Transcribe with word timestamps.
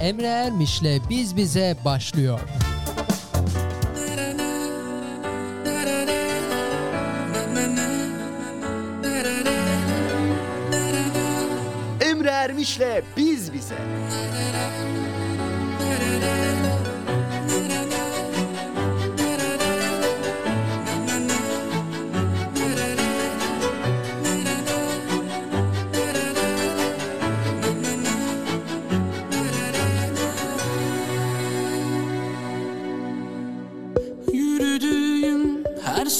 Emre 0.00 0.26
Ermiş'le 0.26 1.00
Biz 1.10 1.36
Bize 1.36 1.76
başlıyor. 1.84 2.40
Emre 12.00 12.28
Ermiş'le 12.30 13.02
Biz 13.16 13.52
Bize. 13.52 13.76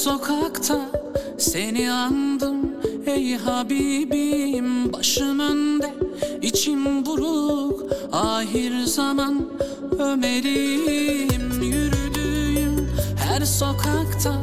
Sokakta 0.03 0.79
seni 1.37 1.91
andım. 1.91 2.55
Ey 3.05 3.37
Habibim 3.37 4.93
Başım 4.93 5.39
önde 5.39 5.93
içim 6.41 7.05
buruk. 7.05 7.85
Ahir 8.11 8.83
zaman 8.83 9.45
Ömer'im 9.99 11.61
Yürüdüğüm 11.63 12.89
her 13.17 13.45
sokakta 13.45 14.33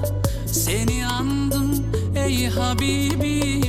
seni 0.47 1.07
andım. 1.07 1.84
Ey 2.17 2.47
Habibim 2.48 3.67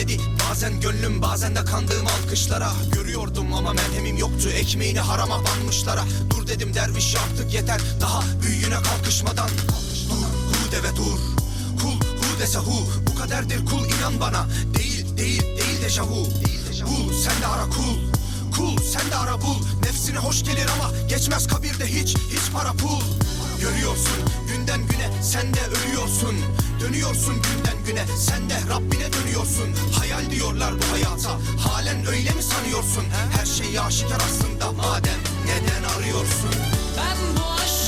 Tökezledi 0.00 0.22
bazen 0.50 0.80
gönlüm 0.80 1.22
bazen 1.22 1.56
de 1.56 1.64
kandığım 1.64 2.06
alkışlara. 2.06 2.72
Görüyordum 2.92 3.54
ama 3.54 3.72
merhemim 3.72 4.16
yoktu 4.16 4.48
Ekmeğini 4.48 5.00
harama 5.00 5.44
banmışlara. 5.44 6.04
Dur 6.30 6.46
dedim 6.46 6.74
derviş 6.74 7.16
artık 7.16 7.54
yeter. 7.54 7.80
Daha 8.00 8.22
büyüğüne 8.42 8.82
kalkışmadan. 8.82 9.48
Dur 10.10 10.16
hu 10.16 10.72
de 10.72 10.96
dur. 10.96 11.18
Kul 11.82 11.94
hu 11.94 12.40
dese 12.40 12.58
hu. 12.58 12.86
Bu 13.06 13.18
kaderdir 13.18 13.66
kul 13.66 13.84
inan 13.84 14.20
bana. 14.20 14.46
Değil 14.78 15.16
değil 15.16 15.42
değil 15.42 15.82
dejavu 15.82 16.26
Bul 16.86 17.12
sen 17.24 17.42
de 17.42 17.46
ara 17.46 17.64
kul. 17.64 17.96
Kul 18.56 18.76
sen 18.82 19.10
de 19.10 19.16
ara 19.16 19.42
bul. 19.42 19.56
Nefsine 19.82 20.18
hoş 20.18 20.44
gelir 20.44 20.66
ama 20.78 20.90
Geçmez 21.08 21.46
kabirde 21.46 21.86
hiç 21.86 22.16
hiç 22.16 22.52
para 22.52 22.72
pul. 22.72 23.00
Görüyorsun 23.60 24.18
günden 24.48 24.80
güne 24.80 25.22
sen 25.22 25.54
de 25.54 25.60
ölüyorsun 25.60 26.34
Dönüyorsun 26.80 27.34
günden 27.34 27.84
güne 27.86 28.04
sen 28.18 28.50
de 28.50 28.54
Rabbine 28.70 29.12
dönüyorsun. 29.12 29.68
Hayal 29.98 30.30
diyorlar 30.30 30.74
bu 30.74 30.92
hayata 30.92 31.30
halen 31.58 32.06
öyle 32.06 32.30
mi 32.30 32.42
sanıyorsun? 32.42 33.04
Her 33.38 33.46
şey 33.46 33.78
aşikar 33.78 34.18
aslında 34.28 34.72
madem 34.72 35.20
neden 35.46 35.82
arıyorsun? 35.94 36.50
Ben 36.96 37.16
bu 37.36 37.52
aşkla 37.52 37.79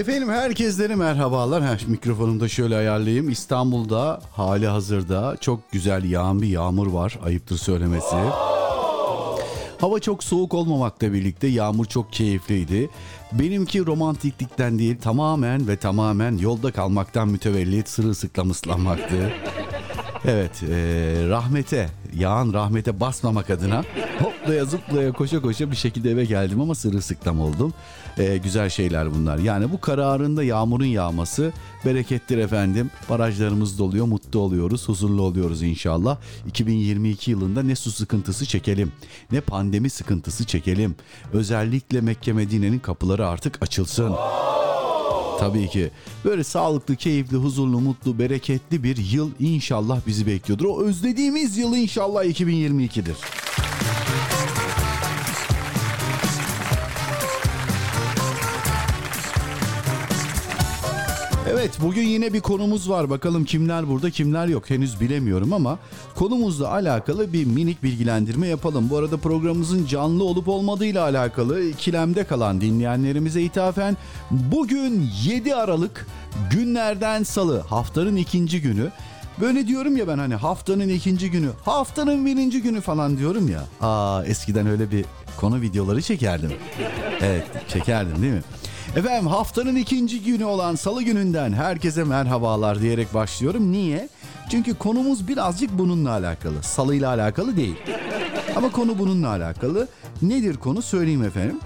Efendim 0.00 0.28
herkeslere 0.28 0.94
merhabalar. 0.94 1.62
Heh, 1.62 1.88
mikrofonumu 1.88 2.40
da 2.40 2.48
şöyle 2.48 2.76
ayarlayayım. 2.76 3.28
İstanbul'da 3.28 4.20
hali 4.32 4.66
hazırda 4.66 5.36
çok 5.40 5.72
güzel 5.72 6.04
yağan 6.04 6.42
bir 6.42 6.48
yağmur 6.48 6.86
var. 6.86 7.18
Ayıptır 7.24 7.56
söylemesi. 7.56 8.16
Hava 9.80 10.00
çok 10.00 10.24
soğuk 10.24 10.54
olmamakla 10.54 11.12
birlikte 11.12 11.46
yağmur 11.46 11.84
çok 11.84 12.12
keyifliydi. 12.12 12.90
Benimki 13.32 13.86
romantiklikten 13.86 14.78
değil 14.78 14.96
tamamen 15.00 15.68
ve 15.68 15.76
tamamen 15.76 16.38
yolda 16.38 16.72
kalmaktan 16.72 17.28
mütevellit 17.28 17.88
sırılsıklam 17.88 18.50
ıslanmaktı. 18.50 19.32
Evet, 20.24 20.62
e, 20.62 20.76
rahmete, 21.28 21.90
yağan 22.14 22.52
rahmete 22.52 23.00
basmamak 23.00 23.50
adına 23.50 23.84
hoplaya 24.22 24.64
zıplaya 24.64 25.12
koşa 25.12 25.42
koşa 25.42 25.70
bir 25.70 25.76
şekilde 25.76 26.10
eve 26.10 26.24
geldim 26.24 26.60
ama 26.60 26.74
sırılsıklam 26.74 27.40
oldum. 27.40 27.74
E, 28.18 28.36
güzel 28.36 28.68
şeyler 28.68 29.14
bunlar. 29.14 29.38
Yani 29.38 29.72
bu 29.72 29.80
kararında 29.80 30.42
yağmurun 30.42 30.84
yağması 30.84 31.52
berekettir 31.84 32.38
efendim. 32.38 32.90
Barajlarımız 33.10 33.78
doluyor, 33.78 34.06
mutlu 34.06 34.40
oluyoruz, 34.40 34.88
huzurlu 34.88 35.22
oluyoruz 35.22 35.62
inşallah. 35.62 36.18
2022 36.46 37.30
yılında 37.30 37.62
ne 37.62 37.76
su 37.76 37.90
sıkıntısı 37.90 38.46
çekelim, 38.46 38.92
ne 39.32 39.40
pandemi 39.40 39.90
sıkıntısı 39.90 40.44
çekelim. 40.44 40.94
Özellikle 41.32 42.00
Mekke 42.00 42.32
Medine'nin 42.32 42.78
kapıları 42.78 43.28
artık 43.28 43.62
açılsın. 43.62 44.14
Tabii 45.40 45.68
ki. 45.68 45.90
Böyle 46.24 46.44
sağlıklı, 46.44 46.96
keyifli, 46.96 47.36
huzurlu, 47.36 47.80
mutlu, 47.80 48.18
bereketli 48.18 48.84
bir 48.84 48.96
yıl 48.96 49.30
inşallah 49.40 50.00
bizi 50.06 50.26
bekliyordur. 50.26 50.64
O 50.64 50.82
özlediğimiz 50.82 51.58
yıl 51.58 51.76
inşallah 51.76 52.24
2022'dir. 52.24 53.16
Evet 61.52 61.78
bugün 61.82 62.02
yine 62.02 62.32
bir 62.32 62.40
konumuz 62.40 62.90
var. 62.90 63.10
Bakalım 63.10 63.44
kimler 63.44 63.88
burada 63.88 64.10
kimler 64.10 64.46
yok 64.46 64.70
henüz 64.70 65.00
bilemiyorum 65.00 65.52
ama 65.52 65.78
konumuzla 66.14 66.70
alakalı 66.70 67.32
bir 67.32 67.44
minik 67.44 67.82
bilgilendirme 67.82 68.46
yapalım. 68.46 68.90
Bu 68.90 68.96
arada 68.96 69.16
programımızın 69.16 69.86
canlı 69.86 70.24
olup 70.24 70.48
olmadığıyla 70.48 71.02
alakalı 71.02 71.62
ikilemde 71.62 72.24
kalan 72.24 72.60
dinleyenlerimize 72.60 73.42
ithafen 73.42 73.96
bugün 74.30 75.10
7 75.24 75.54
Aralık 75.54 76.06
günlerden 76.50 77.22
salı 77.22 77.60
haftanın 77.60 78.16
ikinci 78.16 78.62
günü 78.62 78.90
Böyle 79.40 79.66
diyorum 79.66 79.96
ya 79.96 80.08
ben 80.08 80.18
hani 80.18 80.34
haftanın 80.34 80.88
ikinci 80.88 81.30
günü, 81.30 81.48
haftanın 81.64 82.26
birinci 82.26 82.62
günü 82.62 82.80
falan 82.80 83.18
diyorum 83.18 83.48
ya. 83.48 83.64
Aa 83.80 84.24
eskiden 84.24 84.66
öyle 84.66 84.90
bir 84.90 85.04
konu 85.36 85.60
videoları 85.60 86.02
çekerdim. 86.02 86.52
Evet 87.20 87.44
çekerdim 87.68 88.22
değil 88.22 88.32
mi? 88.32 88.42
Efendim 88.96 89.26
haftanın 89.26 89.76
ikinci 89.76 90.22
günü 90.22 90.44
olan 90.44 90.74
salı 90.74 91.02
gününden 91.02 91.52
herkese 91.52 92.04
merhabalar 92.04 92.80
diyerek 92.80 93.14
başlıyorum. 93.14 93.72
Niye? 93.72 94.08
Çünkü 94.50 94.74
konumuz 94.74 95.28
birazcık 95.28 95.78
bununla 95.78 96.10
alakalı. 96.10 96.62
Salıyla 96.62 97.08
alakalı 97.08 97.56
değil. 97.56 97.76
Ama 98.56 98.72
konu 98.72 98.98
bununla 98.98 99.28
alakalı. 99.28 99.88
Nedir 100.22 100.56
konu 100.56 100.82
söyleyeyim 100.82 101.24
efendim. 101.24 101.60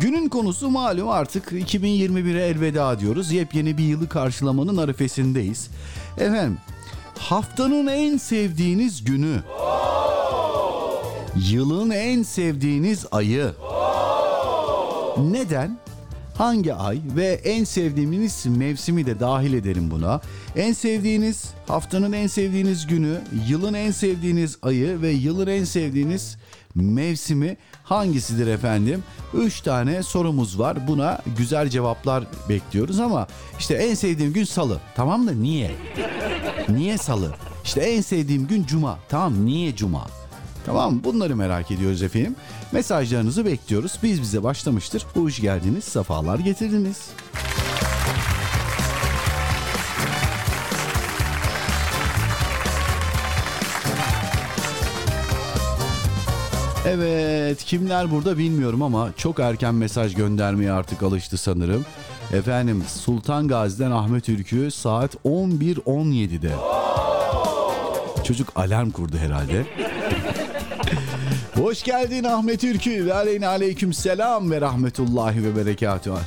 Günün 0.00 0.28
konusu 0.28 0.70
malum 0.70 1.08
artık 1.08 1.52
2021'e 1.52 2.46
elveda 2.46 3.00
diyoruz. 3.00 3.32
Yepyeni 3.32 3.78
bir 3.78 3.84
yılı 3.84 4.08
karşılamanın 4.08 4.76
arifesindeyiz. 4.76 5.70
Efendim 6.18 6.58
haftanın 7.18 7.86
en 7.86 8.16
sevdiğiniz 8.16 9.04
günü. 9.04 9.42
Yılın 11.36 11.90
en 11.90 12.22
sevdiğiniz 12.22 13.06
ayı. 13.12 13.52
Neden? 15.18 15.78
Hangi 16.40 16.74
ay 16.74 17.00
ve 17.16 17.26
en 17.26 17.64
sevdiğiniz 17.64 18.46
mevsimi 18.46 19.06
de 19.06 19.20
dahil 19.20 19.52
ederim 19.52 19.90
buna. 19.90 20.20
En 20.56 20.72
sevdiğiniz, 20.72 21.44
haftanın 21.68 22.12
en 22.12 22.26
sevdiğiniz 22.26 22.86
günü, 22.86 23.20
yılın 23.48 23.74
en 23.74 23.90
sevdiğiniz 23.90 24.58
ayı 24.62 25.02
ve 25.02 25.10
yılın 25.10 25.46
en 25.46 25.64
sevdiğiniz 25.64 26.36
mevsimi 26.74 27.56
hangisidir 27.84 28.46
efendim? 28.46 29.02
Üç 29.34 29.60
tane 29.60 30.02
sorumuz 30.02 30.58
var. 30.58 30.88
Buna 30.88 31.18
güzel 31.38 31.68
cevaplar 31.68 32.24
bekliyoruz 32.48 33.00
ama 33.00 33.26
işte 33.58 33.74
en 33.74 33.94
sevdiğim 33.94 34.32
gün 34.32 34.44
salı. 34.44 34.80
Tamam 34.94 35.26
da 35.26 35.32
niye? 35.32 35.70
Niye 36.68 36.98
salı? 36.98 37.34
İşte 37.64 37.80
en 37.80 38.00
sevdiğim 38.00 38.46
gün 38.46 38.64
cuma. 38.64 38.98
Tamam 39.08 39.46
niye 39.46 39.76
cuma? 39.76 40.06
Tamam 40.66 41.00
bunları 41.04 41.36
merak 41.36 41.70
ediyoruz 41.70 42.02
efendim. 42.02 42.36
Mesajlarınızı 42.72 43.44
bekliyoruz. 43.44 43.98
Biz 44.02 44.22
bize 44.22 44.42
başlamıştır. 44.42 45.06
Hoş 45.14 45.40
geldiniz, 45.40 45.84
sefalar 45.84 46.38
getirdiniz. 46.38 47.10
Evet 56.86 57.64
kimler 57.64 58.10
burada 58.10 58.38
bilmiyorum 58.38 58.82
ama 58.82 59.10
çok 59.16 59.40
erken 59.40 59.74
mesaj 59.74 60.14
göndermeye 60.14 60.72
artık 60.72 61.02
alıştı 61.02 61.36
sanırım. 61.38 61.84
Efendim 62.32 62.84
Sultan 62.88 63.48
Gazi'den 63.48 63.90
Ahmet 63.90 64.28
Ülkü 64.28 64.70
saat 64.70 65.14
11.17'de. 65.14 66.50
Çocuk 68.24 68.52
alarm 68.56 68.90
kurdu 68.90 69.16
herhalde. 69.16 69.66
Hoş 71.54 71.82
geldin 71.82 72.24
Ahmet 72.24 72.64
Ülkü. 72.64 73.06
Ve 73.06 73.14
aleyna 73.14 73.48
aleyküm 73.48 73.92
selam 73.92 74.50
ve 74.50 74.60
rahmetullahi 74.60 75.44
ve 75.44 75.56
berekatuhu. 75.56 76.18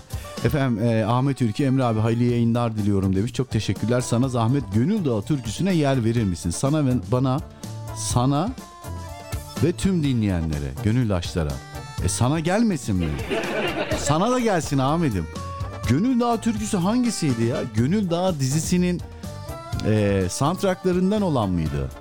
Efendim 0.45 0.83
e, 0.83 1.05
Ahmet 1.05 1.41
Ülkü 1.41 1.63
Emre 1.63 1.83
abi 1.83 1.99
hayırlı 1.99 2.23
yayınlar 2.23 2.77
diliyorum 2.77 3.15
demiş. 3.15 3.33
Çok 3.33 3.49
teşekkürler. 3.51 4.01
Sana 4.01 4.29
zahmet 4.29 4.63
Gönül 4.73 5.05
Dağı 5.05 5.21
türküsüne 5.21 5.73
yer 5.73 6.05
verir 6.05 6.23
misin? 6.23 6.49
Sana 6.49 6.85
ve 6.85 6.91
bana, 7.11 7.39
sana 7.95 8.49
ve 9.63 9.71
tüm 9.71 10.03
dinleyenlere, 10.03 10.71
gönüldaşlara. 10.83 11.53
E 12.05 12.09
sana 12.09 12.39
gelmesin 12.39 12.95
mi? 12.95 13.09
Sana 13.99 14.31
da 14.31 14.39
gelsin 14.39 14.77
Ahmet'im. 14.77 15.27
Gönül 15.89 16.19
Dağı 16.19 16.41
türküsü 16.41 16.77
hangisiydi 16.77 17.43
ya? 17.43 17.57
Gönül 17.75 18.09
Dağı 18.09 18.39
dizisinin 18.39 19.01
e, 19.85 20.23
soundtracklarından 20.29 21.21
olan 21.21 21.49
mıydı? 21.49 21.91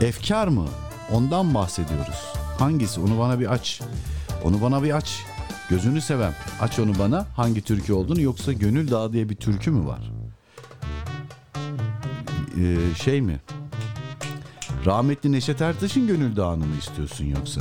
Efkar 0.00 0.48
mı? 0.48 0.66
Ondan 1.12 1.54
bahsediyoruz. 1.54 2.37
Hangisi? 2.58 3.00
Onu 3.00 3.18
bana 3.18 3.40
bir 3.40 3.52
aç. 3.52 3.80
Onu 4.44 4.62
bana 4.62 4.82
bir 4.82 4.96
aç. 4.96 5.24
Gözünü 5.70 6.00
sevem. 6.00 6.34
Aç 6.60 6.78
onu 6.78 6.98
bana. 6.98 7.26
Hangi 7.36 7.62
türkü 7.62 7.92
olduğunu 7.92 8.20
yoksa 8.20 8.52
Gönül 8.52 8.90
Dağı 8.90 9.12
diye 9.12 9.28
bir 9.28 9.36
türkü 9.36 9.70
mü 9.70 9.86
var? 9.86 10.12
Ee, 12.60 12.94
şey 13.04 13.20
mi? 13.20 13.40
Rahmetli 14.86 15.32
Neşet 15.32 15.62
Ertaş'ın 15.62 16.06
Gönül 16.06 16.36
Dağı'nı 16.36 16.66
mı 16.66 16.76
istiyorsun 16.78 17.24
yoksa? 17.24 17.60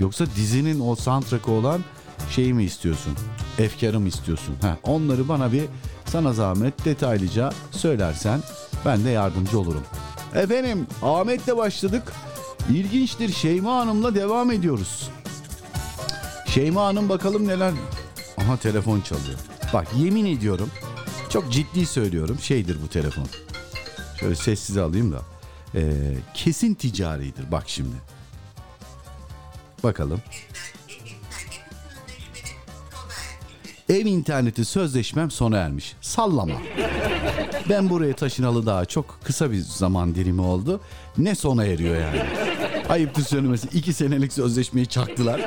Yoksa 0.00 0.26
dizinin 0.26 0.80
o 0.80 0.94
soundtrack'ı 0.94 1.50
olan 1.50 1.80
şeyi 2.30 2.54
mi 2.54 2.64
istiyorsun? 2.64 3.12
Efkarı 3.58 4.00
mı 4.00 4.08
istiyorsun? 4.08 4.54
Ha, 4.62 4.76
onları 4.82 5.28
bana 5.28 5.52
bir 5.52 5.64
sana 6.04 6.32
zahmet 6.32 6.84
detaylıca 6.84 7.52
söylersen 7.70 8.40
ben 8.84 9.04
de 9.04 9.10
yardımcı 9.10 9.58
olurum. 9.60 9.82
Efendim 10.34 10.86
Ahmet'le 11.02 11.56
başladık. 11.56 12.12
İlginçtir 12.70 13.32
Şeyma 13.32 13.76
Hanım'la 13.76 14.14
devam 14.14 14.50
ediyoruz. 14.52 15.10
Şeyma 16.46 16.84
Hanım 16.86 17.08
bakalım 17.08 17.48
neler... 17.48 17.72
Aha 18.38 18.56
telefon 18.56 19.00
çalıyor. 19.00 19.38
Bak 19.72 19.86
yemin 19.96 20.26
ediyorum 20.36 20.70
çok 21.28 21.52
ciddi 21.52 21.86
söylüyorum 21.86 22.38
şeydir 22.40 22.78
bu 22.84 22.88
telefon. 22.88 23.26
Şöyle 24.20 24.34
sessiz 24.34 24.76
alayım 24.76 25.12
da. 25.12 25.20
Ee, 25.74 25.92
kesin 26.34 26.74
ticaridir 26.74 27.52
bak 27.52 27.64
şimdi. 27.66 27.96
Bakalım. 29.82 30.20
Ev 33.88 34.06
interneti 34.06 34.64
sözleşmem 34.64 35.30
sona 35.30 35.56
ermiş. 35.56 35.96
Sallama. 36.00 36.54
Ben 37.68 37.90
buraya 37.90 38.16
taşınalı 38.16 38.66
daha 38.66 38.84
çok 38.84 39.18
kısa 39.24 39.50
bir 39.50 39.58
zaman 39.58 40.14
dilimi 40.14 40.40
oldu. 40.40 40.80
Ne 41.18 41.34
sona 41.34 41.64
eriyor 41.64 42.00
yani? 42.00 42.22
Ayıptır 42.88 43.22
söylemesi 43.22 43.68
iki 43.72 43.92
senelik 43.92 44.32
sözleşmeyi 44.32 44.86
çaktılar. 44.86 45.40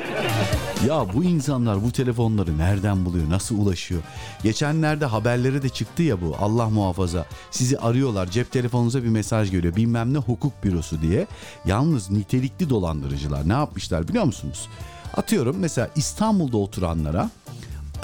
Ya 0.86 1.06
bu 1.14 1.24
insanlar 1.24 1.84
bu 1.84 1.92
telefonları 1.92 2.58
nereden 2.58 3.04
buluyor? 3.04 3.30
Nasıl 3.30 3.58
ulaşıyor? 3.58 4.02
Geçenlerde 4.42 5.06
haberleri 5.06 5.62
de 5.62 5.68
çıktı 5.68 6.02
ya 6.02 6.20
bu 6.20 6.36
Allah 6.40 6.70
muhafaza. 6.70 7.26
Sizi 7.50 7.78
arıyorlar 7.78 8.30
cep 8.30 8.52
telefonunuza 8.52 9.02
bir 9.02 9.08
mesaj 9.08 9.50
geliyor. 9.50 9.76
Bilmem 9.76 10.14
ne 10.14 10.18
hukuk 10.18 10.64
bürosu 10.64 11.02
diye. 11.02 11.26
Yalnız 11.64 12.10
nitelikli 12.10 12.70
dolandırıcılar 12.70 13.48
ne 13.48 13.52
yapmışlar 13.52 14.08
biliyor 14.08 14.24
musunuz? 14.24 14.68
Atıyorum 15.16 15.56
mesela 15.58 15.90
İstanbul'da 15.96 16.56
oturanlara 16.56 17.30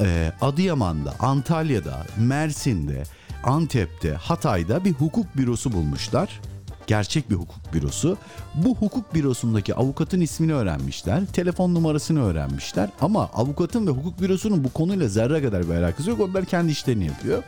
e, 0.00 0.32
Adıyaman'da, 0.40 1.14
Antalya'da, 1.20 2.06
Mersin'de, 2.18 3.02
Antep'te, 3.44 4.14
Hatay'da 4.14 4.84
bir 4.84 4.92
hukuk 4.92 5.36
bürosu 5.36 5.72
bulmuşlar. 5.72 6.40
Gerçek 6.88 7.30
bir 7.30 7.34
hukuk 7.34 7.72
bürosu. 7.72 8.16
Bu 8.54 8.76
hukuk 8.76 9.14
bürosundaki 9.14 9.74
avukatın 9.74 10.20
ismini 10.20 10.54
öğrenmişler. 10.54 11.26
Telefon 11.26 11.74
numarasını 11.74 12.24
öğrenmişler. 12.24 12.88
Ama 13.00 13.24
avukatın 13.34 13.86
ve 13.86 13.90
hukuk 13.90 14.20
bürosunun 14.20 14.64
bu 14.64 14.72
konuyla 14.72 15.08
zerre 15.08 15.42
kadar 15.42 15.68
bir 15.68 15.74
alakası 15.74 16.10
yok. 16.10 16.20
Onlar 16.20 16.44
kendi 16.44 16.72
işlerini 16.72 17.06
yapıyor. 17.06 17.42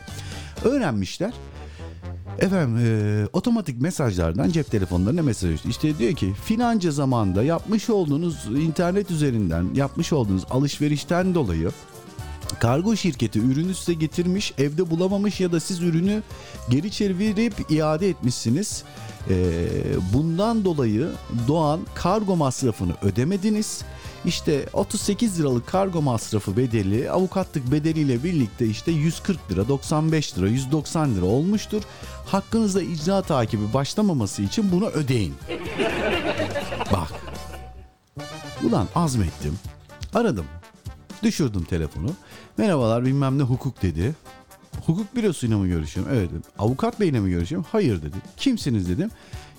Öğrenmişler. 0.65 1.33
Efendim 2.39 2.79
e, 2.87 3.27
otomatik 3.33 3.81
mesajlardan 3.81 4.51
cep 4.51 4.71
telefonlarına 4.71 5.23
mesaj 5.23 5.55
işte. 5.55 5.69
İşte 5.69 5.99
diyor 5.99 6.13
ki 6.13 6.35
filanca 6.45 6.91
zamanda 6.91 7.43
yapmış 7.43 7.91
olduğunuz 7.91 8.47
internet 8.47 9.11
üzerinden 9.11 9.67
yapmış 9.75 10.13
olduğunuz 10.13 10.45
alışverişten 10.51 11.35
dolayı 11.35 11.71
Kargo 12.59 12.97
şirketi 12.97 13.39
ürünü 13.39 13.75
size 13.75 13.95
getirmiş, 13.95 14.53
evde 14.59 14.91
bulamamış 14.91 15.41
ya 15.41 15.53
da 15.53 15.61
siz 15.61 15.83
ürünü 15.83 16.23
geri 16.71 16.91
çevirip 16.91 17.71
iade 17.71 18.09
etmişsiniz. 18.09 18.85
Ee, 19.29 19.69
bundan 20.13 20.65
dolayı 20.65 21.09
doğan 21.49 21.81
kargo 21.95 22.37
masrafını 22.37 22.93
ödemediniz. 23.03 23.83
İşte 24.25 24.67
38 24.73 25.41
liralık 25.41 25.67
kargo 25.67 26.03
masrafı 26.03 26.57
bedeli 26.57 27.11
avukatlık 27.11 27.73
bedeliyle 27.73 28.25
birlikte 28.25 28.67
işte 28.67 28.93
140 28.93 29.51
lira, 29.51 29.69
95 29.69 30.39
lira, 30.39 30.49
190 30.49 31.15
lira 31.15 31.25
olmuştur. 31.25 31.83
Hakkınızda 32.27 32.83
icra 32.83 33.23
takibi 33.23 33.73
başlamaması 33.75 34.43
için 34.43 34.73
bunu 34.73 34.87
ödeyin. 34.87 35.35
Bak. 36.93 37.13
Ulan 38.65 38.89
azmettim. 38.95 39.59
Aradım. 40.15 40.45
Düşürdüm 41.23 41.65
telefonu. 41.65 42.11
Merhabalar 42.57 43.05
bilmem 43.05 43.39
ne 43.39 43.43
hukuk 43.43 43.83
dedi. 43.83 44.15
Hukuk 44.87 45.17
bürosuyla 45.17 45.59
mı 45.59 45.67
görüşüyorum? 45.69 46.13
Evet 46.15 46.31
dedim. 46.31 46.43
Avukat 46.59 47.01
beyle 47.01 47.21
mi 47.21 47.31
görüşüyorum? 47.31 47.67
Hayır 47.73 48.03
dedi. 48.03 48.17
Kimsiniz 48.37 48.89
dedim. 48.89 49.11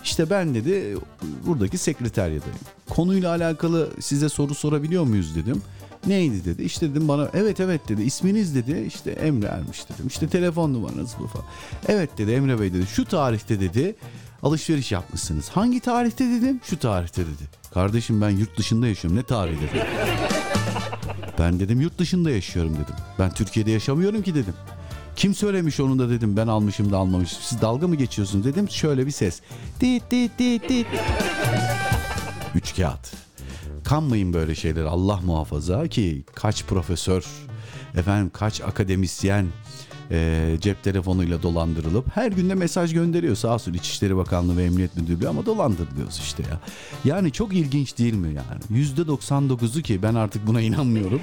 İşte 0.04 0.30
ben 0.30 0.56
dedi 0.56 0.98
buradaki 1.46 1.78
sekreteryadayım. 1.78 2.60
Konuyla 2.90 3.30
alakalı 3.30 3.90
size 4.00 4.30
soru 4.30 4.56
sorabiliyor 4.56 5.04
muyuz 5.04 5.36
dedim. 5.36 5.62
Neydi 6.08 6.46
dedi. 6.46 6.64
İşte 6.64 6.90
dedim 6.90 7.08
bana 7.08 7.30
evet 7.34 7.60
evet 7.60 7.90
dedi. 7.90 8.04
İsminiz 8.04 8.56
dedi. 8.56 8.84
İşte 8.88 9.12
Emre 9.12 9.46
Ermiş 9.48 9.90
dedim. 9.90 10.08
İşte 10.08 10.28
telefon 10.28 10.74
numaranız 10.74 11.16
bu 11.20 11.28
falan. 11.28 11.46
Evet 11.88 12.18
dedi 12.18 12.32
Emre 12.32 12.60
Bey 12.60 12.74
dedi. 12.74 12.86
Şu 12.88 13.06
tarihte 13.06 13.60
dedi 13.60 13.96
alışveriş 14.44 14.92
yapmışsınız. 14.92 15.50
Hangi 15.50 15.80
tarihte 15.80 16.26
dedim? 16.26 16.60
Şu 16.64 16.80
tarihte 16.80 17.22
dedi. 17.22 17.50
Kardeşim 17.74 18.22
ben 18.22 18.30
yurt 18.30 18.58
dışında 18.58 18.88
yaşıyorum. 18.88 19.20
Ne 19.20 19.24
tarihi 19.24 19.62
dedi. 19.62 19.86
Ben 21.40 21.60
dedim 21.60 21.82
yurt 21.82 21.98
dışında 22.00 22.32
yaşıyorum 22.32 22.74
dedim. 22.74 22.96
Ben 23.20 23.34
Türkiye'de 23.34 23.72
yaşamıyorum 23.72 24.22
ki 24.22 24.36
dedim. 24.36 24.54
Kim 25.22 25.36
söylemiş 25.36 25.80
onu 25.80 26.00
da 26.00 26.10
dedim 26.10 26.38
ben 26.38 26.48
almışım 26.48 26.92
da 26.92 26.98
almamışım. 26.98 27.40
Siz 27.42 27.62
dalga 27.62 27.88
mı 27.88 27.96
geçiyorsunuz 27.96 28.46
dedim. 28.46 28.70
Şöyle 28.70 29.06
bir 29.06 29.12
ses. 29.12 29.42
Dit 29.80 30.04
dit 30.12 30.32
dit 30.40 30.70
dit. 30.70 30.88
Üç 32.56 32.76
kağıt. 32.76 33.14
Kanmayın 33.84 34.34
böyle 34.34 34.56
şeyler 34.56 34.84
Allah 34.84 35.20
muhafaza 35.26 35.88
ki 35.88 36.24
kaç 36.36 36.66
profesör, 36.66 37.26
efendim 37.96 38.32
kaç 38.34 38.62
akademisyen 38.62 39.48
e, 40.12 40.58
cep 40.62 40.84
telefonuyla 40.84 41.44
dolandırılıp 41.44 42.16
her 42.16 42.32
günde 42.32 42.56
mesaj 42.56 42.94
gönderiyor 42.94 43.36
sağ 43.36 43.54
olsun 43.54 43.74
İçişleri 43.74 44.18
Bakanlığı 44.18 44.58
ve 44.58 44.64
Emniyet 44.64 44.98
Müdürlüğü 44.98 45.28
ama 45.28 45.46
dolandırılıyoruz 45.46 46.18
işte 46.18 46.44
ya. 46.44 46.60
Yani 47.06 47.32
çok 47.32 47.54
ilginç 47.54 47.98
değil 47.98 48.14
mi 48.14 48.28
yani? 48.28 48.62
Yüzde 48.70 49.02
99'u 49.02 49.82
ki 49.82 50.04
ben 50.04 50.16
artık 50.16 50.48
buna 50.48 50.62
inanmıyorum. 50.62 51.22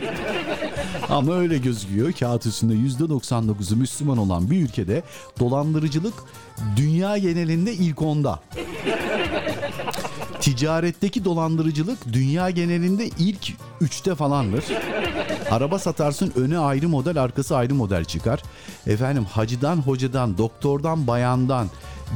Ama 1.08 1.34
öyle 1.34 1.58
gözüküyor. 1.58 2.12
Kağıt 2.12 2.46
üstünde 2.46 2.74
%99'u 2.74 3.76
Müslüman 3.76 4.18
olan 4.18 4.50
bir 4.50 4.62
ülkede 4.62 5.02
dolandırıcılık 5.40 6.14
dünya 6.76 7.18
genelinde 7.18 7.72
ilk 7.72 8.02
onda. 8.02 8.40
Ticaretteki 10.40 11.24
dolandırıcılık 11.24 12.12
dünya 12.12 12.50
genelinde 12.50 13.08
ilk 13.18 13.52
üçte 13.80 14.14
falandır. 14.14 14.64
Araba 15.50 15.78
satarsın 15.78 16.32
öne 16.36 16.58
ayrı 16.58 16.88
model 16.88 17.22
arkası 17.22 17.56
ayrı 17.56 17.74
model 17.74 18.04
çıkar. 18.04 18.42
Efendim 18.86 19.24
hacıdan 19.24 19.76
hocadan 19.76 20.38
doktordan 20.38 21.06
bayandan 21.06 21.68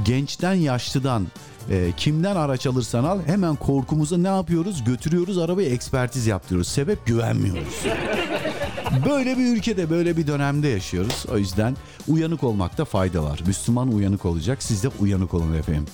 gençten 0.04 0.54
yaşlıdan 0.54 1.26
e, 1.70 1.92
kimden 1.96 2.36
araç 2.36 2.66
alırsan 2.66 3.04
al 3.04 3.18
hemen 3.26 3.56
korkumuza 3.56 4.18
ne 4.18 4.28
yapıyoruz 4.28 4.84
götürüyoruz 4.84 5.38
arabayı 5.38 5.70
ekspertiz 5.70 6.26
yaptırıyoruz. 6.26 6.68
Sebep 6.68 7.06
güvenmiyoruz. 7.06 7.84
Böyle 9.06 9.38
bir 9.38 9.56
ülkede 9.56 9.90
böyle 9.90 10.16
bir 10.16 10.26
dönemde 10.26 10.68
yaşıyoruz. 10.68 11.26
O 11.32 11.38
yüzden 11.38 11.76
uyanık 12.08 12.44
olmakta 12.44 12.84
fayda 12.84 13.24
var. 13.24 13.40
Müslüman 13.46 13.94
uyanık 13.94 14.24
olacak. 14.24 14.62
Siz 14.62 14.82
de 14.82 14.88
uyanık 15.00 15.34
olun 15.34 15.54
efendim. 15.54 15.86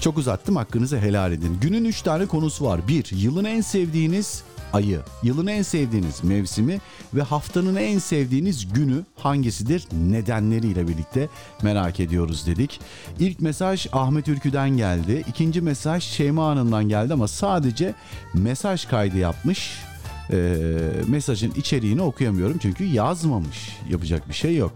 Çok 0.00 0.18
uzattım 0.18 0.56
hakkınızı 0.56 0.98
helal 0.98 1.32
edin. 1.32 1.58
Günün 1.60 1.84
3 1.84 2.02
tane 2.02 2.26
konusu 2.26 2.64
var. 2.64 2.88
1. 2.88 3.10
Yılın 3.12 3.44
en 3.44 3.60
sevdiğiniz 3.60 4.42
ayı, 4.72 5.00
yılın 5.22 5.46
en 5.46 5.62
sevdiğiniz 5.62 6.24
mevsimi 6.24 6.80
ve 7.14 7.22
haftanın 7.22 7.76
en 7.76 7.98
sevdiğiniz 7.98 8.72
günü 8.72 9.04
hangisidir? 9.16 9.86
Nedenleriyle 10.10 10.88
birlikte 10.88 11.28
merak 11.62 12.00
ediyoruz 12.00 12.46
dedik. 12.46 12.80
İlk 13.18 13.40
mesaj 13.40 13.86
Ahmet 13.92 14.28
Ülkü'den 14.28 14.70
geldi. 14.70 15.24
İkinci 15.28 15.60
mesaj 15.60 16.04
Şeyma 16.04 16.46
Hanım'dan 16.46 16.88
geldi 16.88 17.12
ama 17.12 17.28
sadece 17.28 17.94
mesaj 18.34 18.86
kaydı 18.86 19.18
yapmış. 19.18 19.70
Ee, 20.32 20.56
mesajın 21.08 21.52
içeriğini 21.56 22.02
okuyamıyorum 22.02 22.58
çünkü 22.62 22.84
yazmamış. 22.84 23.78
Yapacak 23.90 24.28
bir 24.28 24.34
şey 24.34 24.56
yok. 24.56 24.72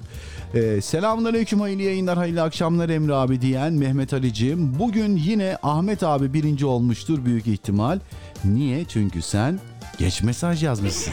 Ee, 0.54 0.80
selamünaleyküm 0.80 1.60
hayırlı 1.60 1.82
yayınlar 1.82 2.18
hayırlı 2.18 2.42
akşamlar 2.42 2.88
Emre 2.88 3.14
abi 3.14 3.40
diyen 3.40 3.72
Mehmet 3.72 4.12
Ali'ciğim. 4.12 4.78
Bugün 4.78 5.16
yine 5.16 5.58
Ahmet 5.62 6.02
abi 6.02 6.32
birinci 6.32 6.66
olmuştur 6.66 7.24
büyük 7.24 7.46
ihtimal. 7.46 7.98
Niye? 8.44 8.84
Çünkü 8.84 9.22
sen 9.22 9.58
geç 9.98 10.22
mesaj 10.22 10.62
yazmışsın. 10.62 11.12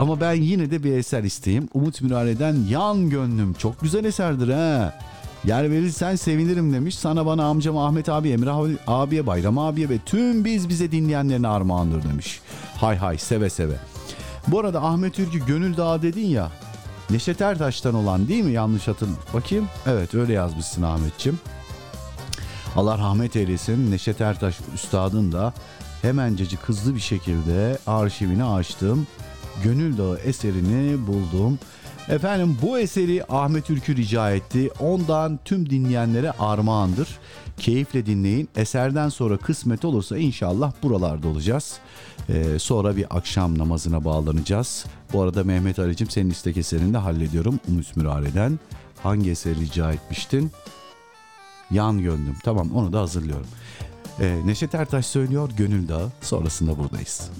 Ama 0.00 0.20
ben 0.20 0.32
yine 0.32 0.70
de 0.70 0.82
bir 0.84 0.92
eser 0.92 1.22
isteyeyim. 1.24 1.68
Umut 1.74 2.02
Mürare'den 2.02 2.56
Yan 2.70 3.10
Gönlüm. 3.10 3.52
Çok 3.54 3.80
güzel 3.80 4.04
eserdir 4.04 4.48
ha. 4.54 4.98
Yer 5.44 5.70
verirsen 5.70 6.16
sevinirim 6.16 6.72
demiş. 6.72 6.98
Sana 6.98 7.26
bana 7.26 7.44
amcam 7.44 7.76
Ahmet 7.78 8.08
abi, 8.08 8.30
Emre 8.30 8.50
abi- 8.50 8.76
abiye, 8.86 9.26
Bayram 9.26 9.58
abiye 9.58 9.88
ve 9.88 9.98
tüm 10.06 10.44
biz 10.44 10.68
bize 10.68 10.92
dinleyenlerine 10.92 11.48
armağandır 11.48 12.02
demiş. 12.08 12.40
Hay 12.76 12.96
hay 12.96 13.18
seve 13.18 13.50
seve. 13.50 13.74
Bu 14.48 14.60
arada 14.60 14.82
Ahmet 14.82 15.18
Ülkü 15.18 15.46
Gönül 15.46 15.76
Dağı 15.76 16.02
dedin 16.02 16.26
ya. 16.26 16.50
Neşet 17.10 17.40
Ertaş'tan 17.40 17.94
olan 17.94 18.28
değil 18.28 18.44
mi? 18.44 18.52
Yanlış 18.52 18.88
hatırl. 18.88 19.08
Bakayım. 19.34 19.68
Evet 19.86 20.14
öyle 20.14 20.32
yazmışsın 20.32 20.82
Ahmetçim. 20.82 21.38
Allah 22.76 22.98
rahmet 22.98 23.36
eylesin. 23.36 23.90
Neşet 23.90 24.20
Ertaş 24.20 24.54
üstadın 24.74 25.32
da 25.32 25.52
hemencecik 26.02 26.60
hızlı 26.60 26.94
bir 26.94 27.00
şekilde 27.00 27.78
arşivini 27.86 28.44
açtım. 28.44 29.06
Gönül 29.64 29.98
Dağı 29.98 30.18
eserini 30.18 31.06
buldum. 31.06 31.58
Efendim 32.08 32.58
bu 32.62 32.78
eseri 32.78 33.24
Ahmet 33.28 33.70
Ülkü 33.70 33.96
rica 33.96 34.30
etti. 34.30 34.70
Ondan 34.80 35.38
tüm 35.44 35.70
dinleyenlere 35.70 36.30
armağandır. 36.30 37.08
Keyifle 37.56 38.06
dinleyin. 38.06 38.48
Eserden 38.56 39.08
sonra 39.08 39.36
kısmet 39.36 39.84
olursa 39.84 40.18
inşallah 40.18 40.72
buralarda 40.82 41.28
olacağız. 41.28 41.78
Ee, 42.28 42.58
sonra 42.58 42.96
bir 42.96 43.16
akşam 43.16 43.58
namazına 43.58 44.04
bağlanacağız. 44.04 44.86
Bu 45.12 45.22
arada 45.22 45.44
Mehmet 45.44 45.78
Ali'cim 45.78 46.10
senin 46.10 46.30
istek 46.30 46.56
eserini 46.56 46.94
de 46.94 46.98
hallediyorum. 46.98 47.60
Umut 47.68 47.96
Mürare'den. 47.96 48.58
Hangi 49.02 49.30
eseri 49.30 49.60
rica 49.60 49.92
etmiştin? 49.92 50.50
Yan 51.70 51.98
gönlüm. 52.02 52.36
Tamam 52.44 52.72
onu 52.74 52.92
da 52.92 53.00
hazırlıyorum. 53.00 53.46
Ee, 54.20 54.36
Neşet 54.44 54.74
Ertaş 54.74 55.06
söylüyor 55.06 55.50
Gönül 55.56 55.88
Dağı. 55.88 56.08
Sonrasında 56.20 56.78
buradayız. 56.78 57.30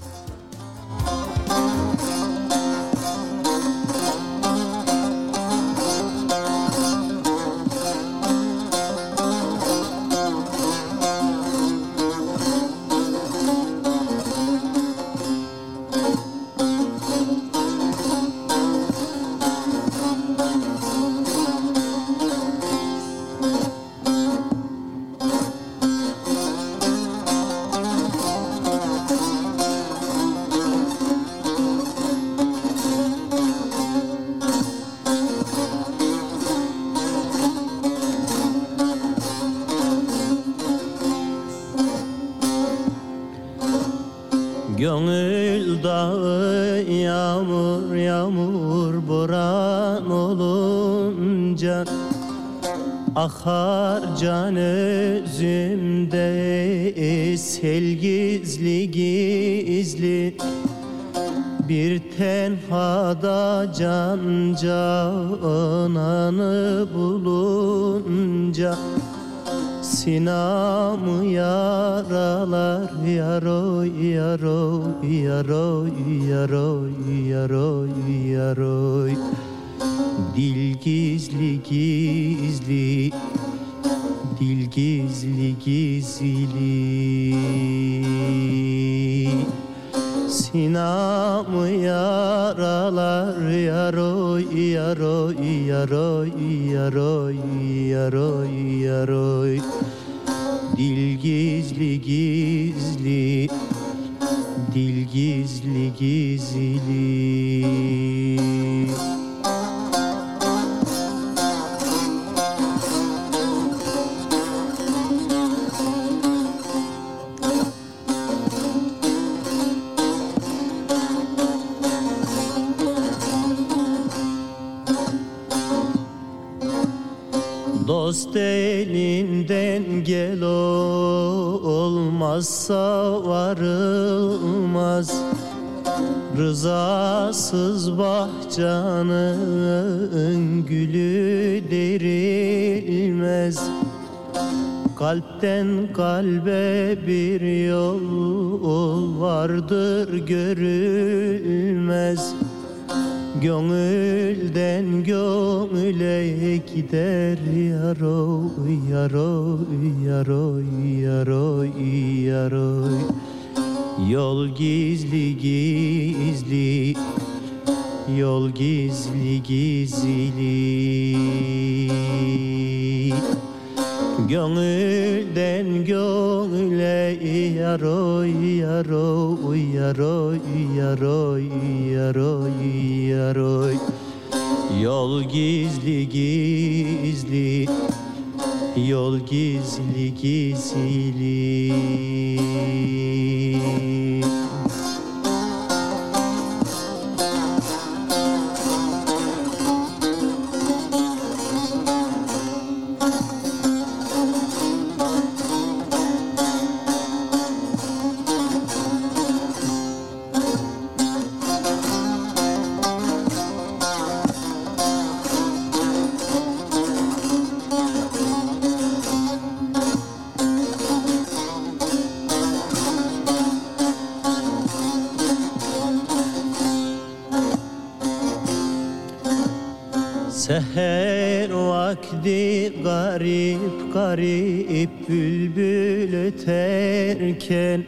Vakti 231.99 232.73
garip 232.85 233.95
garip 233.95 235.09
bülbül 235.09 236.15
öterken 236.27 237.85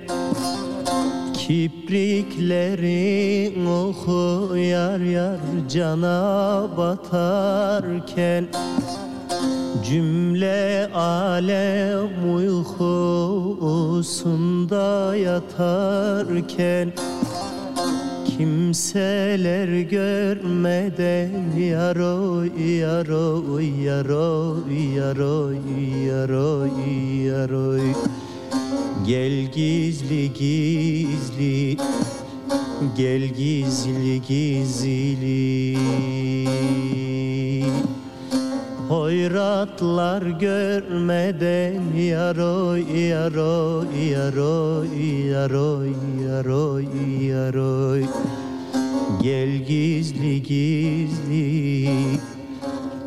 Kipriklerin 1.35 2.87
oku 3.67 4.57
yar 4.57 5.01
yar 5.01 5.41
cana 5.69 6.69
batarken 6.77 8.49
Cümle 9.85 10.91
alem 10.95 12.35
uykusunda 12.35 13.87
yatarken 15.17 16.93
Kimseler 18.71 19.81
görmeden 19.81 21.57
yaroy 21.59 22.79
yaroy 22.79 23.83
yaroy 23.85 24.95
yaroy 24.97 25.59
yaroy 26.07 26.71
yaroy. 27.27 27.95
Gel 29.07 29.51
gizli 29.55 30.33
gizli 30.33 31.77
Gel 32.97 33.23
gizli 33.23 34.23
gizli. 34.29 35.79
Hoyratlar 38.89 40.23
görmeden 40.23 41.83
yaroy 41.97 43.09
yaroy 43.09 43.91
yaroy 44.11 44.89
yaroy 45.31 45.95
yaroy 46.27 46.85
yaroy 47.29 48.40
Gel 49.23 49.67
gizli 49.67 50.43
gizli 50.43 52.21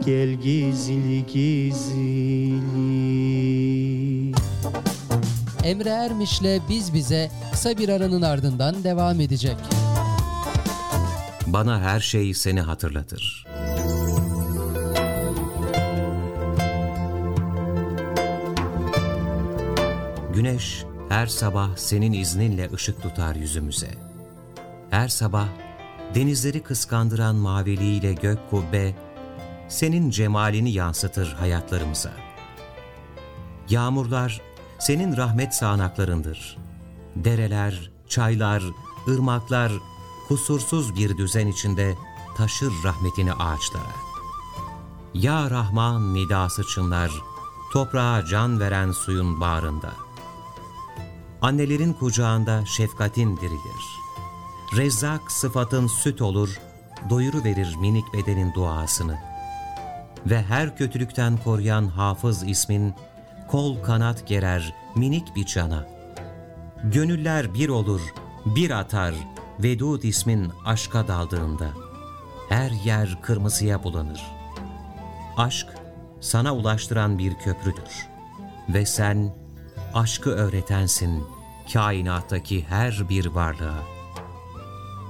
Gel 0.05 0.33
gizli 0.33 1.25
gizli 1.25 2.53
Emre 5.63 5.89
Ermiş'le 5.89 6.61
Biz 6.69 6.93
Bize 6.93 7.31
kısa 7.51 7.77
bir 7.77 7.89
aranın 7.89 8.21
ardından 8.21 8.83
devam 8.83 9.21
edecek. 9.21 9.57
Bana 11.47 11.81
her 11.81 11.99
şey 11.99 12.33
seni 12.33 12.61
hatırlatır. 12.61 13.45
Güneş 20.33 20.83
her 21.09 21.27
sabah 21.27 21.77
senin 21.77 22.13
izninle 22.13 22.69
ışık 22.73 23.01
tutar 23.01 23.35
yüzümüze. 23.35 23.91
Her 24.89 25.07
sabah 25.07 25.47
denizleri 26.15 26.63
kıskandıran 26.63 27.35
maviliğiyle 27.35 28.13
gök 28.13 28.49
kubbe 28.49 28.95
senin 29.69 30.09
cemalini 30.09 30.71
yansıtır 30.71 31.33
hayatlarımıza. 31.33 32.11
Yağmurlar 33.69 34.41
senin 34.79 35.17
rahmet 35.17 35.55
sağanaklarındır. 35.55 36.57
Dereler, 37.15 37.91
çaylar, 38.07 38.63
ırmaklar 39.07 39.71
kusursuz 40.27 40.95
bir 40.95 41.17
düzen 41.17 41.47
içinde 41.47 41.95
taşır 42.37 42.71
rahmetini 42.83 43.33
ağaçlara. 43.33 43.95
Ya 45.13 45.49
Rahman 45.49 46.13
nidası 46.13 46.63
çınlar, 46.63 47.11
toprağa 47.71 48.25
can 48.25 48.59
veren 48.59 48.91
suyun 48.91 49.41
bağrında. 49.41 49.93
Annelerin 51.41 51.93
kucağında 51.93 52.65
şefkatin 52.65 53.37
dirilir. 53.37 54.02
Rezzak 54.77 55.31
sıfatın 55.31 55.87
süt 55.87 56.21
olur, 56.21 56.59
doyuru 57.09 57.43
verir 57.43 57.75
minik 57.75 58.13
bedenin 58.13 58.53
duasını. 58.53 59.17
Ve 60.25 60.41
her 60.41 60.77
kötülükten 60.77 61.37
koruyan 61.37 61.87
hafız 61.87 62.43
ismin, 62.43 62.93
kol 63.47 63.83
kanat 63.83 64.27
gerer 64.27 64.75
minik 64.95 65.35
bir 65.35 65.45
cana. 65.45 65.87
Gönüller 66.83 67.53
bir 67.53 67.69
olur, 67.69 68.01
bir 68.45 68.71
atar, 68.71 69.15
Vedud 69.59 70.03
ismin 70.03 70.51
aşka 70.65 71.07
daldığında. 71.07 71.69
Her 72.49 72.71
yer 72.71 73.21
kırmızıya 73.21 73.83
bulanır. 73.83 74.21
Aşk 75.37 75.67
sana 76.21 76.55
ulaştıran 76.55 77.19
bir 77.19 77.33
köprüdür. 77.33 78.07
Ve 78.69 78.85
sen 78.85 79.35
aşkı 79.93 80.29
öğretensin 80.29 81.23
kainattaki 81.73 82.63
her 82.63 83.09
bir 83.09 83.25
varlığa. 83.25 83.92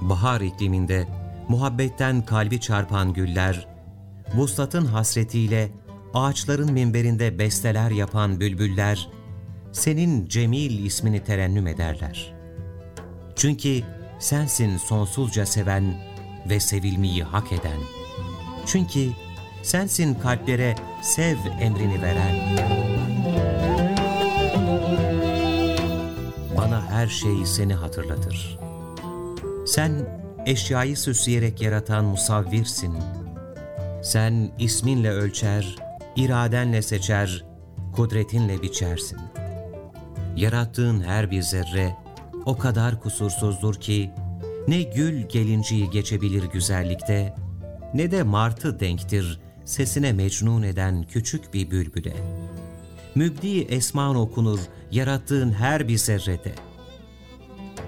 Bahar 0.00 0.40
ikliminde 0.40 1.08
muhabbetten 1.48 2.22
kalbi 2.22 2.60
çarpan 2.60 3.12
güller, 3.12 3.68
vuslatın 4.34 4.86
hasretiyle 4.86 5.70
ağaçların 6.14 6.72
minberinde 6.72 7.38
besteler 7.38 7.90
yapan 7.90 8.40
bülbüller, 8.40 9.08
senin 9.72 10.28
Cemil 10.28 10.84
ismini 10.84 11.24
terennüm 11.24 11.66
ederler. 11.66 12.34
Çünkü 13.36 13.82
sensin 14.18 14.76
sonsuzca 14.76 15.46
seven 15.46 15.94
ve 16.48 16.60
sevilmeyi 16.60 17.22
hak 17.22 17.52
eden. 17.52 17.78
Çünkü 18.66 19.08
sensin 19.62 20.14
kalplere 20.14 20.74
sev 21.02 21.36
emrini 21.60 22.02
veren. 22.02 22.36
Bana 26.56 26.90
her 26.90 27.06
şey 27.06 27.46
seni 27.46 27.74
hatırlatır. 27.74 28.58
Sen 29.64 29.92
eşyayı 30.46 30.96
süsleyerek 30.96 31.62
yaratan 31.62 32.04
musavvirsin. 32.04 32.94
Sen 34.02 34.50
isminle 34.58 35.10
ölçer, 35.10 35.76
iradenle 36.16 36.82
seçer, 36.82 37.44
kudretinle 37.92 38.62
biçersin. 38.62 39.18
Yarattığın 40.36 41.02
her 41.02 41.30
bir 41.30 41.42
zerre 41.42 41.96
o 42.46 42.58
kadar 42.58 43.00
kusursuzdur 43.00 43.74
ki 43.74 44.10
ne 44.68 44.82
gül 44.82 45.28
gelinciyi 45.28 45.90
geçebilir 45.90 46.44
güzellikte 46.44 47.34
ne 47.94 48.10
de 48.10 48.22
martı 48.22 48.80
denktir 48.80 49.40
sesine 49.64 50.12
mecnun 50.12 50.62
eden 50.62 51.02
küçük 51.02 51.54
bir 51.54 51.70
bülbüle. 51.70 52.14
Mübdi 53.14 53.60
esman 53.60 54.16
okunur 54.16 54.60
yarattığın 54.90 55.52
her 55.52 55.88
bir 55.88 55.98
zerrede. 55.98 56.54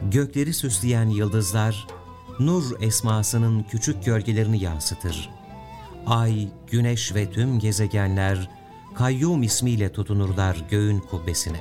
Gökleri 0.02 0.54
süsleyen 0.54 1.09
yıldızlar 1.09 1.87
nur 2.40 2.80
esmasının 2.80 3.62
küçük 3.62 4.04
gölgelerini 4.04 4.62
yansıtır. 4.62 5.30
Ay, 6.06 6.48
güneş 6.70 7.14
ve 7.14 7.30
tüm 7.30 7.59
gezegenler 7.59 8.50
kayyum 8.94 9.42
ismiyle 9.42 9.92
tutunurlar 9.92 10.64
göğün 10.70 11.00
kubbesine. 11.00 11.61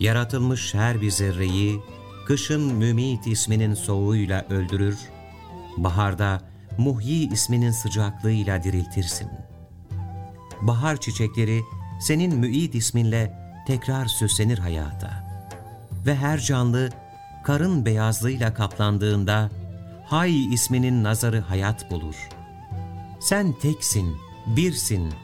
Yaratılmış 0.00 0.74
her 0.74 1.00
bir 1.00 1.10
zerreyi 1.10 1.80
kışın 2.26 2.74
mümit 2.74 3.26
isminin 3.26 3.74
soğuğuyla 3.74 4.46
öldürür, 4.50 4.98
baharda 5.76 6.40
muhyi 6.78 7.32
isminin 7.32 7.70
sıcaklığıyla 7.70 8.62
diriltirsin. 8.62 9.28
Bahar 10.62 10.96
çiçekleri 11.00 11.62
senin 12.00 12.36
müid 12.36 12.74
isminle 12.74 13.38
tekrar 13.66 14.06
süslenir 14.06 14.58
hayata. 14.58 15.25
Ve 16.06 16.14
her 16.14 16.38
canlı 16.38 16.88
karın 17.44 17.86
beyazlığıyla 17.86 18.54
kaplandığında 18.54 19.50
Hay 20.06 20.54
isminin 20.54 21.04
nazarı 21.04 21.40
hayat 21.40 21.90
bulur. 21.90 22.28
Sen 23.20 23.52
teksin, 23.52 24.16
birsin, 24.46 25.14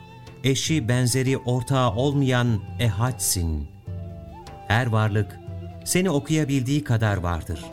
eşi 0.45 0.89
benzeri 0.89 1.39
ortağı 1.39 1.91
olmayan 1.91 2.61
ehadsin. 2.79 3.69
Her 4.69 4.87
varlık 4.87 5.41
seni 5.85 6.11
okuyabildiği 6.11 6.85
kadar 6.85 7.17
vardır. 7.17 7.65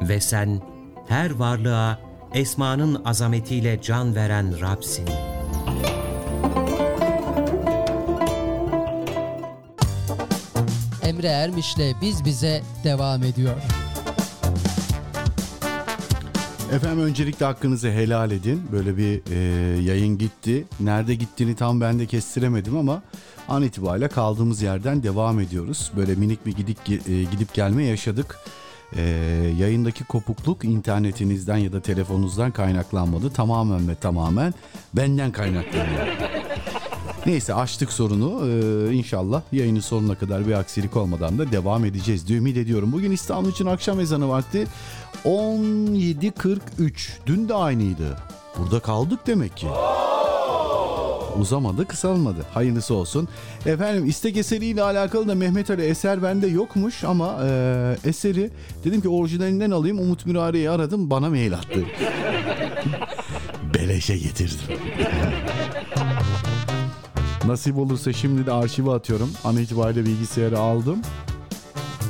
Ve 0.00 0.20
sen 0.20 0.60
her 1.08 1.30
varlığa 1.30 1.98
esmanın 2.34 3.04
azametiyle 3.04 3.82
can 3.82 4.14
veren 4.14 4.60
Rab'sin. 4.60 5.31
Emre 11.22 11.32
Ermiş'le 11.32 12.00
Biz 12.00 12.24
Bize 12.24 12.62
devam 12.84 13.22
ediyor. 13.22 13.54
Efendim 16.72 17.04
öncelikle 17.04 17.46
hakkınızı 17.46 17.90
helal 17.90 18.30
edin. 18.30 18.62
Böyle 18.72 18.96
bir 18.96 19.22
e, 19.30 19.38
yayın 19.82 20.18
gitti. 20.18 20.64
Nerede 20.80 21.14
gittiğini 21.14 21.56
tam 21.56 21.80
ben 21.80 21.98
de 21.98 22.06
kestiremedim 22.06 22.76
ama 22.76 23.02
an 23.48 23.62
itibariyle 23.62 24.08
kaldığımız 24.08 24.62
yerden 24.62 25.02
devam 25.02 25.40
ediyoruz. 25.40 25.92
Böyle 25.96 26.14
minik 26.14 26.46
bir 26.46 26.52
gidip 26.52 26.78
e, 26.88 27.22
gidip 27.22 27.54
gelme 27.54 27.84
yaşadık. 27.84 28.38
E, 28.96 29.02
yayındaki 29.58 30.04
kopukluk 30.04 30.64
internetinizden 30.64 31.56
ya 31.56 31.72
da 31.72 31.80
telefonunuzdan 31.80 32.50
kaynaklanmadı. 32.50 33.30
Tamamen 33.32 33.88
ve 33.88 33.94
tamamen 33.94 34.54
benden 34.94 35.32
kaynaklanıyor. 35.32 36.31
Neyse 37.26 37.54
açtık 37.54 37.92
sorunu. 37.92 38.48
Ee, 38.48 38.92
inşallah 38.94 39.42
yayının 39.52 39.80
sonuna 39.80 40.14
kadar 40.14 40.46
bir 40.46 40.52
aksilik 40.52 40.96
olmadan 40.96 41.38
da 41.38 41.52
devam 41.52 41.84
edeceğiz 41.84 42.28
diye 42.28 42.38
ümit 42.38 42.56
ediyorum. 42.56 42.92
Bugün 42.92 43.10
İstanbul 43.10 43.50
için 43.50 43.66
akşam 43.66 44.00
ezanı 44.00 44.28
vakti 44.28 44.66
17.43. 45.24 47.10
Dün 47.26 47.48
de 47.48 47.54
aynıydı. 47.54 48.16
Burada 48.58 48.80
kaldık 48.80 49.26
demek 49.26 49.56
ki. 49.56 49.66
Uzamadı 51.38 51.86
kısalmadı. 51.86 52.46
Hayırlısı 52.54 52.94
olsun. 52.94 53.28
Efendim 53.66 54.08
istek 54.08 54.36
eseriyle 54.36 54.82
alakalı 54.82 55.28
da 55.28 55.34
Mehmet 55.34 55.70
Ali 55.70 55.82
eser 55.82 56.22
bende 56.22 56.46
yokmuş 56.46 57.04
ama 57.04 57.38
e, 57.44 57.96
eseri 58.04 58.50
dedim 58.84 59.00
ki 59.00 59.08
orijinalinden 59.08 59.70
alayım. 59.70 59.98
Umut 59.98 60.26
Mürari'yi 60.26 60.70
aradım 60.70 61.10
bana 61.10 61.30
mail 61.30 61.54
attı. 61.54 61.80
Beleşe 63.74 64.18
getirdim. 64.18 64.58
Nasip 67.46 67.78
olursa 67.78 68.12
şimdi 68.12 68.46
de 68.46 68.52
arşive 68.52 68.90
atıyorum. 68.90 69.30
An 69.44 69.56
itibariyle 69.56 70.04
bilgisayarı 70.06 70.58
aldım. 70.58 70.98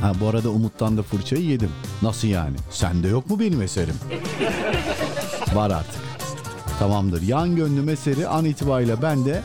Ha 0.00 0.12
bu 0.20 0.28
arada 0.28 0.50
Umut'tan 0.50 0.96
da 0.96 1.02
fırçayı 1.02 1.44
yedim. 1.44 1.70
Nasıl 2.02 2.28
yani? 2.28 2.56
Sende 2.70 3.08
yok 3.08 3.30
mu 3.30 3.40
benim 3.40 3.62
eserim? 3.62 3.94
Var 5.54 5.70
artık. 5.70 6.00
Tamamdır. 6.78 7.22
Yan 7.22 7.56
gönlüm 7.56 7.88
eseri 7.88 8.28
an 8.28 8.44
itibariyle 8.44 9.02
bende. 9.02 9.42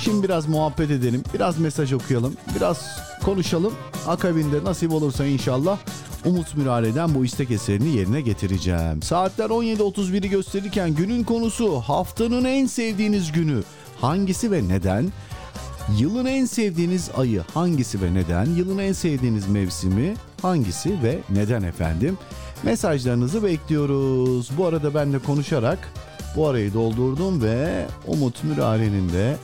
Şimdi 0.00 0.22
biraz 0.22 0.48
muhabbet 0.48 0.90
edelim. 0.90 1.22
Biraz 1.34 1.58
mesaj 1.58 1.92
okuyalım. 1.92 2.34
Biraz 2.56 2.86
konuşalım. 3.24 3.72
Akabinde 4.06 4.64
nasip 4.64 4.92
olursa 4.92 5.26
inşallah 5.26 5.78
Umut 6.24 6.56
Mürare'den 6.56 7.14
bu 7.14 7.24
istek 7.24 7.50
eserini 7.50 7.96
yerine 7.96 8.20
getireceğim. 8.20 9.02
Saatler 9.02 9.50
17.31'i 9.50 10.30
gösterirken 10.30 10.94
günün 10.94 11.24
konusu 11.24 11.80
haftanın 11.80 12.44
en 12.44 12.66
sevdiğiniz 12.66 13.32
günü 13.32 13.62
hangisi 14.02 14.52
ve 14.52 14.68
neden? 14.68 15.12
Yılın 15.98 16.26
en 16.26 16.44
sevdiğiniz 16.44 17.10
ayı 17.16 17.42
hangisi 17.54 18.02
ve 18.02 18.14
neden? 18.14 18.44
Yılın 18.44 18.78
en 18.78 18.92
sevdiğiniz 18.92 19.48
mevsimi 19.48 20.14
hangisi 20.42 21.02
ve 21.02 21.18
neden 21.30 21.62
efendim? 21.62 22.18
Mesajlarınızı 22.62 23.42
bekliyoruz. 23.42 24.50
Bu 24.58 24.66
arada 24.66 24.94
ben 24.94 25.12
de 25.12 25.18
konuşarak 25.18 25.78
bu 26.36 26.48
arayı 26.48 26.74
doldurdum 26.74 27.42
ve 27.42 27.86
Umut 28.06 28.44
Mürare'nin 28.44 29.12
de 29.12 29.36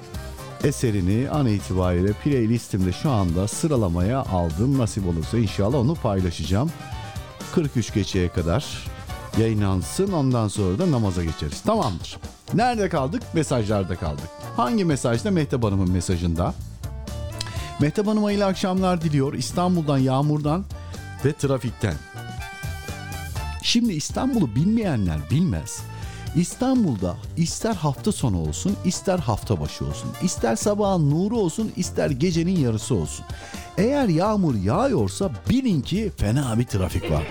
eserini 0.65 1.31
an 1.31 1.47
itibariyle 1.47 2.13
playlistimde 2.13 2.93
şu 2.93 3.11
anda 3.11 3.49
sıralamaya 3.49 4.19
aldım. 4.21 4.79
Nasip 4.79 5.07
olursa 5.07 5.39
inşallah 5.39 5.79
onu 5.79 5.95
paylaşacağım. 5.95 6.71
43 7.55 7.95
geçeye 7.95 8.29
kadar 8.29 8.87
yayınlansın 9.39 10.13
ondan 10.13 10.49
sonra 10.49 10.79
da 10.79 10.91
namaza 10.91 11.25
geçeriz. 11.25 11.61
Tamamdır. 11.61 12.19
Nerede 12.55 12.89
kaldık? 12.89 13.23
Mesajlarda 13.35 13.97
kaldık. 13.97 14.38
Hangi 14.59 14.85
mesajda? 14.85 15.31
Mehtap 15.31 15.65
Hanım'ın 15.65 15.91
mesajında. 15.91 16.55
Mehtap 17.81 18.07
Hanım 18.07 18.25
hayırlı 18.25 18.47
akşamlar 18.47 19.01
diliyor. 19.01 19.35
İstanbul'dan, 19.35 19.99
yağmurdan 19.99 20.65
ve 21.25 21.33
trafikten. 21.33 21.95
Şimdi 23.63 23.93
İstanbul'u 23.93 24.55
bilmeyenler 24.55 25.19
bilmez. 25.31 25.83
İstanbul'da 26.37 27.17
ister 27.37 27.75
hafta 27.75 28.13
sonu 28.13 28.41
olsun, 28.41 28.77
ister 28.85 29.19
hafta 29.19 29.61
başı 29.61 29.85
olsun, 29.85 30.11
ister 30.23 30.57
sabahın 30.57 31.11
nuru 31.11 31.39
olsun, 31.39 31.73
ister 31.77 32.11
gecenin 32.11 32.61
yarısı 32.61 32.95
olsun. 32.95 33.27
Eğer 33.79 34.09
yağmur 34.09 34.55
yağıyorsa 34.55 35.31
bilin 35.51 35.81
ki 35.81 36.13
fena 36.17 36.59
bir 36.59 36.65
trafik 36.65 37.11
var. 37.11 37.23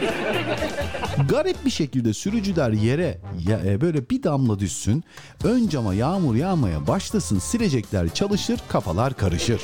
Garip 1.29 1.65
bir 1.65 1.69
şekilde 1.69 2.13
sürücüler 2.13 2.71
yere 2.71 3.17
ya, 3.47 3.59
e, 3.65 3.81
böyle 3.81 4.09
bir 4.09 4.23
damla 4.23 4.59
düşsün, 4.59 5.03
ön 5.43 5.67
cama 5.67 5.93
yağmur 5.93 6.35
yağmaya 6.35 6.87
başlasın, 6.87 7.39
silecekler 7.39 8.09
çalışır, 8.13 8.59
kafalar 8.69 9.13
karışır. 9.13 9.61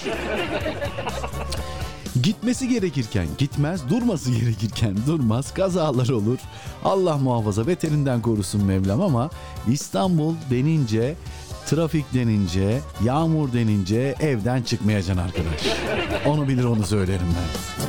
Gitmesi 2.24 2.70
gerekirken 2.70 3.28
gitmez, 3.38 3.90
durması 3.90 4.32
gerekirken 4.32 4.98
durmaz, 5.08 5.54
kazalar 5.54 6.10
olur. 6.10 6.38
Allah 6.84 7.18
muhafaza 7.18 7.68
beterinden 7.68 8.22
korusun 8.22 8.66
Mevlam 8.66 9.02
ama 9.02 9.30
İstanbul 9.68 10.36
denince, 10.50 11.16
trafik 11.66 12.14
denince, 12.14 12.82
yağmur 13.04 13.54
denince 13.54 14.16
evden 14.20 14.62
çıkmayacaksın 14.62 15.24
arkadaş. 15.24 15.62
Onu 16.26 16.48
bilir 16.48 16.64
onu 16.64 16.84
söylerim 16.84 17.28
ben. 17.28 17.84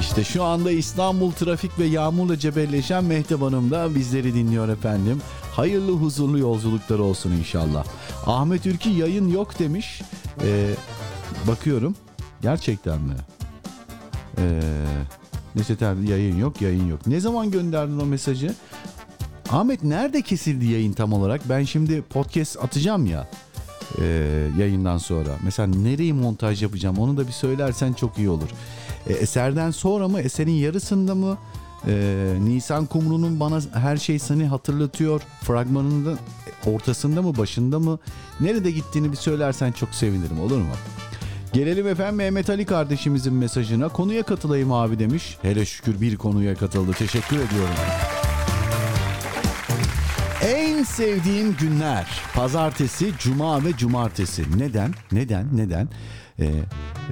İşte 0.00 0.24
şu 0.24 0.44
anda 0.44 0.70
İstanbul 0.70 1.32
trafik 1.32 1.78
ve 1.78 1.84
yağmurla 1.84 2.38
cebelleşen 2.38 3.04
Mehtap 3.04 3.42
Hanım 3.42 3.70
da 3.70 3.94
bizleri 3.94 4.34
dinliyor 4.34 4.68
efendim. 4.68 5.22
Hayırlı 5.52 5.92
huzurlu 5.92 6.38
yolculuklar 6.38 6.98
olsun 6.98 7.32
inşallah. 7.32 7.84
Ahmet 8.26 8.66
Ülki 8.66 8.90
yayın 8.90 9.28
yok 9.28 9.58
demiş. 9.58 10.02
Ee, 10.42 10.70
bakıyorum. 11.48 11.94
Gerçekten 12.42 13.00
mi? 13.00 13.14
Ee, 14.38 14.60
tabii 15.78 16.10
yayın 16.10 16.36
yok 16.36 16.62
yayın 16.62 16.88
yok. 16.88 17.06
Ne 17.06 17.20
zaman 17.20 17.50
gönderdin 17.50 17.98
o 18.00 18.06
mesajı? 18.06 18.54
Ahmet 19.52 19.84
nerede 19.84 20.22
kesildi 20.22 20.66
yayın 20.66 20.92
tam 20.92 21.12
olarak? 21.12 21.40
Ben 21.48 21.64
şimdi 21.64 22.02
podcast 22.02 22.64
atacağım 22.64 23.06
ya 23.06 23.28
e, 23.98 24.04
yayından 24.58 24.98
sonra. 24.98 25.28
Mesela 25.44 25.68
nereyi 25.68 26.12
montaj 26.12 26.62
yapacağım 26.62 26.98
onu 26.98 27.16
da 27.16 27.26
bir 27.26 27.32
söylersen 27.32 27.92
çok 27.92 28.18
iyi 28.18 28.30
olur. 28.30 28.48
E, 29.06 29.12
eserden 29.12 29.70
sonra 29.70 30.08
mı? 30.08 30.20
Eserin 30.20 30.52
yarısında 30.52 31.14
mı? 31.14 31.38
E, 31.86 32.34
Nisan 32.40 32.86
Kumru'nun 32.86 33.40
bana 33.40 33.60
her 33.74 33.96
şey 33.96 34.18
seni 34.18 34.44
hatırlatıyor. 34.46 35.22
Fragmanının 35.40 36.18
ortasında 36.66 37.22
mı? 37.22 37.38
Başında 37.38 37.78
mı? 37.78 37.98
Nerede 38.40 38.70
gittiğini 38.70 39.12
bir 39.12 39.16
söylersen 39.16 39.72
çok 39.72 39.88
sevinirim 39.88 40.40
olur 40.40 40.58
mu? 40.58 40.74
Gelelim 41.52 41.88
efendim 41.88 42.16
Mehmet 42.16 42.50
Ali 42.50 42.66
kardeşimizin 42.66 43.34
mesajına. 43.34 43.88
Konuya 43.88 44.22
katılayım 44.22 44.72
abi 44.72 44.98
demiş. 44.98 45.36
Hele 45.42 45.66
şükür 45.66 46.00
bir 46.00 46.16
konuya 46.16 46.54
katıldı. 46.54 46.92
Teşekkür 46.98 47.36
ediyorum. 47.36 47.74
En 50.80 50.84
sevdiğim 50.84 51.56
günler 51.56 52.06
pazartesi, 52.34 53.12
cuma 53.18 53.64
ve 53.64 53.76
cumartesi. 53.76 54.44
Neden? 54.58 54.94
Neden? 55.12 55.46
Neden? 55.52 55.88
Ee, 56.38 56.44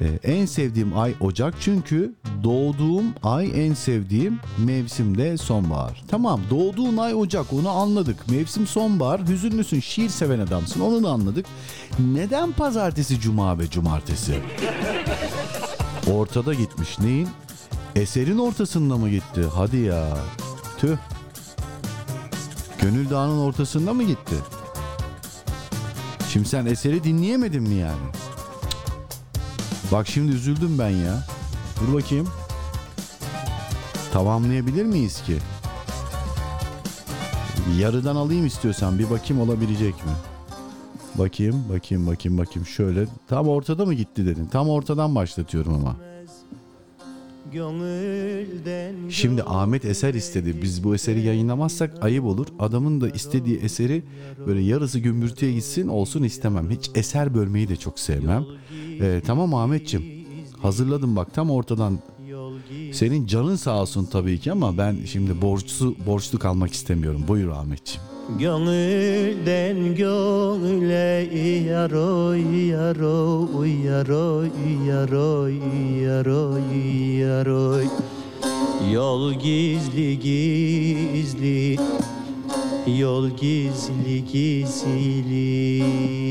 e, 0.00 0.32
en 0.32 0.46
sevdiğim 0.46 0.98
ay 0.98 1.14
Ocak 1.20 1.54
çünkü 1.60 2.14
doğduğum 2.44 3.04
ay 3.22 3.66
en 3.66 3.74
sevdiğim 3.74 4.40
mevsimde 4.58 5.36
sonbahar. 5.36 6.04
Tamam 6.08 6.40
doğduğun 6.50 6.96
ay 6.96 7.14
Ocak 7.14 7.52
onu 7.52 7.70
anladık. 7.70 8.30
Mevsim 8.30 8.66
sonbahar 8.66 9.28
hüzünlüsün 9.28 9.80
şiir 9.80 10.08
seven 10.08 10.38
adamsın 10.38 10.80
onu 10.80 11.02
da 11.02 11.08
anladık. 11.08 11.46
Neden 12.14 12.52
pazartesi, 12.52 13.20
cuma 13.20 13.58
ve 13.58 13.70
cumartesi? 13.70 14.38
Ortada 16.12 16.54
gitmiş 16.54 16.98
neyin? 16.98 17.28
Eserin 17.96 18.38
ortasında 18.38 18.96
mı 18.96 19.10
gitti? 19.10 19.44
Hadi 19.54 19.76
ya. 19.76 20.18
Tüh. 20.78 20.96
Gönül 22.82 23.10
Dağı'nın 23.10 23.38
ortasında 23.38 23.94
mı 23.94 24.02
gitti? 24.02 24.34
Şimdi 26.28 26.48
sen 26.48 26.66
eseri 26.66 27.04
dinleyemedin 27.04 27.62
mi 27.62 27.74
yani? 27.74 28.06
Bak 29.92 30.08
şimdi 30.08 30.32
üzüldüm 30.32 30.78
ben 30.78 30.88
ya. 30.88 31.24
Dur 31.80 31.94
bakayım. 31.94 32.28
Tamamlayabilir 34.12 34.84
miyiz 34.84 35.22
ki? 35.22 35.38
Yarıdan 37.78 38.16
alayım 38.16 38.46
istiyorsan 38.46 38.98
bir 38.98 39.10
bakayım 39.10 39.42
olabilecek 39.42 39.94
mi? 39.94 40.12
Bakayım, 41.14 41.64
bakayım, 41.68 42.06
bakayım, 42.06 42.38
bakayım. 42.38 42.66
Şöyle 42.66 43.06
tam 43.28 43.48
ortada 43.48 43.86
mı 43.86 43.94
gitti 43.94 44.26
dedin? 44.26 44.46
Tam 44.46 44.68
ortadan 44.68 45.14
başlatıyorum 45.14 45.74
ama. 45.74 45.96
Şimdi 49.10 49.42
Ahmet 49.42 49.84
eser 49.84 50.14
istedi. 50.14 50.62
Biz 50.62 50.84
bu 50.84 50.94
eseri 50.94 51.20
yayınlamazsak 51.20 52.04
ayıp 52.04 52.24
olur. 52.24 52.46
Adamın 52.58 53.00
da 53.00 53.08
istediği 53.10 53.58
eseri 53.58 54.02
böyle 54.46 54.60
yarısı 54.60 54.98
gümbürtüye 54.98 55.52
gitsin 55.52 55.88
olsun 55.88 56.22
istemem. 56.22 56.70
Hiç 56.70 56.90
eser 56.94 57.34
bölmeyi 57.34 57.68
de 57.68 57.76
çok 57.76 57.98
sevmem. 57.98 58.44
Ee, 59.00 59.22
tamam 59.26 59.54
Ahmetçim. 59.54 60.04
Hazırladım 60.62 61.16
bak 61.16 61.34
tam 61.34 61.50
ortadan. 61.50 61.98
Senin 62.92 63.26
canın 63.26 63.56
sağ 63.56 63.80
olsun 63.82 64.04
tabii 64.04 64.38
ki 64.38 64.52
ama 64.52 64.78
ben 64.78 64.96
şimdi 65.06 65.42
borçlu 65.42 65.96
borçlu 66.06 66.38
kalmak 66.38 66.72
istemiyorum. 66.72 67.24
Buyur 67.28 67.48
Ahmetçim. 67.48 68.00
Gönülden 68.36 69.94
gönüle 69.94 71.26
yaroy 71.68 72.68
yaroy 72.68 73.84
yaroy 73.84 74.50
yaroy 74.86 75.54
yaroy 76.02 76.62
yaroy 77.20 77.86
Yol 78.92 79.32
gizli 79.32 80.18
gizli 80.18 81.78
Yol 82.86 83.30
gizli 83.30 84.24
gizli 84.32 86.27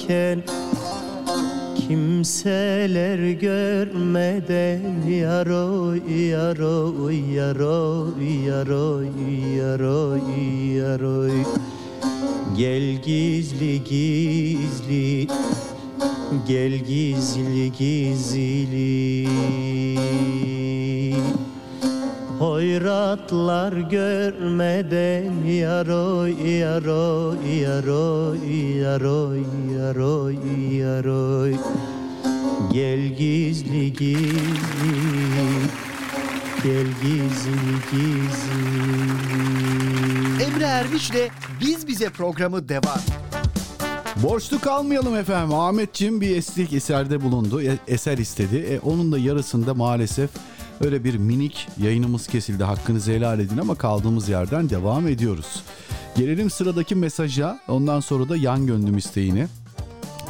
yatarken 0.00 0.42
Kimseler 1.88 3.30
görmeden 3.30 4.59
programı 42.20 42.68
devam. 42.68 42.98
Borçlu 44.16 44.60
kalmayalım 44.60 45.16
efendim. 45.16 45.54
Ahmetciğim 45.54 46.20
bir 46.20 46.36
estetik 46.36 46.72
eserde 46.72 47.22
bulundu. 47.22 47.62
E- 47.62 47.78
Eser 47.88 48.18
istedi. 48.18 48.56
E, 48.56 48.80
onun 48.80 49.12
da 49.12 49.18
yarısında 49.18 49.74
maalesef 49.74 50.30
öyle 50.84 51.04
bir 51.04 51.16
minik 51.16 51.68
yayınımız 51.82 52.26
kesildi. 52.26 52.64
Hakkınızı 52.64 53.12
helal 53.12 53.40
edin 53.40 53.58
ama 53.58 53.74
kaldığımız 53.74 54.28
yerden 54.28 54.70
devam 54.70 55.08
ediyoruz. 55.08 55.62
Gelelim 56.16 56.50
sıradaki 56.50 56.94
mesaja. 56.94 57.60
Ondan 57.68 58.00
sonra 58.00 58.28
da 58.28 58.36
yan 58.36 58.66
gönlüm 58.66 58.96
isteğini. 58.98 59.46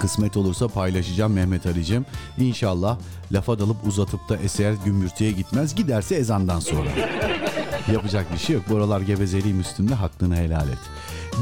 Kısmet 0.01 0.37
olursa 0.37 0.69
paylaşacağım 0.69 1.33
Mehmet 1.33 1.67
Ali'cim. 1.67 2.07
İnşallah 2.39 2.99
lafa 3.33 3.59
dalıp 3.59 3.87
uzatıp 3.87 4.29
da 4.29 4.37
eser 4.37 4.75
gümbürtüye 4.85 5.33
gitmez. 5.33 5.75
Giderse 5.75 6.15
ezandan 6.15 6.61
sonra. 6.61 6.89
Yapacak 7.93 8.33
bir 8.33 8.39
şey 8.39 8.57
yok. 8.57 8.65
Buralar 8.71 9.01
gevezeliğim 9.01 9.61
üstünde 9.61 9.95
hakkını 9.95 10.37
helal 10.37 10.69
et. 10.69 10.79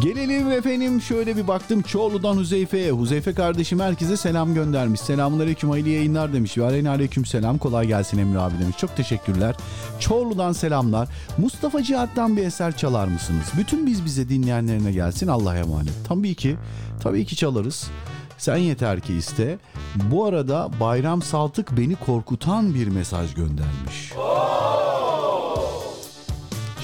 Gelelim 0.01 0.51
efendim 0.51 1.01
şöyle 1.01 1.37
bir 1.37 1.49
baktım 1.49 1.83
Çorlu'dan 1.83 2.37
Huzeyfe'ye. 2.37 2.91
Huzeyfe 2.91 3.35
kardeşim 3.35 3.81
herkese 3.81 4.17
selam 4.17 4.55
göndermiş. 4.55 5.01
Selamun 5.01 5.41
aleyküm 5.41 5.71
hayırlı 5.71 5.89
yayınlar 5.89 6.33
demiş. 6.33 6.59
Ve 6.59 6.65
aleyna 6.65 6.91
aleyküm 6.91 7.25
selam 7.25 7.59
kolay 7.59 7.87
gelsin 7.87 8.19
Emre 8.19 8.39
abi 8.39 8.59
demiş. 8.59 8.77
Çok 8.77 8.97
teşekkürler. 8.97 9.57
Çorlu'dan 10.01 10.53
selamlar. 10.53 11.09
Mustafa 11.39 11.83
Cihat'tan 11.83 12.37
bir 12.37 12.47
eser 12.47 12.77
çalar 12.77 13.07
mısınız? 13.07 13.47
Bütün 13.59 13.87
biz 13.87 14.05
bize 14.05 14.29
dinleyenlerine 14.29 14.93
gelsin 14.93 15.29
Allah'a 15.29 15.57
emanet. 15.57 15.95
Tabii 16.09 16.35
ki 16.35 16.57
tabii 17.03 17.27
ki 17.27 17.37
çalarız. 17.37 17.91
Sen 18.39 18.57
yeter 18.57 19.01
ki 19.01 19.15
iste. 19.15 19.59
Bu 19.95 20.25
arada 20.25 20.71
Bayram 20.81 21.23
Saltık 21.23 21.77
beni 21.77 21.97
korkutan 21.97 22.75
bir 22.75 22.89
mesaj 22.89 23.35
göndermiş. 23.35 24.13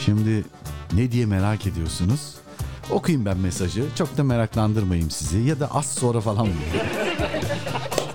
Şimdi 0.04 0.44
ne 0.92 1.12
diye 1.12 1.26
merak 1.26 1.66
ediyorsunuz? 1.66 2.43
Okuyayım 2.90 3.26
ben 3.26 3.38
mesajı. 3.38 3.84
Çok 3.94 4.16
da 4.16 4.24
meraklandırmayayım 4.24 5.10
sizi. 5.10 5.38
Ya 5.38 5.60
da 5.60 5.68
az 5.74 5.86
sonra 5.86 6.20
falan. 6.20 6.48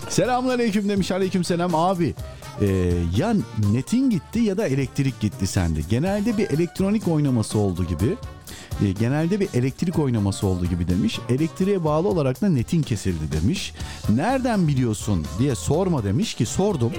Selamun 0.09 0.49
aleyküm 0.49 0.89
demiş. 0.89 1.11
Aleyküm 1.11 1.43
selam 1.43 1.75
abi. 1.75 2.15
Ee, 2.61 2.93
ya 3.17 3.35
netin 3.73 4.09
gitti 4.09 4.39
ya 4.39 4.57
da 4.57 4.67
elektrik 4.67 5.19
gitti 5.19 5.47
sende. 5.47 5.79
Genelde 5.89 6.37
bir 6.37 6.49
elektronik 6.49 7.07
oynaması 7.07 7.59
oldu 7.59 7.83
gibi. 7.85 8.15
Ee, 8.83 8.91
genelde 8.91 9.39
bir 9.39 9.49
elektrik 9.53 9.99
oynaması 9.99 10.47
oldu 10.47 10.65
gibi 10.65 10.87
demiş. 10.87 11.19
Elektriğe 11.29 11.83
bağlı 11.83 12.07
olarak 12.07 12.41
da 12.41 12.49
netin 12.49 12.81
kesildi 12.81 13.31
demiş. 13.41 13.73
Nereden 14.09 14.67
biliyorsun 14.67 15.25
diye 15.39 15.55
sorma 15.55 16.03
demiş 16.03 16.33
ki 16.33 16.45
sordum. 16.45 16.91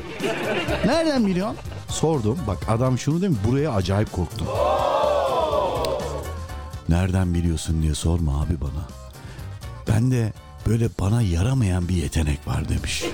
Nereden 0.87 1.27
biliyorsun? 1.27 1.57
Sordum. 1.89 2.39
Bak 2.47 2.59
adam 2.69 2.99
şunu 2.99 3.23
demiş. 3.23 3.39
Buraya 3.49 3.73
acayip 3.73 4.13
korktum. 4.13 4.47
Nereden 6.91 7.35
biliyorsun 7.35 7.83
diye 7.83 7.95
sorma 7.95 8.43
abi 8.43 8.61
bana. 8.61 8.89
Ben 9.89 10.11
de 10.11 10.33
böyle 10.67 10.89
bana 11.01 11.23
yaramayan 11.23 11.89
bir 11.89 11.95
yetenek 11.95 12.47
var 12.47 12.69
demiş. 12.69 13.05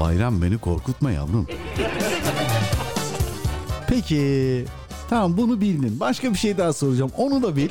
Bayram 0.00 0.42
beni 0.42 0.58
korkutma 0.58 1.10
yavrum. 1.10 1.46
Peki. 3.88 4.64
Tamam 5.10 5.36
bunu 5.36 5.60
bildin. 5.60 6.00
Başka 6.00 6.32
bir 6.32 6.38
şey 6.38 6.58
daha 6.58 6.72
soracağım. 6.72 7.10
Onu 7.16 7.42
da 7.42 7.56
bil. 7.56 7.68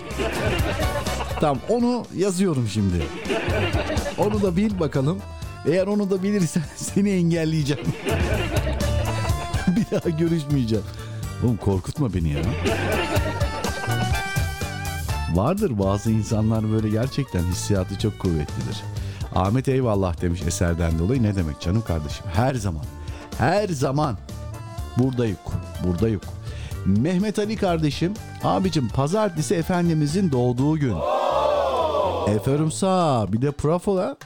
Tamam 1.39 1.59
onu 1.69 2.05
yazıyorum 2.17 2.67
şimdi. 2.73 3.03
Onu 4.17 4.41
da 4.41 4.57
bil 4.57 4.79
bakalım. 4.79 5.19
Eğer 5.65 5.87
onu 5.87 6.09
da 6.09 6.23
bilirsen 6.23 6.63
seni 6.75 7.09
engelleyeceğim. 7.09 7.85
bir 9.67 9.85
daha 9.91 10.09
görüşmeyeceğim. 10.09 10.85
Oğlum 11.43 11.57
korkutma 11.57 12.13
beni 12.13 12.29
ya. 12.29 12.41
Vardır 15.33 15.79
bazı 15.79 16.11
insanlar 16.11 16.71
böyle 16.71 16.89
gerçekten 16.89 17.43
hissiyatı 17.43 17.99
çok 17.99 18.19
kuvvetlidir. 18.19 18.83
Ahmet 19.35 19.67
eyvallah 19.67 20.21
demiş 20.21 20.41
eserden 20.47 20.99
dolayı. 20.99 21.23
Ne 21.23 21.35
demek 21.35 21.61
canım 21.61 21.81
kardeşim? 21.81 22.25
Her 22.33 22.53
zaman. 22.53 22.83
Her 23.37 23.67
zaman. 23.67 24.17
Burada 24.97 25.25
yok. 25.25 25.53
Burada 25.87 26.09
yok. 26.09 26.23
Mehmet 26.85 27.39
Ali 27.39 27.55
kardeşim. 27.55 28.13
Abicim 28.43 28.89
pazartesi 28.89 29.55
Efendimizin 29.55 30.31
doğduğu 30.31 30.77
gün. 30.77 30.95
Efendim 32.27 32.71
sağ 32.71 33.25
bir 33.33 33.41
de 33.41 33.51
prafola. 33.51 34.17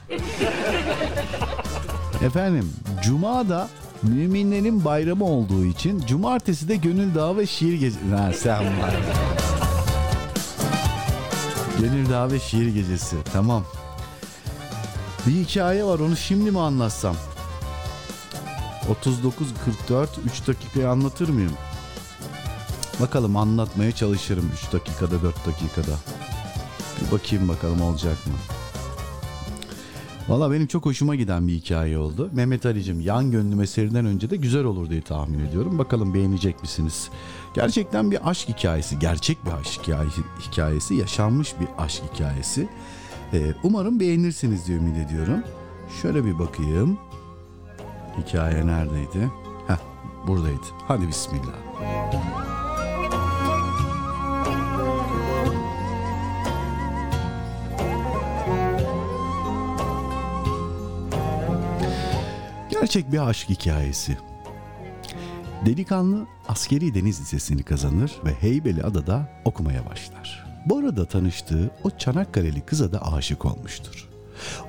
Efendim 2.25 2.73
Cuma 3.03 3.49
da 3.49 3.67
müminlerin 4.03 4.85
bayramı 4.85 5.25
olduğu 5.25 5.65
için 5.65 5.99
cumartesi 6.07 6.67
de 6.67 6.75
gönül 6.75 7.15
dağı 7.15 7.37
ve 7.37 7.47
şiir 7.47 7.73
gecesi. 7.73 8.15
Ha, 8.15 8.31
sen 8.33 8.81
var. 8.81 8.95
Gönül 11.79 12.09
dağı 12.09 12.31
ve 12.31 12.39
şiir 12.39 12.67
gecesi. 12.67 13.15
Tamam. 13.33 13.63
Bir 15.27 15.31
hikaye 15.31 15.83
var 15.83 15.99
onu 15.99 16.17
şimdi 16.17 16.51
mi 16.51 16.59
anlatsam? 16.59 17.15
39.44 19.89 20.07
3 20.25 20.47
dakikayı 20.47 20.89
anlatır 20.89 21.29
mıyım? 21.29 21.53
Bakalım 22.99 23.37
anlatmaya 23.37 23.91
çalışırım 23.91 24.51
3 24.67 24.73
dakikada 24.73 25.21
4 25.21 25.45
dakikada. 25.45 25.97
Bir 27.01 27.11
bakayım 27.11 27.47
bakalım 27.47 27.81
olacak 27.81 28.27
mı? 28.27 28.33
Valla 30.29 30.51
benim 30.51 30.67
çok 30.67 30.85
hoşuma 30.85 31.15
giden 31.15 31.47
bir 31.47 31.53
hikaye 31.53 31.97
oldu. 31.97 32.29
Mehmet 32.33 32.65
Ali'cim 32.65 33.01
yan 33.01 33.31
gönlüm 33.31 33.61
eserinden 33.61 34.05
önce 34.05 34.29
de 34.29 34.35
güzel 34.35 34.63
olur 34.63 34.89
diye 34.89 35.01
tahmin 35.01 35.39
ediyorum. 35.39 35.77
Bakalım 35.77 36.13
beğenecek 36.13 36.61
misiniz? 36.61 37.09
Gerçekten 37.53 38.11
bir 38.11 38.29
aşk 38.29 38.49
hikayesi, 38.49 38.99
gerçek 38.99 39.45
bir 39.45 39.51
aşk 39.51 39.81
hikayesi, 40.47 40.95
yaşanmış 40.95 41.53
bir 41.59 41.67
aşk 41.77 42.03
hikayesi. 42.13 42.69
Ee, 43.33 43.53
umarım 43.63 43.99
beğenirsiniz 43.99 44.67
diye 44.67 44.77
ümit 44.77 44.97
ediyorum. 44.97 45.43
Şöyle 46.01 46.25
bir 46.25 46.39
bakayım. 46.39 46.97
Hikaye 48.17 48.67
neredeydi? 48.67 49.31
Heh, 49.67 49.79
buradaydı. 50.27 50.65
Hadi 50.87 51.07
bismillah. 51.07 52.54
Gerçek 62.81 63.11
bir 63.11 63.27
aşk 63.29 63.49
hikayesi. 63.49 64.17
Delikanlı 65.65 66.25
askeri 66.47 66.93
deniz 66.93 67.21
lisesini 67.21 67.63
kazanır 67.63 68.11
ve 68.25 68.33
Heybeliada'da 68.33 69.29
okumaya 69.45 69.85
başlar. 69.85 70.45
Bu 70.65 70.77
arada 70.77 71.05
tanıştığı 71.05 71.71
o 71.83 71.89
Çanakkale'li 71.89 72.61
kıza 72.61 72.91
da 72.91 73.13
aşık 73.13 73.45
olmuştur. 73.45 74.09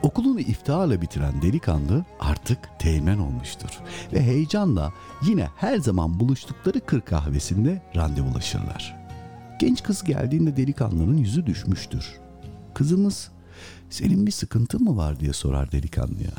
Okulunu 0.03 0.41
iftiharla 0.41 1.03
bitiren 1.03 1.43
delikanlı 1.43 2.05
artık 2.21 2.59
teğmen 2.79 3.19
olmuştur 3.19 3.81
ve 4.13 4.23
heyecanla 4.23 4.93
yine 5.23 5.49
her 5.57 5.79
zaman 5.79 6.21
buluştukları 6.21 6.81
kır 6.81 7.01
kahvesinde 7.01 7.83
randevulaşırlar. 7.97 8.97
Genç 9.61 9.83
kız 9.83 10.05
geldiğinde 10.05 10.57
delikanlının 10.57 11.17
yüzü 11.17 11.47
düşmüştür. 11.47 12.21
Kızımız 12.75 13.31
senin 13.91 14.27
bir 14.27 14.33
sıkıntın 14.33 14.85
mı 14.85 14.97
var 14.97 15.21
diye 15.21 15.33
sorar 15.33 15.73
delikanlıya. 15.73 16.31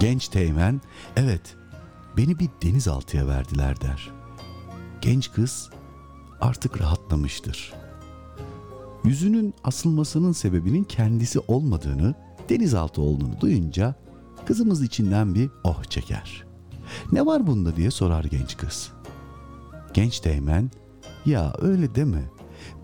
Genç 0.00 0.28
teğmen, 0.28 0.80
evet 1.16 1.56
beni 2.16 2.38
bir 2.38 2.48
denizaltıya 2.62 3.26
verdiler 3.26 3.80
der. 3.80 4.10
Genç 5.00 5.32
kız 5.32 5.70
artık 6.40 6.80
rahatlamıştır. 6.80 7.74
Yüzünün 9.04 9.54
asılmasının 9.64 10.32
sebebinin 10.32 10.84
kendisi 10.84 11.40
olmadığını, 11.48 12.14
denizaltı 12.48 13.00
olduğunu 13.02 13.40
duyunca 13.40 13.94
kızımız 14.46 14.82
içinden 14.82 15.34
bir 15.34 15.50
oh 15.64 15.84
çeker. 15.84 16.44
Ne 17.12 17.26
var 17.26 17.46
bunda 17.46 17.76
diye 17.76 17.90
sorar 17.90 18.24
genç 18.24 18.56
kız. 18.56 18.92
Genç 19.94 20.20
teğmen, 20.20 20.70
ya 21.26 21.52
öyle 21.60 21.94
deme. 21.94 22.24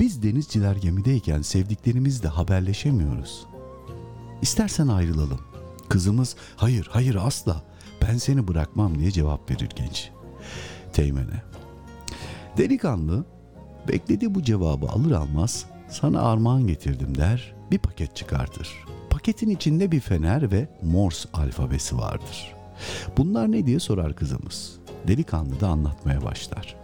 Biz 0.00 0.22
denizciler 0.22 0.76
gemideyken 0.76 1.42
sevdiklerimizle 1.42 2.28
haberleşemiyoruz. 2.28 3.46
İstersen 4.42 4.88
ayrılalım. 4.88 5.53
Kızımız 5.88 6.36
hayır 6.56 6.88
hayır 6.90 7.14
asla 7.14 7.62
ben 8.02 8.16
seni 8.16 8.48
bırakmam 8.48 8.98
diye 8.98 9.10
cevap 9.10 9.50
verir 9.50 9.70
genç. 9.76 10.10
Teğmene. 10.92 11.42
Delikanlı 12.56 13.24
beklediği 13.88 14.34
bu 14.34 14.42
cevabı 14.42 14.86
alır 14.86 15.12
almaz 15.12 15.66
sana 15.88 16.22
armağan 16.22 16.66
getirdim 16.66 17.18
der 17.18 17.54
bir 17.70 17.78
paket 17.78 18.16
çıkartır. 18.16 18.68
Paketin 19.10 19.50
içinde 19.50 19.92
bir 19.92 20.00
fener 20.00 20.52
ve 20.52 20.68
Morse 20.82 21.28
alfabesi 21.32 21.98
vardır. 21.98 22.54
Bunlar 23.16 23.52
ne 23.52 23.66
diye 23.66 23.80
sorar 23.80 24.16
kızımız. 24.16 24.78
Delikanlı 25.08 25.60
da 25.60 25.68
anlatmaya 25.68 26.22
başlar. 26.24 26.76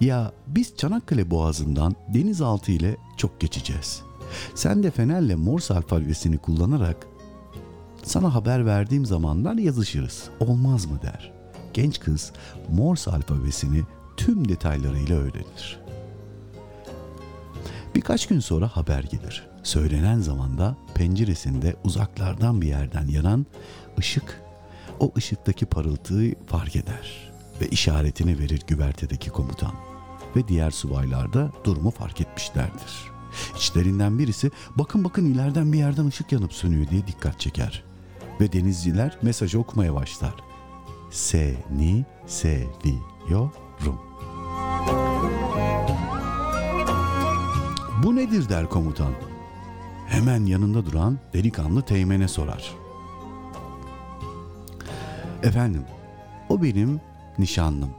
Ya 0.00 0.32
biz 0.46 0.76
Çanakkale 0.76 1.30
Boğazı'ndan 1.30 1.96
denizaltı 2.14 2.72
ile 2.72 2.96
çok 3.16 3.40
geçeceğiz. 3.40 4.02
Sen 4.54 4.82
de 4.82 4.90
fenerle 4.90 5.34
Morse 5.34 5.74
alfabesini 5.74 6.38
kullanarak 6.38 7.06
sana 8.06 8.34
haber 8.34 8.66
verdiğim 8.66 9.06
zamanlar 9.06 9.54
yazışırız. 9.54 10.24
Olmaz 10.40 10.86
mı 10.86 11.02
der. 11.02 11.32
Genç 11.74 12.00
kız 12.00 12.32
Morse 12.68 13.10
alfabesini 13.10 13.82
tüm 14.16 14.48
detaylarıyla 14.48 15.16
öğrenir. 15.16 15.80
Birkaç 17.94 18.26
gün 18.26 18.40
sonra 18.40 18.68
haber 18.68 19.02
gelir. 19.02 19.46
Söylenen 19.62 20.18
zamanda 20.20 20.76
penceresinde 20.94 21.76
uzaklardan 21.84 22.60
bir 22.60 22.66
yerden 22.66 23.06
yanan 23.06 23.46
ışık 23.98 24.40
o 25.00 25.12
ışıktaki 25.16 25.66
parıltıyı 25.66 26.34
fark 26.46 26.76
eder 26.76 27.32
ve 27.60 27.68
işaretini 27.68 28.38
verir 28.38 28.62
güvertedeki 28.66 29.30
komutan 29.30 29.72
ve 30.36 30.48
diğer 30.48 30.70
subaylar 30.70 31.32
da 31.32 31.50
durumu 31.64 31.90
fark 31.90 32.20
etmişlerdir. 32.20 33.14
İçlerinden 33.56 34.18
birisi 34.18 34.50
bakın 34.76 35.04
bakın 35.04 35.24
ileriden 35.24 35.72
bir 35.72 35.78
yerden 35.78 36.06
ışık 36.06 36.32
yanıp 36.32 36.52
sönüyor 36.52 36.90
diye 36.90 37.06
dikkat 37.06 37.40
çeker. 37.40 37.84
Ve 38.40 38.52
denizciler 38.52 39.18
mesajı 39.22 39.60
okumaya 39.60 39.94
başlar. 39.94 40.34
Seni 41.10 42.04
seviyorum. 42.26 44.00
Bu 48.02 48.16
nedir 48.16 48.48
der 48.48 48.70
komutan. 48.70 49.12
Hemen 50.06 50.46
yanında 50.46 50.86
duran 50.86 51.18
delikanlı 51.32 51.82
teğmene 51.82 52.28
sorar. 52.28 52.74
Efendim, 55.42 55.84
o 56.48 56.62
benim 56.62 57.00
nişanlım. 57.38 57.90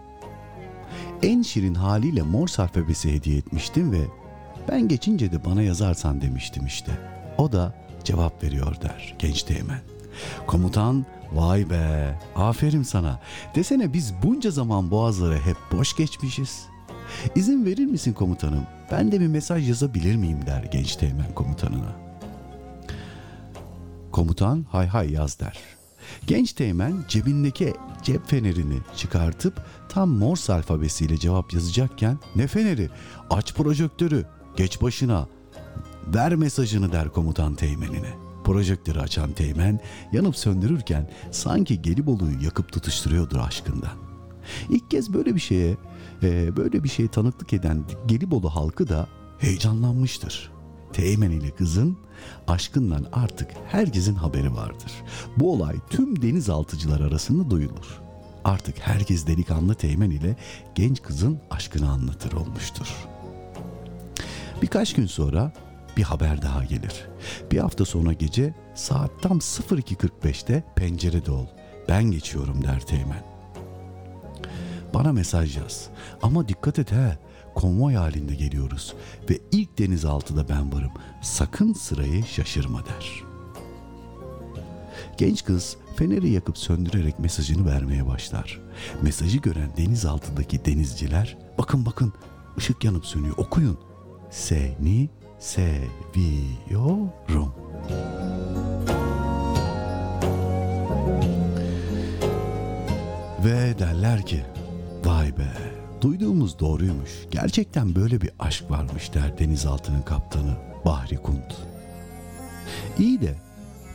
En 1.24 1.42
şirin 1.42 1.76
haliyle 1.76 2.22
Morse 2.22 2.62
alfabesi 2.62 3.14
hediye 3.14 3.38
etmiştim 3.38 3.92
ve 3.92 4.02
ben 4.70 4.88
geçince 4.88 5.32
de 5.32 5.46
bana 5.46 5.62
yazarsan 5.62 6.22
demiştim 6.22 6.66
işte. 6.66 6.92
O 7.38 7.52
da 7.52 7.74
cevap 8.04 8.44
veriyor 8.44 8.82
der 8.82 9.16
genç 9.20 9.44
teğmen. 9.44 9.95
Komutan 10.48 11.06
vay 11.34 11.70
be 11.70 12.16
aferin 12.36 12.84
sana. 12.84 13.20
Desene 13.56 13.94
biz 13.94 14.14
bunca 14.24 14.52
zaman 14.52 14.92
boğazları 14.92 15.40
hep 15.40 15.58
boş 15.72 15.96
geçmişiz. 15.96 16.66
İzin 17.36 17.66
verir 17.66 17.86
misin 17.86 18.14
komutanım? 18.14 18.64
Ben 18.92 19.12
de 19.12 19.20
bir 19.20 19.28
mesaj 19.28 19.70
yazabilir 19.70 20.16
miyim 20.16 20.46
der 20.46 20.64
genç 20.64 20.96
teğmen 20.96 21.34
komutanına. 21.36 21.96
Komutan 24.12 24.66
hay 24.72 24.88
hay 24.88 25.12
yaz 25.12 25.40
der. 25.40 25.60
Genç 26.28 26.54
teğmen 26.54 27.04
cebindeki 27.08 27.74
cep 28.04 28.28
fenerini 28.28 28.78
çıkartıp 28.96 29.66
tam 29.90 30.10
Morse 30.10 30.54
alfabesiyle 30.54 31.18
cevap 31.18 31.54
yazacakken 31.54 32.18
ne 32.36 32.48
feneri 32.48 32.90
aç 33.30 33.54
projektörü 33.54 34.26
geç 34.56 34.82
başına 34.82 35.28
ver 36.08 36.36
mesajını 36.36 36.92
der 36.92 37.10
komutan 37.10 37.56
teğmenine. 37.56 38.25
Projektörü 38.46 39.00
açan 39.00 39.32
teğmen 39.32 39.80
yanıp 40.12 40.38
söndürürken 40.38 41.10
sanki 41.32 41.82
Gelibolu'yu 41.82 42.44
yakıp 42.44 42.72
tutuşturuyordur 42.72 43.40
aşkından. 43.40 43.98
İlk 44.70 44.92
kez 44.92 45.14
böyle 45.14 45.36
bir 45.36 45.40
şeye 45.40 45.78
e, 46.24 46.58
böyle 46.58 46.84
bir 46.84 46.90
şeye 46.90 47.08
tanıklık 47.08 47.54
eden 47.54 47.84
Gelibolu 48.08 48.50
halkı 48.50 48.90
da 48.90 49.08
heyecanlanmıştır. 49.40 50.52
Teğmen 50.94 51.32
ile 51.32 51.52
kızın 51.52 51.98
aşkından 52.48 53.06
artık 53.14 53.50
herkesin 53.68 54.16
haberi 54.16 54.56
vardır. 54.56 54.92
Bu 55.38 55.54
olay 55.54 55.76
tüm 55.90 56.22
denizaltıcılar 56.22 57.00
arasında 57.00 57.50
duyulur. 57.50 58.02
Artık 58.44 58.80
herkes 58.80 59.28
delikanlı 59.28 59.76
Teğmen 59.76 60.10
ile 60.10 60.36
genç 60.76 61.02
kızın 61.02 61.40
aşkını 61.50 61.90
anlatır 61.90 62.34
olmuştur. 62.34 62.88
Birkaç 64.62 64.94
gün 64.94 65.06
sonra 65.06 65.54
bir 65.98 66.04
haber 66.04 66.42
daha 66.42 66.64
gelir. 66.64 67.15
Bir 67.52 67.58
hafta 67.58 67.86
sonra 67.86 68.14
gece 68.14 68.54
saat 68.76 69.12
tam 69.22 69.38
02.45'te 69.38 70.64
pencerede 70.76 71.32
ol. 71.32 71.46
Ben 71.90 72.04
geçiyorum 72.04 72.64
der 72.64 72.80
Teğmen. 72.86 73.24
Bana 74.94 75.14
mesaj 75.14 75.58
yaz. 75.58 75.90
Ama 76.22 76.48
dikkat 76.48 76.80
et 76.80 76.92
he. 76.92 77.18
Konvoy 77.56 77.94
halinde 77.94 78.36
geliyoruz 78.36 78.94
ve 79.30 79.40
ilk 79.52 79.78
denizaltıda 79.78 80.50
ben 80.50 80.74
varım. 80.74 80.92
Sakın 81.22 81.74
sırayı 81.74 82.26
şaşırma 82.26 82.86
der. 82.86 83.24
Genç 85.18 85.44
kız 85.44 85.78
feneri 85.96 86.30
yakıp 86.30 86.58
söndürerek 86.58 87.20
mesajını 87.20 87.66
vermeye 87.66 88.08
başlar. 88.08 88.62
Mesajı 89.02 89.38
gören 89.38 89.70
deniz 89.78 90.06
altındaki 90.06 90.66
denizciler 90.66 91.38
bakın 91.58 91.86
bakın 91.86 92.14
ışık 92.58 92.84
yanıp 92.84 93.06
sönüyor 93.06 93.38
okuyun. 93.38 93.78
Seni 94.32 95.10
seviyorum. 95.46 97.12
Ve 103.46 103.80
derler 103.80 104.26
ki 104.26 104.46
vay 105.06 105.38
be 105.38 105.48
duyduğumuz 106.02 106.60
doğruymuş. 106.60 107.12
Gerçekten 107.32 107.96
böyle 107.96 108.22
bir 108.22 108.32
aşk 108.40 108.72
varmış 108.72 109.14
der 109.14 109.40
denizaltının 109.40 110.02
kaptanı 110.02 110.58
Bahri 110.86 111.18
Kunt. 111.18 111.56
İyi 113.00 113.22
de 113.22 113.36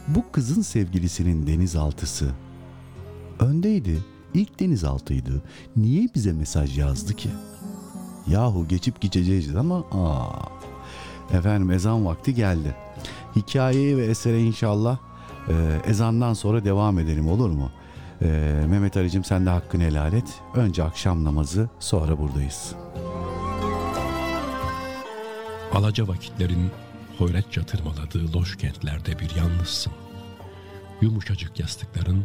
bu 0.09 0.25
kızın 0.33 0.63
sevgilisinin 0.63 1.47
denizaltısı 1.47 2.31
öndeydi. 3.41 3.99
ilk 4.35 4.61
denizaltıydı. 4.61 5.43
Niye 5.77 6.09
bize 6.15 6.33
mesaj 6.33 6.79
yazdı 6.79 7.15
ki? 7.15 7.31
Yahu 8.27 8.69
geçip 8.69 9.01
gideceğiz 9.01 9.57
ama 9.57 9.85
aa. 9.93 10.60
Efendim 11.33 11.71
ezan 11.71 12.07
vakti 12.07 12.35
geldi. 12.35 12.75
Hikayeye 13.37 13.97
ve 13.97 14.07
esere 14.07 14.43
inşallah 14.43 14.99
e, 15.49 15.55
ezandan 15.87 16.35
sonra 16.35 16.65
devam 16.65 16.99
edelim 16.99 17.29
olur 17.29 17.51
mu? 17.51 17.71
E, 18.23 18.27
Mehmet 18.69 18.97
Ali'cim 18.97 19.25
sen 19.25 19.47
de 19.47 19.51
hakkını 19.51 19.83
helal 19.83 20.13
et. 20.13 20.41
Önce 20.55 20.85
akşam 20.85 21.25
namazı 21.25 21.69
sonra 21.79 22.19
buradayız. 22.19 22.75
Alaca 25.73 26.09
vakitlerin 26.09 26.71
hoyratça 27.19 27.63
tırmaladığı 27.63 28.33
loş 28.33 28.57
kentlerde 28.57 29.19
bir 29.19 29.37
yalnızsın. 29.37 29.93
Yumuşacık 31.01 31.61
yastıkların 31.61 32.25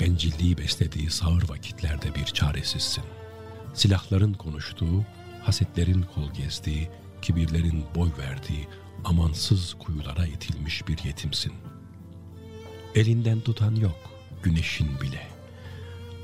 bencilliği 0.00 0.58
beslediği 0.58 1.10
sağır 1.10 1.48
vakitlerde 1.48 2.14
bir 2.14 2.24
çaresizsin. 2.24 3.04
Silahların 3.74 4.32
konuştuğu, 4.32 5.04
hasetlerin 5.42 6.04
kol 6.14 6.30
gezdiği, 6.30 6.90
kibirlerin 7.26 7.84
boy 7.94 8.08
verdiği 8.18 8.68
amansız 9.04 9.74
kuyulara 9.78 10.26
itilmiş 10.26 10.88
bir 10.88 11.04
yetimsin. 11.04 11.52
Elinden 12.94 13.40
tutan 13.40 13.74
yok, 13.74 14.10
güneşin 14.42 15.00
bile. 15.00 15.26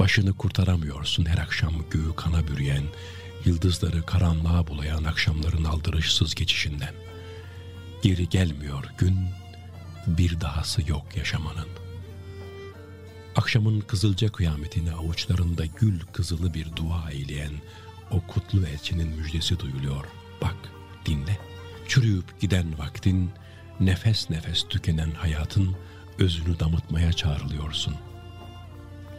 Başını 0.00 0.32
kurtaramıyorsun 0.32 1.24
her 1.24 1.38
akşam 1.38 1.72
göğü 1.90 2.16
kana 2.16 2.48
bürüyen, 2.48 2.84
yıldızları 3.44 4.06
karanlığa 4.06 4.66
bulayan 4.66 5.04
akşamların 5.04 5.64
aldırışsız 5.64 6.34
geçişinden. 6.34 6.94
Geri 8.02 8.28
gelmiyor 8.28 8.84
gün, 8.98 9.18
bir 10.06 10.40
dahası 10.40 10.90
yok 10.90 11.16
yaşamanın. 11.16 11.68
Akşamın 13.36 13.80
kızılca 13.80 14.28
kıyametini 14.28 14.92
avuçlarında 14.92 15.66
gül 15.66 16.00
kızılı 16.12 16.54
bir 16.54 16.76
dua 16.76 17.10
eyleyen 17.10 17.52
o 18.10 18.20
kutlu 18.26 18.66
elçinin 18.66 19.08
müjdesi 19.08 19.58
duyuluyor. 19.58 20.04
Bak, 20.42 20.56
dinle. 21.06 21.38
Çürüyüp 21.88 22.40
giden 22.40 22.78
vaktin, 22.78 23.30
nefes 23.80 24.30
nefes 24.30 24.68
tükenen 24.68 25.10
hayatın 25.10 25.76
özünü 26.18 26.60
damıtmaya 26.60 27.12
çağrılıyorsun. 27.12 27.94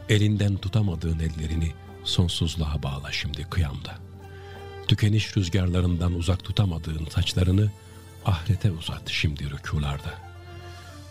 Elinden 0.10 0.58
tutamadığın 0.58 1.20
ellerini 1.20 1.72
sonsuzluğa 2.04 2.84
bağla 2.84 3.12
şimdi 3.12 3.44
kıyamda. 3.44 3.96
Tükeniş 4.88 5.38
rüzgarlarından 5.38 6.14
uzak 6.14 6.44
tutamadığın 6.44 7.06
saçlarını 7.06 7.72
ahirete 8.26 8.72
uzat 8.72 9.10
şimdi 9.10 9.50
rükularda. 9.50 10.14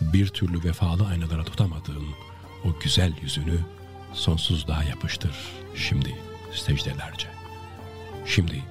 Bir 0.01 0.27
türlü 0.27 0.63
vefalı 0.63 1.07
aynalara 1.07 1.43
tutamadığın 1.43 2.07
o 2.65 2.79
güzel 2.79 3.13
yüzünü 3.21 3.59
sonsuzluğa 4.13 4.83
yapıştır 4.83 5.35
şimdi 5.75 6.15
secdelerce. 6.51 7.27
Şimdi 8.25 8.63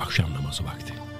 akşam 0.00 0.34
namazı 0.34 0.64
vakti. 0.64 1.11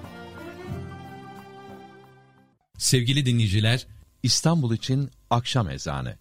Sevgili 2.83 3.27
dinleyiciler, 3.27 3.87
İstanbul 4.23 4.75
için 4.75 5.11
akşam 5.31 5.71
ezanı. 5.71 6.19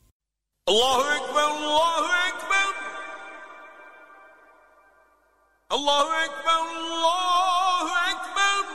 Allahu 0.67 1.13
Ekber, 1.13 1.43
Allahu 1.43 2.05
Ekber. 2.05 2.67
Allahu 5.69 6.13
Ekber, 6.13 6.53
Allahu 6.53 7.89
Ekber. 8.09 8.65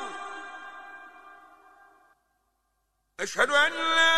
Eşhedü 3.18 3.52
en 3.52 3.74
la 3.96 4.12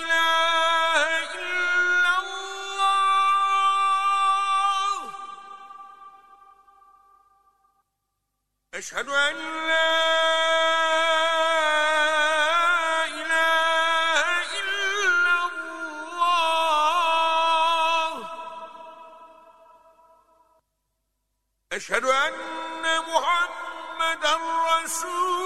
ilahe 0.00 1.24
illallah. 1.38 2.24
Eşhedü 8.72 9.10
Rasul. 24.84 25.43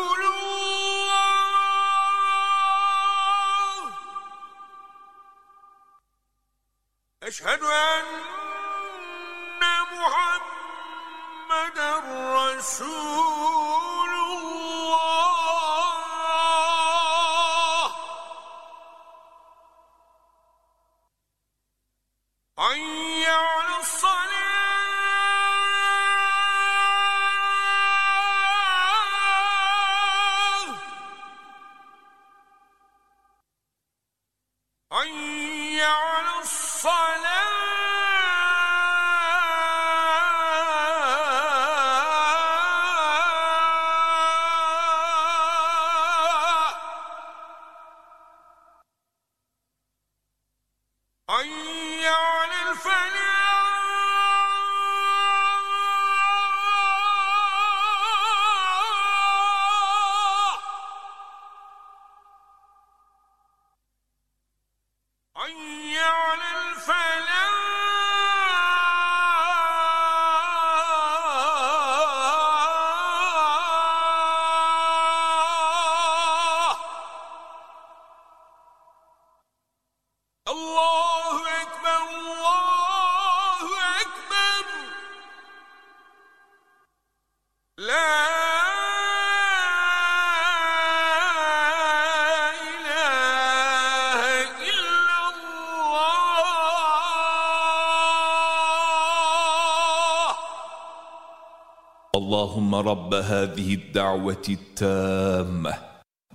اللهم 102.18 102.76
رب 102.76 103.14
هذه 103.14 103.74
الدعوة 103.74 104.46
التامة 104.50 105.74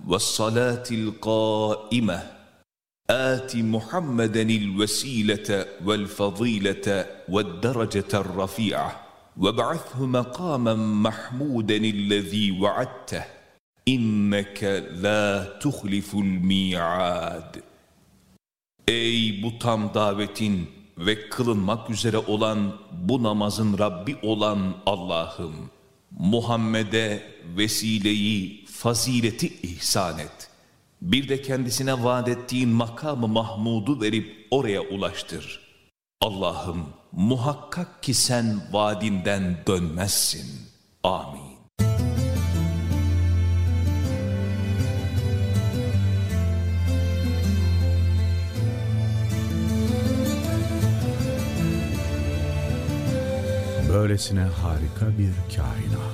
والصلاة 0.07 0.83
القائمة 0.91 2.23
آت 3.09 3.55
محمدا 3.55 4.41
الوسيلة 4.41 5.65
والفضيلة 5.85 7.05
والدرجة 7.29 8.11
الرفيعة 8.13 8.91
وابعثه 9.37 10.05
مقاما 10.05 10.75
محمودا 10.75 11.75
الذي 11.75 12.61
وعدته 12.61 13.23
إنك 13.87 14.63
لا 14.91 15.43
تخلف 15.43 16.15
الميعاد 16.15 17.63
Ey 18.87 19.43
bu 19.43 19.59
tam 19.59 19.93
davetin 19.93 20.69
ve 20.97 21.29
kılınmak 21.29 21.89
üzere 21.89 22.17
olan 22.17 22.73
bu 22.91 23.23
namazın 23.23 23.77
Rabbi 23.77 24.17
olan 24.21 24.59
Allah'ım! 24.85 25.69
Muhammed'e 26.24 27.22
vesileyi, 27.56 28.64
fazileti 28.66 29.46
ihsan 29.62 30.18
et. 30.18 30.50
Bir 31.02 31.28
de 31.28 31.42
kendisine 31.42 32.04
vaat 32.04 32.28
ettiğin 32.28 32.68
makamı 32.68 33.28
Mahmud'u 33.28 34.00
verip 34.00 34.46
oraya 34.50 34.80
ulaştır. 34.80 35.60
Allah'ım 36.20 36.86
muhakkak 37.12 38.02
ki 38.02 38.14
sen 38.14 38.60
vaadinden 38.72 39.56
dönmezsin. 39.66 40.46
Amin. 41.02 41.54
Böylesine 53.92 54.40
harika 54.40 55.18
bir 55.18 55.56
kainat 55.56 56.13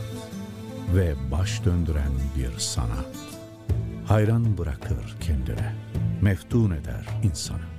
ve 0.94 1.14
baş 1.30 1.64
döndüren 1.64 2.12
bir 2.36 2.58
sanat. 2.58 3.16
Hayran 4.06 4.58
bırakır 4.58 5.16
kendine, 5.20 5.74
meftun 6.20 6.70
eder 6.70 7.06
insanı. 7.22 7.70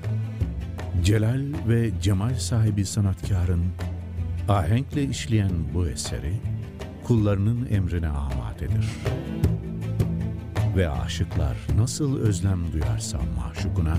Celal 1.04 1.42
ve 1.68 2.02
cemal 2.02 2.36
sahibi 2.36 2.86
sanatkarın 2.86 3.66
ahenkle 4.50 5.04
işleyen 5.04 5.52
bu 5.74 5.88
eseri 5.88 6.34
kullarının 7.04 7.68
emrine 7.72 8.08
amadedir. 8.08 8.90
Ve 10.76 10.90
aşıklar 10.90 11.58
nasıl 11.78 12.20
özlem 12.20 12.72
duyarsa 12.74 13.20
maşukuna, 13.38 13.98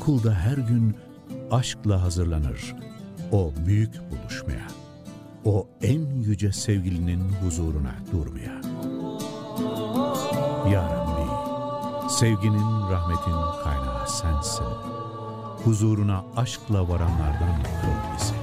kul 0.00 0.22
da 0.22 0.34
her 0.34 0.56
gün 0.56 0.96
aşkla 1.50 2.02
hazırlanır 2.02 2.74
o 3.32 3.52
büyük 3.66 3.94
buluşmaya, 4.10 4.66
o 5.44 5.68
en 5.82 6.22
yüce 6.22 6.52
sevgilinin 6.52 7.32
huzuruna 7.44 7.94
durmaya. 8.12 8.60
Ya 10.72 10.82
Rabbi, 10.82 11.30
sevginin, 12.10 12.90
rahmetin 12.90 13.62
kaynağı 13.64 14.08
sensin. 14.08 14.64
Huzuruna 15.64 16.24
aşkla 16.36 16.88
varanlardan 16.88 17.62
kıl 17.62 18.16
bizi. 18.16 18.34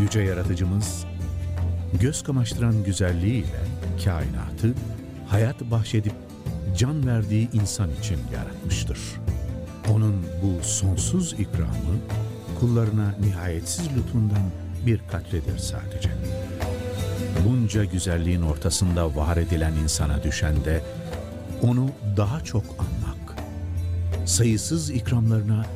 Yüce 0.00 0.20
Yaratıcımız, 0.20 1.04
göz 2.00 2.22
kamaştıran 2.22 2.84
güzelliğiyle 2.84 3.60
kainatı 4.04 4.74
hayat 5.28 5.60
bahşedip 5.60 6.14
can 6.76 7.06
verdiği 7.06 7.50
insan 7.52 7.90
için 8.00 8.18
yaratmıştır. 8.34 8.98
Onun 9.94 10.14
bu 10.42 10.64
sonsuz 10.64 11.32
ikramı 11.32 11.96
kullarına 12.60 13.14
nihayetsiz 13.20 13.88
lütfundan 13.96 14.42
bir 14.86 15.00
katredir 15.12 15.58
sadece. 15.58 16.10
Bunca 17.48 17.84
güzelliğin 17.84 18.42
ortasında 18.42 19.16
var 19.16 19.36
edilen 19.36 19.72
insana 19.72 20.22
düşen 20.22 20.64
de 20.64 20.82
onu 21.62 21.90
daha 22.16 22.40
çok 22.40 22.64
anmak, 22.78 23.36
sayısız 24.26 24.90
ikramlarına 24.90 25.66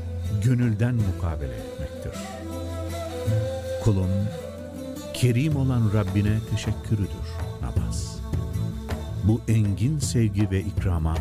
gönülden 0.45 0.95
mukabele 0.95 1.55
etmektir. 1.55 2.12
Kulun 3.85 4.11
kerim 5.14 5.57
olan 5.57 5.91
Rabbine 5.95 6.39
teşekkürüdür 6.51 7.28
namaz. 7.62 8.18
Bu 9.24 9.41
engin 9.49 9.99
sevgi 9.99 10.51
ve 10.51 10.61
ikrama 10.61 11.14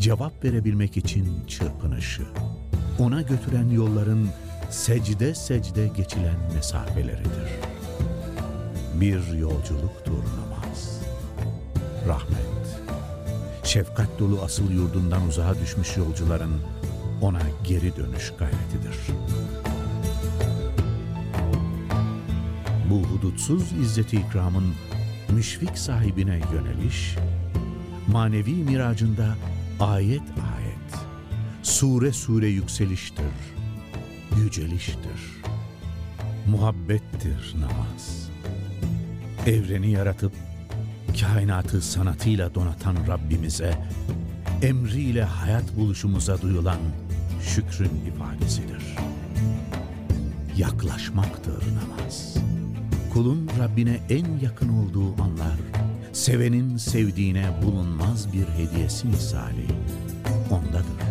cevap 0.00 0.44
verebilmek 0.44 0.96
için 0.96 1.28
çırpınışı, 1.46 2.22
ona 2.98 3.22
götüren 3.22 3.68
yolların 3.68 4.28
secde 4.74 5.34
secde 5.34 5.88
geçilen 5.96 6.36
mesafeleridir. 6.54 7.48
Bir 8.94 9.38
yolculuktur 9.38 10.24
namaz. 10.40 11.00
Rahmet, 12.08 12.80
şefkat 13.64 14.18
dolu 14.18 14.40
asıl 14.42 14.70
yurdundan 14.70 15.28
uzağa 15.28 15.54
düşmüş 15.60 15.96
yolcuların 15.96 16.60
ona 17.20 17.40
geri 17.64 17.96
dönüş 17.96 18.32
gayretidir. 18.38 18.96
Bu 22.90 23.02
hudutsuz 23.02 23.72
izzeti 23.72 24.16
ikramın 24.16 24.74
müşfik 25.28 25.78
sahibine 25.78 26.40
yöneliş, 26.52 27.16
manevi 28.08 28.54
miracında 28.54 29.34
ayet 29.80 30.22
ayet, 30.22 31.06
sure 31.62 32.12
sure 32.12 32.46
yükseliştir, 32.48 33.53
yüceliştir, 34.36 35.42
muhabbettir 36.46 37.54
namaz. 37.60 38.28
Evreni 39.46 39.90
yaratıp 39.90 40.32
kainatı 41.20 41.82
sanatıyla 41.82 42.54
donatan 42.54 42.96
Rabbimize, 43.08 43.78
emriyle 44.62 45.24
hayat 45.24 45.76
buluşumuza 45.76 46.42
duyulan 46.42 46.78
şükrün 47.42 47.90
ifadesidir. 48.06 48.96
Yaklaşmaktır 50.56 51.62
namaz. 51.74 52.34
Kulun 53.12 53.50
Rabbine 53.58 54.00
en 54.10 54.38
yakın 54.42 54.68
olduğu 54.68 55.22
anlar, 55.22 55.56
sevenin 56.12 56.76
sevdiğine 56.76 57.50
bulunmaz 57.62 58.32
bir 58.32 58.46
hediyesi 58.46 59.06
misali 59.06 59.66
ondadır. 60.50 61.03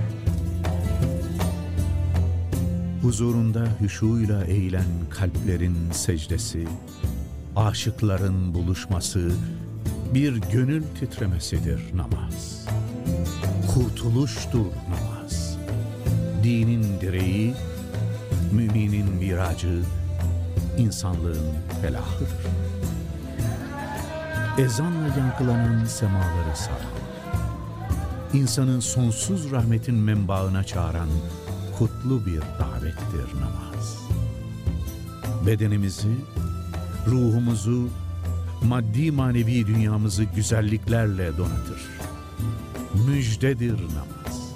Huzurunda 3.03 3.67
hüşuyla 3.81 4.45
eğilen 4.45 4.85
kalplerin 5.09 5.91
secdesi, 5.91 6.67
aşıkların 7.55 8.53
buluşması, 8.53 9.31
bir 10.13 10.35
gönül 10.35 10.83
titremesidir 10.99 11.81
namaz. 11.95 12.67
Kurtuluştur 13.73 14.65
namaz. 14.65 15.57
Dinin 16.43 17.01
direği, 17.01 17.53
müminin 18.51 19.09
miracı, 19.09 19.81
insanlığın 20.77 21.53
felahıdır. 21.81 22.29
Ezanla 24.57 25.07
yankılanan 25.17 25.85
semaları 25.85 26.55
saran, 26.55 26.93
insanın 28.33 28.79
sonsuz 28.79 29.51
rahmetin 29.51 29.95
menbaına 29.95 30.63
çağıran 30.63 31.09
kutlu 31.77 32.25
bir 32.25 32.41
davettir 32.59 33.35
namaz. 33.41 33.97
Bedenimizi, 35.45 36.15
ruhumuzu, 37.07 37.87
maddi 38.63 39.11
manevi 39.11 39.67
dünyamızı 39.67 40.23
güzelliklerle 40.23 41.37
donatır. 41.37 41.81
Müjdedir 43.07 43.73
namaz. 43.73 44.53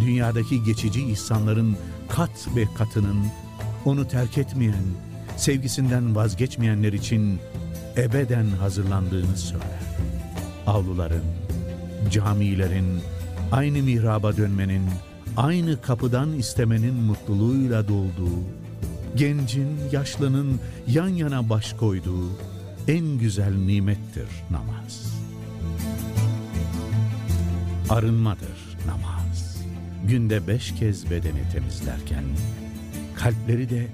Dünyadaki 0.00 0.64
geçici 0.64 1.02
ihsanların 1.02 1.76
kat 2.08 2.48
ve 2.56 2.64
katının 2.74 3.26
onu 3.84 4.08
terk 4.08 4.38
etmeyen, 4.38 4.84
sevgisinden 5.36 6.16
vazgeçmeyenler 6.16 6.92
için 6.92 7.38
ebeden 7.96 8.46
hazırlandığını 8.46 9.36
söyler. 9.36 9.86
Avluların, 10.66 11.24
camilerin, 12.10 13.00
aynı 13.52 13.82
mihraba 13.82 14.36
dönmenin, 14.36 14.82
aynı 15.36 15.82
kapıdan 15.82 16.32
istemenin 16.32 16.94
mutluluğuyla 16.94 17.88
dolduğu, 17.88 18.38
gencin, 19.16 19.68
yaşlının 19.92 20.60
yan 20.88 21.08
yana 21.08 21.48
baş 21.48 21.72
koyduğu 21.72 22.30
en 22.88 23.18
güzel 23.18 23.54
nimettir 23.54 24.28
namaz. 24.50 25.16
Arınmadır 27.90 28.76
namaz. 28.86 29.56
Günde 30.08 30.46
beş 30.46 30.74
kez 30.74 31.10
bedeni 31.10 31.50
temizlerken, 31.52 32.24
kalpleri 33.14 33.70
de 33.70 33.86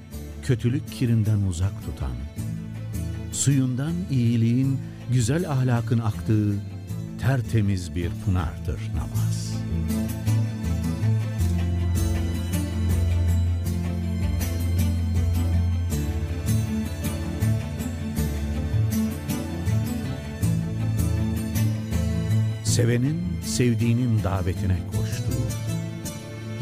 kötülük 0.43 0.93
kirinden 0.93 1.43
uzak 1.43 1.85
tutan, 1.85 2.17
suyundan 3.33 3.93
iyiliğin, 4.11 4.81
güzel 5.13 5.51
ahlakın 5.51 5.99
aktığı 5.99 6.55
tertemiz 7.21 7.95
bir 7.95 8.11
pınardır 8.25 8.81
namaz. 8.95 9.53
Sevenin 22.73 23.23
sevdiğinin 23.45 24.23
davetine 24.25 24.77
koştuğu, 24.87 25.47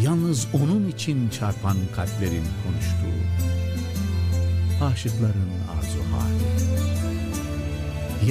Yalnız 0.03 0.47
onun 0.53 0.89
için 0.89 1.29
çarpan 1.29 1.77
kalplerin 1.97 2.45
konuştuğu, 2.65 3.21
Aşıkların 4.85 5.51
arzu 5.79 5.99
hali, 6.13 6.51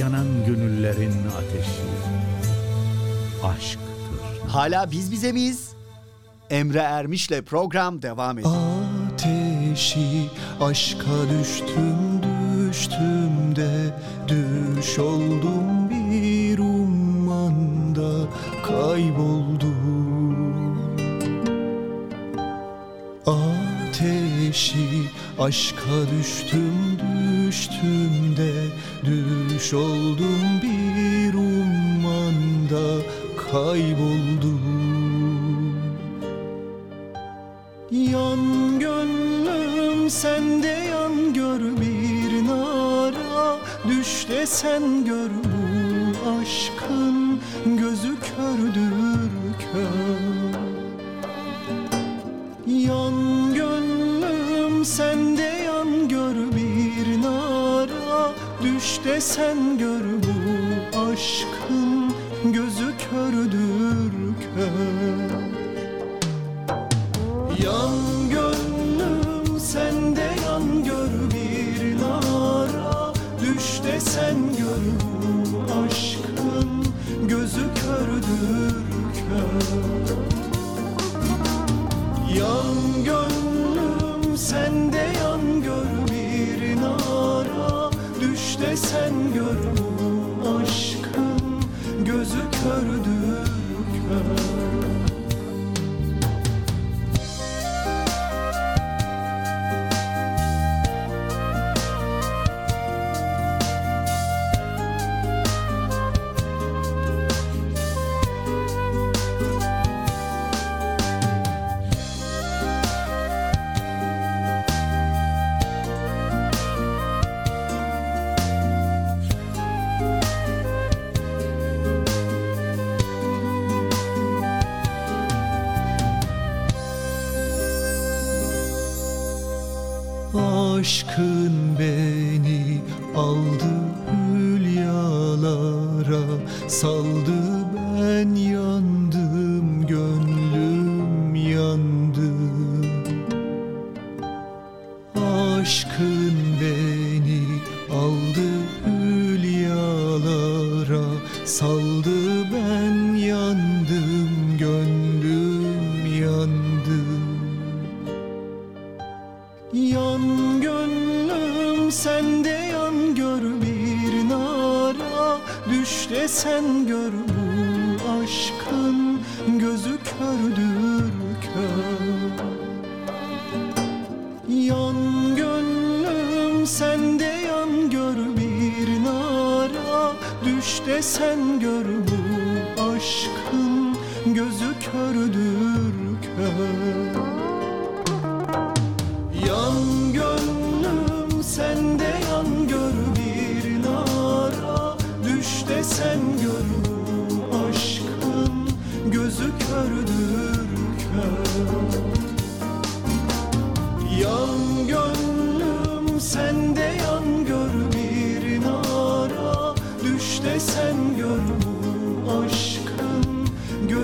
Yanan 0.00 0.26
gönüllerin 0.46 1.12
ateşi, 1.38 1.82
Aşktır. 3.44 4.48
Hala 4.48 4.90
biz 4.90 5.12
bize 5.12 5.32
miyiz? 5.32 5.68
Emre 6.50 6.78
Ermiş'le 6.78 7.42
program 7.46 8.02
devam 8.02 8.38
ediyor. 8.38 8.54
Ateşi 9.12 10.28
aşka 10.60 11.30
düştüm 11.30 12.22
düştüm 12.70 13.56
de 13.56 13.94
düş 14.28 14.98
oldum 14.98 15.89
kayboldu 18.90 19.72
Ateşi 23.26 24.88
aşka 25.38 25.98
düştüm 26.18 26.98
düştüm 26.98 28.36
de 28.36 28.52
Düş 29.04 29.74
oldum. 29.74 30.60
Bir 30.62 31.34
ummanda 31.34 33.02
kayboldum. 33.50 34.60
Yan 37.90 38.78
gönlüm 38.78 40.10
sende 40.10 40.66
yan 40.90 41.34
gör 41.34 41.60
bir 41.60 42.48
nara. 42.48 43.56
Düş 43.88 44.28
de 44.28 44.46
sen 44.46 45.04
gör 45.04 45.30
bu 45.30 46.30
aşkın 46.30 47.40
gözü 47.64 48.19
kördür 48.40 48.92
Yan 52.66 53.54
gönlüm 53.54 54.84
sende 54.84 55.42
yan 55.42 56.08
gör 56.08 56.34
bir 56.34 57.22
nara. 57.22 58.32
Düş 58.62 59.00
de 59.04 59.20
sen 59.20 59.78
gör 59.78 60.04
bu 60.22 60.98
aşkın 60.98 62.12
gözü 62.44 62.92
kördür 63.10 63.59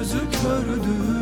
gözü 0.07 0.19
kördür. 0.31 1.16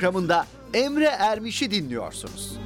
programında 0.00 0.46
Emre 0.74 1.04
Ermiş'i 1.04 1.70
dinliyorsunuz. 1.70 2.59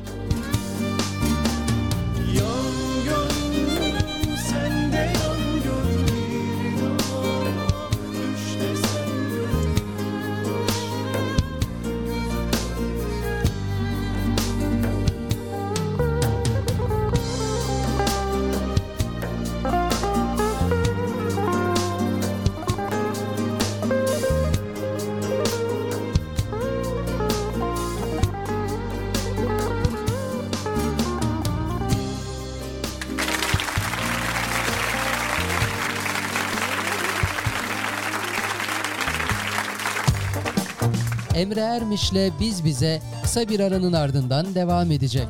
Biz 42.40 42.64
Bize 42.64 43.02
kısa 43.22 43.48
bir 43.48 43.60
aranın 43.60 43.92
ardından 43.92 44.54
devam 44.54 44.92
edecek. 44.92 45.26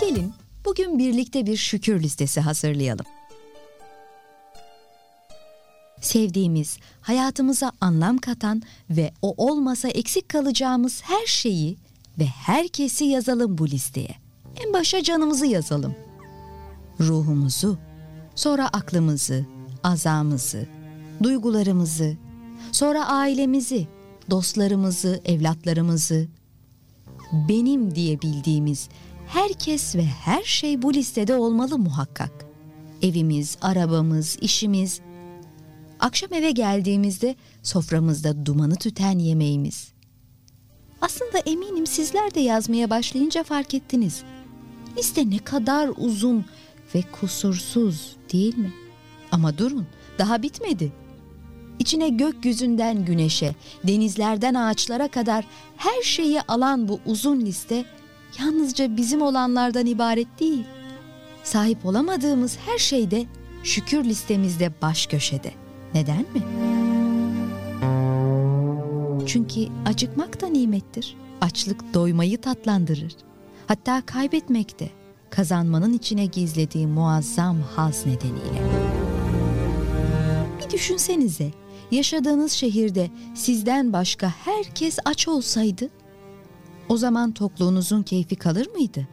Gelin 0.00 0.32
bugün 0.64 0.98
birlikte 0.98 1.46
bir 1.46 1.56
şükür 1.56 2.02
listesi 2.02 2.40
hazırlayalım. 2.40 3.06
Sevdiğimiz, 6.00 6.78
hayatımıza 7.00 7.72
anlam 7.80 8.18
katan 8.18 8.62
ve 8.90 9.12
o 9.22 9.50
olmasa 9.50 9.88
eksik 9.88 10.28
kalacağımız 10.28 11.02
her 11.04 11.26
şeyi 11.26 11.76
ve 12.18 12.24
herkesi 12.24 13.04
yazalım 13.04 13.58
bu 13.58 13.68
listeye. 13.68 14.14
En 14.66 14.72
başa 14.72 15.02
canımızı 15.02 15.46
yazalım. 15.46 15.94
Ruhumuzu, 17.00 17.78
sonra 18.34 18.68
aklımızı, 18.68 19.46
azamızı, 19.84 20.66
duygularımızı, 21.22 22.16
sonra 22.72 23.06
ailemizi, 23.06 23.88
dostlarımızı, 24.30 25.20
evlatlarımızı, 25.24 26.28
benim 27.48 27.94
diye 27.94 28.22
bildiğimiz 28.22 28.88
herkes 29.26 29.96
ve 29.96 30.04
her 30.04 30.42
şey 30.42 30.82
bu 30.82 30.94
listede 30.94 31.34
olmalı 31.34 31.78
muhakkak. 31.78 32.46
Evimiz, 33.02 33.58
arabamız, 33.60 34.38
işimiz, 34.40 35.00
akşam 36.00 36.32
eve 36.32 36.50
geldiğimizde 36.50 37.36
soframızda 37.62 38.46
dumanı 38.46 38.76
tüten 38.76 39.18
yemeğimiz. 39.18 39.92
Aslında 41.00 41.38
eminim 41.38 41.86
sizler 41.86 42.34
de 42.34 42.40
yazmaya 42.40 42.90
başlayınca 42.90 43.42
fark 43.42 43.74
ettiniz. 43.74 44.22
Liste 44.98 45.30
ne 45.30 45.38
kadar 45.38 45.90
uzun 45.96 46.44
ve 46.94 47.02
kusursuz 47.20 48.16
değil 48.32 48.58
mi? 48.58 48.72
Ama 49.32 49.58
durun, 49.58 49.86
daha 50.18 50.42
bitmedi. 50.42 50.92
İçine 51.78 52.08
gökyüzünden 52.08 53.04
güneşe, 53.04 53.54
denizlerden 53.84 54.54
ağaçlara 54.54 55.08
kadar 55.08 55.44
her 55.76 56.02
şeyi 56.02 56.40
alan 56.42 56.88
bu 56.88 57.00
uzun 57.06 57.40
liste 57.40 57.84
yalnızca 58.40 58.96
bizim 58.96 59.22
olanlardan 59.22 59.86
ibaret 59.86 60.40
değil. 60.40 60.64
Sahip 61.44 61.86
olamadığımız 61.86 62.58
her 62.66 62.78
şey 62.78 63.10
de 63.10 63.26
şükür 63.62 64.04
listemizde 64.04 64.72
baş 64.82 65.06
köşede. 65.06 65.52
Neden 65.94 66.20
mi? 66.20 66.42
Çünkü 69.26 69.60
acıkmak 69.86 70.40
da 70.40 70.46
nimettir. 70.46 71.16
Açlık 71.40 71.94
doymayı 71.94 72.40
tatlandırır. 72.40 73.16
Hatta 73.66 74.02
kaybetmek 74.06 74.80
de 74.80 74.88
kazanmanın 75.30 75.92
içine 75.92 76.26
gizlediği 76.26 76.86
muazzam 76.86 77.56
haz 77.76 78.06
nedeniyle. 78.06 78.62
Bir 80.60 80.70
düşünsenize, 80.70 81.50
yaşadığınız 81.90 82.52
şehirde 82.52 83.10
sizden 83.34 83.92
başka 83.92 84.28
herkes 84.28 84.98
aç 85.04 85.28
olsaydı, 85.28 85.90
o 86.88 86.96
zaman 86.96 87.32
tokluğunuzun 87.32 88.02
keyfi 88.02 88.36
kalır 88.36 88.68
mıydı? 88.70 89.08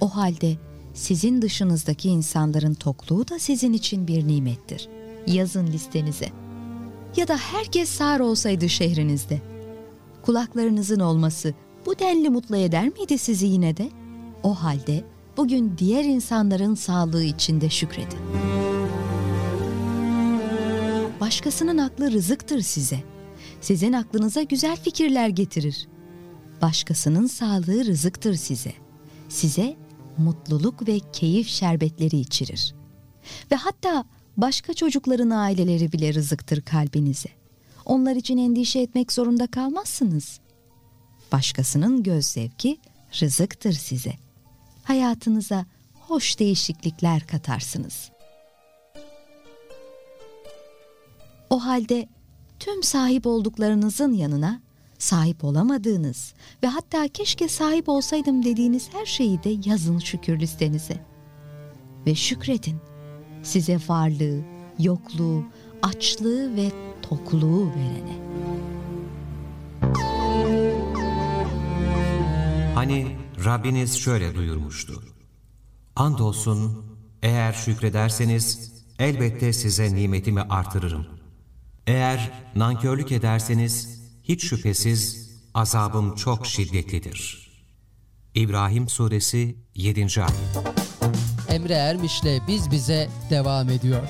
O 0.00 0.08
halde 0.08 0.56
sizin 0.94 1.42
dışınızdaki 1.42 2.08
insanların 2.08 2.74
tokluğu 2.74 3.28
da 3.28 3.38
sizin 3.38 3.72
için 3.72 4.06
bir 4.06 4.28
nimettir. 4.28 4.88
Yazın 5.26 5.66
listenize. 5.66 6.28
Ya 7.16 7.28
da 7.28 7.36
herkes 7.36 7.88
sağır 7.88 8.20
olsaydı 8.20 8.68
şehrinizde. 8.68 9.40
Kulaklarınızın 10.22 11.00
olması 11.00 11.54
bu 11.86 11.98
denli 11.98 12.30
mutlu 12.30 12.56
eder 12.56 12.88
miydi 12.88 13.18
sizi 13.18 13.46
yine 13.46 13.76
de? 13.76 13.88
O 14.42 14.54
halde 14.54 15.04
bugün 15.36 15.74
diğer 15.78 16.04
insanların 16.04 16.74
sağlığı 16.74 17.24
için 17.24 17.60
de 17.60 17.70
şükredin. 17.70 18.18
Başkasının 21.20 21.78
aklı 21.78 22.12
rızıktır 22.12 22.60
size. 22.60 23.04
Sizin 23.60 23.92
aklınıza 23.92 24.42
güzel 24.42 24.76
fikirler 24.76 25.28
getirir. 25.28 25.88
Başkasının 26.62 27.26
sağlığı 27.26 27.84
rızıktır 27.84 28.34
size. 28.34 28.72
Size 29.28 29.76
mutluluk 30.18 30.88
ve 30.88 31.00
keyif 31.12 31.48
şerbetleri 31.48 32.16
içirir. 32.16 32.74
Ve 33.52 33.56
hatta 33.56 34.04
başka 34.36 34.74
çocukların 34.74 35.30
aileleri 35.30 35.92
bile 35.92 36.14
rızıktır 36.14 36.60
kalbinize. 36.60 37.28
Onlar 37.84 38.16
için 38.16 38.38
endişe 38.38 38.80
etmek 38.80 39.12
zorunda 39.12 39.46
kalmazsınız. 39.46 40.40
Başkasının 41.32 42.02
göz 42.02 42.26
zevki 42.26 42.78
rızıktır 43.20 43.72
size. 43.72 44.12
Hayatınıza 44.84 45.66
hoş 45.94 46.38
değişiklikler 46.38 47.26
katarsınız. 47.26 48.10
O 51.50 51.64
halde 51.64 52.08
tüm 52.58 52.82
sahip 52.82 53.26
olduklarınızın 53.26 54.12
yanına 54.12 54.60
sahip 54.98 55.44
olamadığınız 55.44 56.34
ve 56.62 56.66
hatta 56.66 57.08
keşke 57.08 57.48
sahip 57.48 57.88
olsaydım 57.88 58.44
dediğiniz 58.44 58.88
her 58.94 59.06
şeyi 59.06 59.42
de 59.42 59.68
yazın 59.70 59.98
şükür 59.98 60.40
listenize. 60.40 61.06
Ve 62.06 62.14
şükredin 62.14 62.76
size 63.42 63.78
varlığı, 63.88 64.40
yokluğu, 64.78 65.44
açlığı 65.82 66.56
ve 66.56 66.70
tokluğu 67.02 67.70
verene. 67.70 68.20
Hani 72.74 73.16
Rabbiniz 73.44 73.98
şöyle 73.98 74.34
duyurmuştu. 74.34 75.02
Andolsun 75.96 76.84
eğer 77.22 77.52
şükrederseniz 77.52 78.72
elbette 78.98 79.52
size 79.52 79.94
nimetimi 79.94 80.40
artırırım. 80.40 81.19
Eğer 81.86 82.30
nankörlük 82.56 83.12
ederseniz 83.12 84.00
hiç 84.22 84.44
şüphesiz 84.44 85.30
azabım 85.54 86.14
çok 86.14 86.46
şiddetlidir. 86.46 87.50
İbrahim 88.34 88.88
Suresi 88.88 89.56
7. 89.74 90.00
Ayet 90.00 90.20
Emre 91.48 91.74
Ermiş'le 91.74 92.46
Biz 92.48 92.70
Bize 92.70 93.08
devam 93.30 93.70
ediyor. 93.70 94.02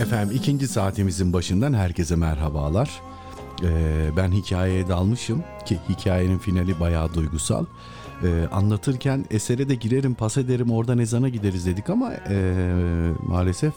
Efendim 0.00 0.36
ikinci 0.36 0.68
saatimizin 0.68 1.32
başından 1.32 1.72
herkese 1.74 2.16
merhabalar. 2.16 3.00
Ee, 3.62 4.10
ben 4.16 4.32
hikayeye 4.32 4.88
dalmışım 4.88 5.44
ki 5.66 5.78
hikayenin 5.88 6.38
finali 6.38 6.80
bayağı 6.80 7.14
duygusal. 7.14 7.64
Ee, 8.24 8.48
anlatırken 8.52 9.24
esere 9.30 9.68
de 9.68 9.74
girerim 9.74 10.14
pas 10.14 10.36
ederim 10.36 10.70
oradan 10.70 10.98
ezana 10.98 11.28
gideriz 11.28 11.66
dedik 11.66 11.90
ama 11.90 12.12
ee, 12.28 13.12
maalesef 13.26 13.74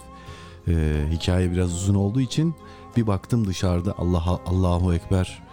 ee, 0.67 1.05
hikaye 1.11 1.51
biraz 1.51 1.73
uzun 1.73 1.95
olduğu 1.95 2.21
için 2.21 2.55
bir 2.97 3.07
baktım 3.07 3.47
dışarıda 3.47 3.95
Allah 3.97 4.39
Allahu 4.45 4.93
Ekber 4.93 5.43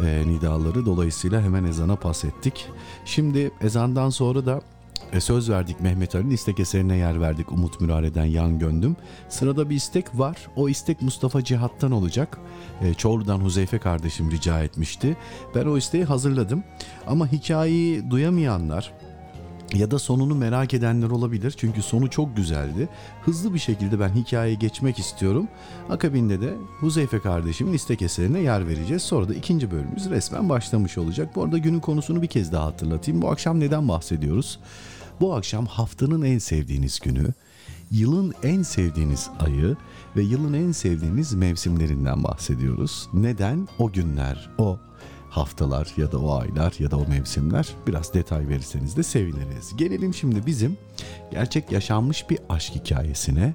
e, 0.00 0.22
nidaları 0.26 0.86
dolayısıyla 0.86 1.42
hemen 1.42 1.64
ezana 1.64 1.96
pas 1.96 2.24
ettik. 2.24 2.66
Şimdi 3.04 3.50
ezandan 3.60 4.10
sonra 4.10 4.46
da 4.46 4.60
e, 5.12 5.20
söz 5.20 5.50
verdik 5.50 5.80
Mehmet 5.80 6.14
Ali'nin 6.14 6.30
istek 6.30 6.60
eserine 6.60 6.96
yer 6.96 7.20
verdik 7.20 7.52
Umut 7.52 7.80
Mürare'den 7.80 8.24
Yan 8.24 8.58
Gönlüm. 8.58 8.96
Sırada 9.28 9.70
bir 9.70 9.76
istek 9.76 10.18
var. 10.18 10.36
O 10.56 10.68
istek 10.68 11.02
Mustafa 11.02 11.44
Cihat'tan 11.44 11.92
olacak. 11.92 12.38
E, 12.82 12.94
Çorlu'dan 12.94 13.40
Huzeyfe 13.40 13.78
kardeşim 13.78 14.30
rica 14.30 14.62
etmişti. 14.62 15.16
Ben 15.54 15.66
o 15.66 15.76
isteği 15.76 16.04
hazırladım. 16.04 16.64
Ama 17.06 17.32
hikayeyi 17.32 18.10
duyamayanlar, 18.10 18.92
ya 19.74 19.90
da 19.90 19.98
sonunu 19.98 20.34
merak 20.34 20.74
edenler 20.74 21.10
olabilir. 21.10 21.54
Çünkü 21.56 21.82
sonu 21.82 22.10
çok 22.10 22.36
güzeldi. 22.36 22.88
Hızlı 23.24 23.54
bir 23.54 23.58
şekilde 23.58 24.00
ben 24.00 24.08
hikayeye 24.08 24.54
geçmek 24.54 24.98
istiyorum. 24.98 25.48
Akabinde 25.90 26.40
de 26.40 26.54
Huzeyfe 26.80 27.18
kardeşimin 27.18 27.72
istek 27.72 28.02
eserine 28.02 28.40
yer 28.40 28.68
vereceğiz. 28.68 29.02
Sonra 29.02 29.28
da 29.28 29.34
ikinci 29.34 29.70
bölümümüz 29.70 30.10
resmen 30.10 30.48
başlamış 30.48 30.98
olacak. 30.98 31.36
Bu 31.36 31.44
arada 31.44 31.58
günün 31.58 31.80
konusunu 31.80 32.22
bir 32.22 32.26
kez 32.26 32.52
daha 32.52 32.64
hatırlatayım. 32.64 33.22
Bu 33.22 33.30
akşam 33.30 33.60
neden 33.60 33.88
bahsediyoruz? 33.88 34.58
Bu 35.20 35.34
akşam 35.34 35.66
haftanın 35.66 36.22
en 36.22 36.38
sevdiğiniz 36.38 37.00
günü, 37.00 37.34
yılın 37.90 38.34
en 38.42 38.62
sevdiğiniz 38.62 39.30
ayı 39.40 39.76
ve 40.16 40.22
yılın 40.22 40.52
en 40.52 40.72
sevdiğiniz 40.72 41.32
mevsimlerinden 41.32 42.24
bahsediyoruz. 42.24 43.08
Neden? 43.12 43.68
O 43.78 43.92
günler, 43.92 44.50
o 44.58 44.78
haftalar 45.30 45.92
ya 45.96 46.12
da 46.12 46.18
o 46.18 46.40
aylar 46.40 46.74
ya 46.78 46.90
da 46.90 46.96
o 46.96 47.08
mevsimler 47.08 47.68
biraz 47.86 48.14
detay 48.14 48.48
verirseniz 48.48 48.96
de 48.96 49.02
seviniriz. 49.02 49.76
Gelelim 49.76 50.14
şimdi 50.14 50.46
bizim 50.46 50.76
gerçek 51.30 51.72
yaşanmış 51.72 52.30
bir 52.30 52.38
aşk 52.48 52.74
hikayesine. 52.74 53.54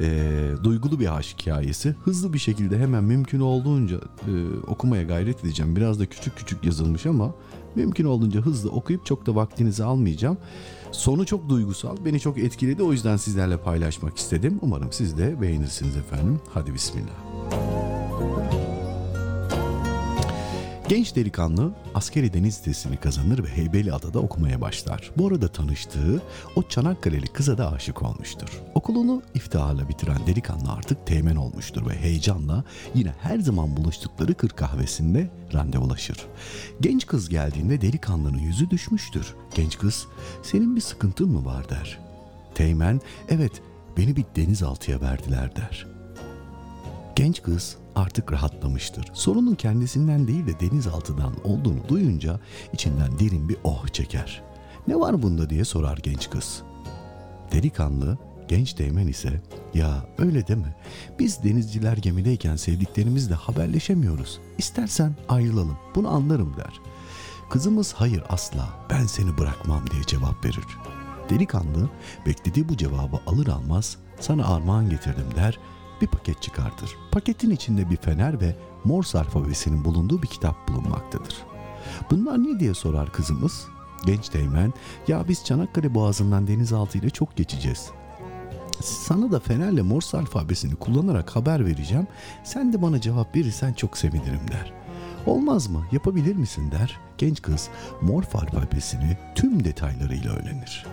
E, 0.00 0.30
duygulu 0.64 1.00
bir 1.00 1.16
aşk 1.16 1.40
hikayesi. 1.40 1.94
Hızlı 2.04 2.32
bir 2.32 2.38
şekilde 2.38 2.78
hemen 2.78 3.04
mümkün 3.04 3.40
olduğunca 3.40 3.96
e, 3.96 4.32
okumaya 4.66 5.02
gayret 5.02 5.44
edeceğim. 5.44 5.76
Biraz 5.76 6.00
da 6.00 6.06
küçük 6.06 6.36
küçük 6.36 6.64
yazılmış 6.64 7.06
ama 7.06 7.34
mümkün 7.74 8.04
olduğunca 8.04 8.40
hızlı 8.40 8.70
okuyup 8.70 9.06
çok 9.06 9.26
da 9.26 9.34
vaktinizi 9.34 9.84
almayacağım. 9.84 10.38
Sonu 10.92 11.26
çok 11.26 11.48
duygusal, 11.48 11.96
beni 12.04 12.20
çok 12.20 12.38
etkiledi. 12.38 12.82
O 12.82 12.92
yüzden 12.92 13.16
sizlerle 13.16 13.56
paylaşmak 13.56 14.18
istedim. 14.18 14.58
Umarım 14.62 14.92
siz 14.92 15.18
de 15.18 15.40
beğenirsiniz 15.40 15.96
efendim. 15.96 16.40
Hadi 16.54 16.74
bismillah. 16.74 17.29
Genç 20.90 21.16
delikanlı 21.16 21.72
askeri 21.94 22.32
deniz 22.32 22.54
sitesini 22.54 22.96
kazanır 22.96 23.44
ve 23.44 23.48
Heybeliada'da 23.48 24.18
okumaya 24.18 24.60
başlar. 24.60 25.10
Bu 25.16 25.26
arada 25.28 25.48
tanıştığı 25.48 26.22
o 26.56 26.62
Çanakkale'li 26.68 27.26
kıza 27.26 27.58
da 27.58 27.72
aşık 27.72 28.02
olmuştur. 28.02 28.62
Okulunu 28.74 29.22
iftiharla 29.34 29.88
bitiren 29.88 30.26
delikanlı 30.26 30.72
artık 30.72 31.06
teğmen 31.06 31.36
olmuştur 31.36 31.86
ve 31.86 31.96
heyecanla 31.96 32.64
yine 32.94 33.14
her 33.20 33.38
zaman 33.38 33.76
buluştukları 33.76 34.34
kır 34.34 34.48
kahvesinde 34.48 35.30
randevulaşır. 35.54 36.26
Genç 36.80 37.06
kız 37.06 37.28
geldiğinde 37.28 37.80
delikanlının 37.80 38.38
yüzü 38.38 38.70
düşmüştür. 38.70 39.34
Genç 39.54 39.78
kız 39.78 40.06
senin 40.42 40.76
bir 40.76 40.80
sıkıntın 40.80 41.30
mı 41.30 41.44
var 41.44 41.68
der. 41.68 41.98
Teğmen 42.54 43.00
evet 43.28 43.62
beni 43.96 44.16
bir 44.16 44.24
denizaltıya 44.36 45.00
verdiler 45.00 45.56
der. 45.56 45.86
Genç 47.16 47.42
kız 47.42 47.76
artık 47.94 48.32
rahatlamıştır. 48.32 49.10
Sorunun 49.12 49.54
kendisinden 49.54 50.28
değil 50.28 50.46
de 50.46 50.60
denizaltıdan 50.60 51.32
olduğunu 51.44 51.88
duyunca 51.88 52.40
içinden 52.72 53.18
derin 53.18 53.48
bir 53.48 53.56
oh 53.64 53.88
çeker. 53.88 54.42
Ne 54.88 55.00
var 55.00 55.22
bunda 55.22 55.50
diye 55.50 55.64
sorar 55.64 55.98
genç 55.98 56.30
kız. 56.30 56.62
Delikanlı, 57.52 58.18
genç 58.48 58.78
değmen 58.78 59.06
ise 59.06 59.42
ya 59.74 60.06
öyle 60.18 60.46
deme. 60.46 60.76
Biz 61.18 61.44
denizciler 61.44 61.96
gemideyken 61.96 62.56
sevdiklerimizle 62.56 63.34
haberleşemiyoruz. 63.34 64.40
İstersen 64.58 65.16
ayrılalım. 65.28 65.78
Bunu 65.94 66.08
anlarım 66.08 66.56
der. 66.56 66.80
Kızımız 67.50 67.92
hayır 67.92 68.22
asla 68.28 68.68
ben 68.90 69.06
seni 69.06 69.38
bırakmam 69.38 69.90
diye 69.90 70.02
cevap 70.02 70.44
verir. 70.44 70.64
Delikanlı 71.30 71.90
beklediği 72.26 72.68
bu 72.68 72.76
cevabı 72.76 73.20
alır 73.26 73.46
almaz 73.46 73.96
sana 74.20 74.46
armağan 74.46 74.90
getirdim 74.90 75.26
der 75.36 75.58
bir 76.00 76.06
paket 76.06 76.42
çıkartır. 76.42 76.96
Paketin 77.12 77.50
içinde 77.50 77.90
bir 77.90 77.96
fener 77.96 78.40
ve 78.40 78.56
Morse 78.84 79.18
alfabesinin 79.18 79.84
bulunduğu 79.84 80.22
bir 80.22 80.28
kitap 80.28 80.68
bulunmaktadır. 80.68 81.36
Bunlar 82.10 82.38
ne 82.38 82.60
diye 82.60 82.74
sorar 82.74 83.12
kızımız. 83.12 83.66
Genç 84.06 84.28
teğmen, 84.28 84.72
ya 85.08 85.28
biz 85.28 85.44
Çanakkale 85.44 85.94
Boğazı'ndan 85.94 86.46
denizaltı 86.46 86.98
ile 86.98 87.10
çok 87.10 87.36
geçeceğiz. 87.36 87.90
Sana 88.82 89.32
da 89.32 89.40
fenerle 89.40 89.82
Morse 89.82 90.18
alfabesini 90.18 90.74
kullanarak 90.74 91.36
haber 91.36 91.66
vereceğim. 91.66 92.06
Sen 92.44 92.72
de 92.72 92.82
bana 92.82 93.00
cevap 93.00 93.36
verirsen 93.36 93.72
çok 93.72 93.98
sevinirim 93.98 94.48
der. 94.50 94.72
Olmaz 95.26 95.68
mı? 95.68 95.84
Yapabilir 95.92 96.36
misin 96.36 96.70
der. 96.70 96.98
Genç 97.18 97.42
kız 97.42 97.68
Morse 98.02 98.38
alfabesini 98.38 99.18
tüm 99.34 99.64
detaylarıyla 99.64 100.32
öğrenir. 100.32 100.86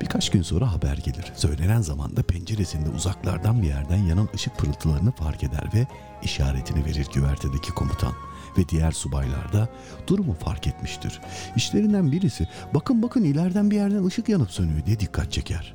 Birkaç 0.00 0.30
gün 0.30 0.42
sonra 0.42 0.72
haber 0.72 0.96
gelir. 0.96 1.32
Söylenen 1.34 1.80
zamanda 1.80 2.22
penceresinde 2.22 2.88
uzaklardan 2.88 3.62
bir 3.62 3.66
yerden 3.66 3.96
yanan 3.96 4.28
ışık 4.34 4.58
pırıltılarını 4.58 5.12
fark 5.12 5.44
eder 5.44 5.70
ve 5.74 5.86
işaretini 6.22 6.84
verir 6.84 7.06
güvertedeki 7.14 7.70
komutan. 7.70 8.12
Ve 8.58 8.68
diğer 8.68 8.92
subaylar 8.92 9.52
da 9.52 9.68
durumu 10.06 10.34
fark 10.34 10.66
etmiştir. 10.66 11.20
İşlerinden 11.56 12.12
birisi 12.12 12.48
bakın 12.74 13.02
bakın 13.02 13.24
ileriden 13.24 13.70
bir 13.70 13.76
yerden 13.76 14.04
ışık 14.04 14.28
yanıp 14.28 14.50
sönüyor 14.50 14.86
diye 14.86 15.00
dikkat 15.00 15.32
çeker. 15.32 15.74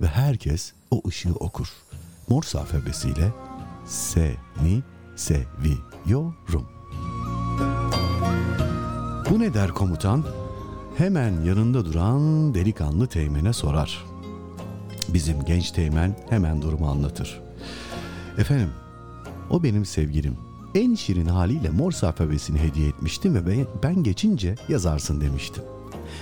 Ve 0.00 0.06
herkes 0.06 0.72
o 0.90 1.02
ışığı 1.08 1.34
okur. 1.34 1.68
Morse 2.28 2.58
alfabesiyle 2.58 3.32
seni 3.86 4.82
seviyorum. 5.16 6.68
Bu 9.30 9.40
ne 9.40 9.54
der 9.54 9.70
komutan? 9.70 10.24
Hemen 10.98 11.42
yanında 11.44 11.84
duran 11.84 12.54
delikanlı 12.54 13.06
teğmene 13.06 13.52
sorar. 13.52 14.04
Bizim 15.08 15.44
genç 15.44 15.70
teğmen 15.70 16.16
hemen 16.30 16.62
durumu 16.62 16.88
anlatır. 16.88 17.40
Efendim, 18.38 18.70
o 19.50 19.62
benim 19.62 19.84
sevgilim. 19.84 20.36
En 20.74 20.94
şirin 20.94 21.26
haliyle 21.26 21.70
Morse 21.70 22.06
alfabesini 22.06 22.58
hediye 22.58 22.88
etmiştim 22.88 23.34
ve 23.34 23.66
ben- 23.82 24.02
geçince 24.02 24.54
yazarsın 24.68 25.20
demiştim. 25.20 25.62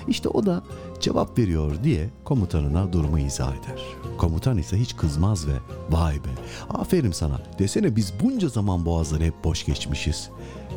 İşte 0.09 0.29
o 0.29 0.47
da 0.47 0.63
cevap 1.01 1.39
veriyor 1.39 1.73
diye 1.85 2.11
komutanına 2.25 2.93
durumu 2.93 3.19
izah 3.19 3.51
eder. 3.53 3.83
Komutan 4.19 4.59
ise 4.59 4.81
hiç 4.81 4.97
kızmaz 4.97 5.47
ve 5.47 5.55
vay 5.91 6.15
be 6.15 6.29
aferin 6.71 7.13
sana 7.13 7.43
desene 7.59 7.97
biz 7.97 8.13
bunca 8.23 8.49
zaman 8.49 8.85
boğazları 8.85 9.25
hep 9.25 9.45
boş 9.45 9.67
geçmişiz. 9.67 10.31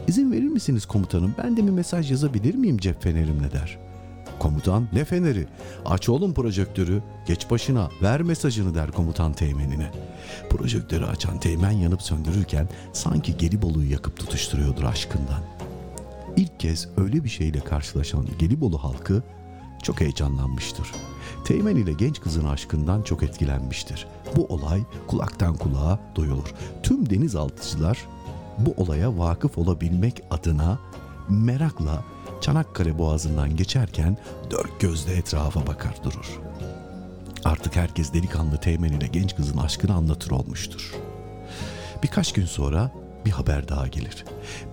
İzin 0.07 0.31
verir 0.31 0.47
misiniz 0.47 0.85
komutanım 0.85 1.35
ben 1.43 1.57
de 1.57 1.65
bir 1.65 1.71
mesaj 1.71 2.11
yazabilir 2.11 2.55
miyim 2.55 2.77
cep 2.77 3.01
fenerimle 3.03 3.51
der. 3.51 3.84
Komutan 4.39 4.87
ne 4.93 5.05
feneri? 5.05 5.47
Aç 5.85 6.09
oğlum 6.09 6.33
projektörü. 6.33 7.01
Geç 7.27 7.49
başına 7.51 7.89
ver 8.01 8.21
mesajını 8.21 8.75
der 8.75 8.91
komutan 8.91 9.33
teğmenine. 9.33 9.91
Projektörü 10.49 11.05
açan 11.05 11.39
teğmen 11.39 11.71
yanıp 11.71 12.01
söndürürken 12.01 12.69
sanki 12.93 13.37
Gelibolu'yu 13.37 13.91
yakıp 13.91 14.17
tutuşturuyordur 14.19 14.83
aşkından. 14.83 15.43
İlk 16.37 16.59
kez 16.59 16.87
öyle 16.97 17.23
bir 17.23 17.29
şeyle 17.29 17.59
karşılaşan 17.59 18.27
Gelibolu 18.39 18.83
halkı 18.83 19.23
çok 19.83 20.01
heyecanlanmıştır. 20.01 20.91
Teğmen 21.45 21.75
ile 21.75 21.93
genç 21.93 22.21
kızın 22.21 22.45
aşkından 22.45 23.01
çok 23.01 23.23
etkilenmiştir. 23.23 24.07
Bu 24.35 24.45
olay 24.45 24.83
kulaktan 25.07 25.55
kulağa 25.55 25.99
duyulur. 26.15 26.53
Tüm 26.83 27.09
denizaltıcılar 27.09 28.05
bu 28.57 28.73
olaya 28.77 29.17
vakıf 29.17 29.57
olabilmek 29.57 30.23
adına 30.31 30.79
merakla 31.29 32.03
Çanakkale 32.45 32.97
Boğazı'ndan 32.97 33.55
geçerken 33.55 34.17
dört 34.51 34.79
gözle 34.79 35.13
etrafa 35.13 35.67
bakar 35.67 35.95
durur. 36.03 36.39
Artık 37.45 37.75
herkes 37.75 38.13
delikanlı 38.13 38.57
Teğmen 38.57 38.91
ile 38.93 39.07
genç 39.07 39.35
kızın 39.35 39.57
aşkını 39.57 39.93
anlatır 39.93 40.31
olmuştur. 40.31 40.93
Birkaç 42.03 42.33
gün 42.33 42.45
sonra 42.45 42.91
bir 43.25 43.31
haber 43.31 43.67
daha 43.67 43.87
gelir. 43.87 44.25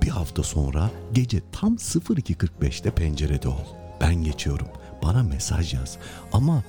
Bir 0.02 0.08
hafta 0.08 0.42
sonra 0.42 0.90
gece 1.12 1.42
tam 1.52 1.74
02.45'te 1.74 2.90
pencerede 2.90 3.48
ol. 3.48 3.64
Ben 4.00 4.14
geçiyorum. 4.14 4.68
Bana 5.02 5.22
mesaj 5.22 5.74
yaz. 5.74 5.98
Ama 6.32 6.62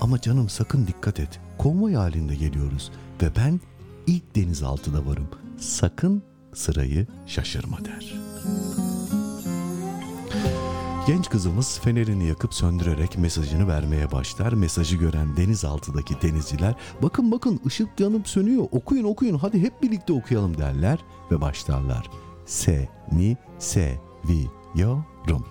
ama 0.00 0.20
canım 0.20 0.48
sakın 0.48 0.86
dikkat 0.86 1.20
et. 1.20 1.40
Konvoy 1.58 1.94
halinde 1.94 2.34
geliyoruz 2.34 2.90
ve 3.22 3.36
ben 3.36 3.60
ilk 4.06 4.36
denizaltıda 4.36 5.06
varım. 5.06 5.28
Sakın 5.58 6.22
sırayı 6.54 7.06
şaşırma 7.26 7.78
der. 7.84 8.14
Genç 11.06 11.28
kızımız 11.28 11.80
fenerini 11.80 12.26
yakıp 12.26 12.54
söndürerek 12.54 13.18
mesajını 13.18 13.68
vermeye 13.68 14.12
başlar. 14.12 14.52
Mesajı 14.52 14.96
gören 14.96 15.36
denizaltıdaki 15.36 16.22
denizciler 16.22 16.74
bakın 17.02 17.30
bakın 17.30 17.60
ışık 17.66 18.00
yanıp 18.00 18.28
sönüyor 18.28 18.64
okuyun 18.70 19.04
okuyun 19.04 19.38
hadi 19.38 19.62
hep 19.62 19.82
birlikte 19.82 20.12
okuyalım 20.12 20.58
derler 20.58 20.98
ve 21.30 21.40
başlarlar. 21.40 22.10
Seni 22.46 23.36
seviyorum. 23.58 25.46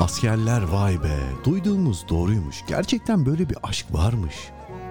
Askerler 0.00 0.62
vay 0.62 1.02
be 1.02 1.18
duyduğumuz 1.44 2.04
doğruymuş 2.08 2.64
gerçekten 2.66 3.26
böyle 3.26 3.48
bir 3.48 3.56
aşk 3.62 3.86
varmış 3.92 4.34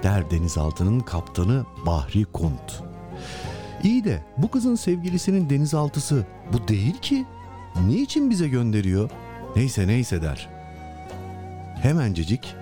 der 0.04 0.32
denizaltının 0.32 1.00
kaptanı 1.00 1.66
Bahri 1.86 2.26
Kunt. 2.26 2.84
İyi 3.84 4.04
de 4.04 4.22
bu 4.38 4.52
kızın 4.52 4.76
sevgilisinin 4.76 5.50
denizaltısı 5.50 6.26
bu 6.54 6.68
değil 6.68 6.98
ki. 7.02 7.26
Niçin 7.88 8.30
bize 8.30 8.48
gönderiyor? 8.48 9.10
Neyse 9.56 9.88
neyse 9.88 10.22
der. 10.22 10.50
Hemencecik 11.82 12.56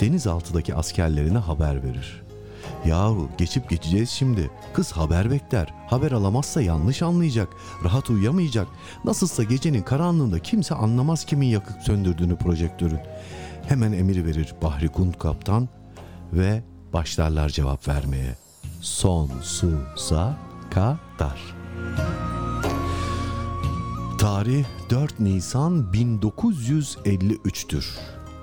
denizaltıdaki 0.00 0.74
askerlerine 0.74 1.38
haber 1.38 1.82
verir. 1.82 2.22
Yahu 2.86 3.28
geçip 3.38 3.70
geçeceğiz 3.70 4.10
şimdi. 4.10 4.50
Kız 4.74 4.92
haber 4.92 5.30
bekler. 5.30 5.74
Haber 5.86 6.12
alamazsa 6.12 6.62
yanlış 6.62 7.02
anlayacak. 7.02 7.48
Rahat 7.84 8.10
uyuyamayacak. 8.10 8.68
Nasılsa 9.04 9.42
gecenin 9.42 9.82
karanlığında 9.82 10.38
kimse 10.38 10.74
anlamaz 10.74 11.24
kimin 11.24 11.46
yakıp 11.46 11.82
söndürdüğünü 11.82 12.36
projektörün. 12.36 13.00
Hemen 13.68 13.92
emir 13.92 14.24
verir 14.24 14.54
Bahri 14.62 14.88
Kunt 14.88 15.18
kaptan 15.18 15.68
ve 16.32 16.62
başlarlar 16.92 17.48
cevap 17.48 17.88
vermeye. 17.88 18.36
Sonsuza 18.80 20.49
kadar. 20.70 21.54
Tarih 24.18 24.64
4 24.90 25.20
Nisan 25.20 25.86
1953'tür. 25.92 27.84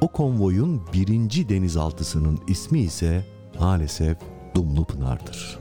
O 0.01 0.07
konvoyun 0.07 0.81
birinci 0.93 1.49
denizaltısının 1.49 2.39
ismi 2.47 2.79
ise 2.79 3.25
maalesef 3.59 4.17
Dumlupınar'dır. 4.55 5.59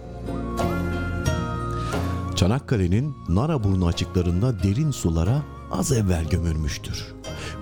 Çanakkale'nin 2.37 3.15
Naraburnu 3.29 3.87
açıklarında 3.87 4.63
derin 4.63 4.91
sulara 4.91 5.43
az 5.71 5.93
evvel 5.93 6.29
gömülmüştür. 6.29 7.15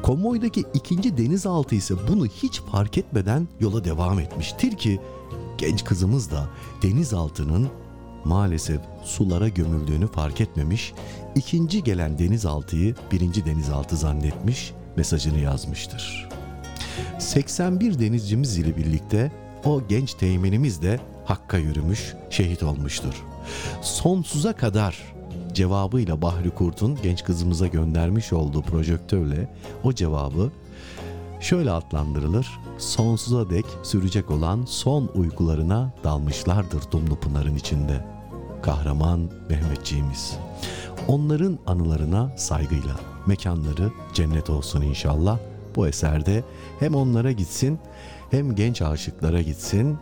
Konvoydaki 0.02 0.64
ikinci 0.74 1.18
denizaltı 1.18 1.74
ise 1.74 1.94
bunu 2.08 2.26
hiç 2.26 2.60
fark 2.60 2.98
etmeden 2.98 3.48
yola 3.60 3.84
devam 3.84 4.18
etmiştir 4.18 4.76
ki 4.76 5.00
genç 5.58 5.84
kızımız 5.84 6.30
da 6.30 6.48
denizaltının 6.82 7.68
maalesef 8.24 8.80
sulara 9.04 9.48
gömüldüğünü 9.48 10.06
fark 10.06 10.40
etmemiş, 10.40 10.92
ikinci 11.34 11.84
gelen 11.84 12.18
denizaltıyı 12.18 12.94
birinci 13.12 13.46
denizaltı 13.46 13.96
zannetmiş, 13.96 14.72
mesajını 14.96 15.38
yazmıştır. 15.38 16.28
81 17.18 17.98
denizcimiz 17.98 18.58
ile 18.58 18.76
birlikte 18.76 19.32
o 19.64 19.82
genç 19.88 20.14
teğmenimiz 20.14 20.82
de 20.82 21.00
Hakk'a 21.24 21.58
yürümüş, 21.58 22.14
şehit 22.30 22.62
olmuştur. 22.62 23.24
Sonsuza 23.82 24.52
kadar 24.52 25.14
cevabıyla 25.52 26.22
Bahri 26.22 26.50
Kurt'un 26.50 26.98
genç 27.02 27.24
kızımıza 27.24 27.66
göndermiş 27.66 28.32
olduğu 28.32 28.62
projektörle 28.62 29.48
o 29.84 29.92
cevabı 29.92 30.50
şöyle 31.40 31.70
adlandırılır. 31.70 32.46
Sonsuza 32.78 33.50
dek 33.50 33.64
sürecek 33.82 34.30
olan 34.30 34.64
son 34.66 35.10
uykularına 35.14 35.92
dalmışlardır 36.04 36.82
Dumlu 36.92 37.16
Pınar'ın 37.16 37.56
içinde. 37.56 38.13
Kahraman 38.64 39.30
Mehmetçiğimiz. 39.48 40.38
Onların 41.08 41.58
anılarına 41.66 42.32
saygıyla 42.36 42.96
mekanları 43.26 43.92
cennet 44.14 44.50
olsun 44.50 44.82
inşallah. 44.82 45.38
Bu 45.76 45.88
eserde 45.88 46.44
hem 46.80 46.94
onlara 46.94 47.32
gitsin 47.32 47.78
hem 48.30 48.54
genç 48.54 48.82
aşıklara 48.82 49.42
gitsin 49.42 49.98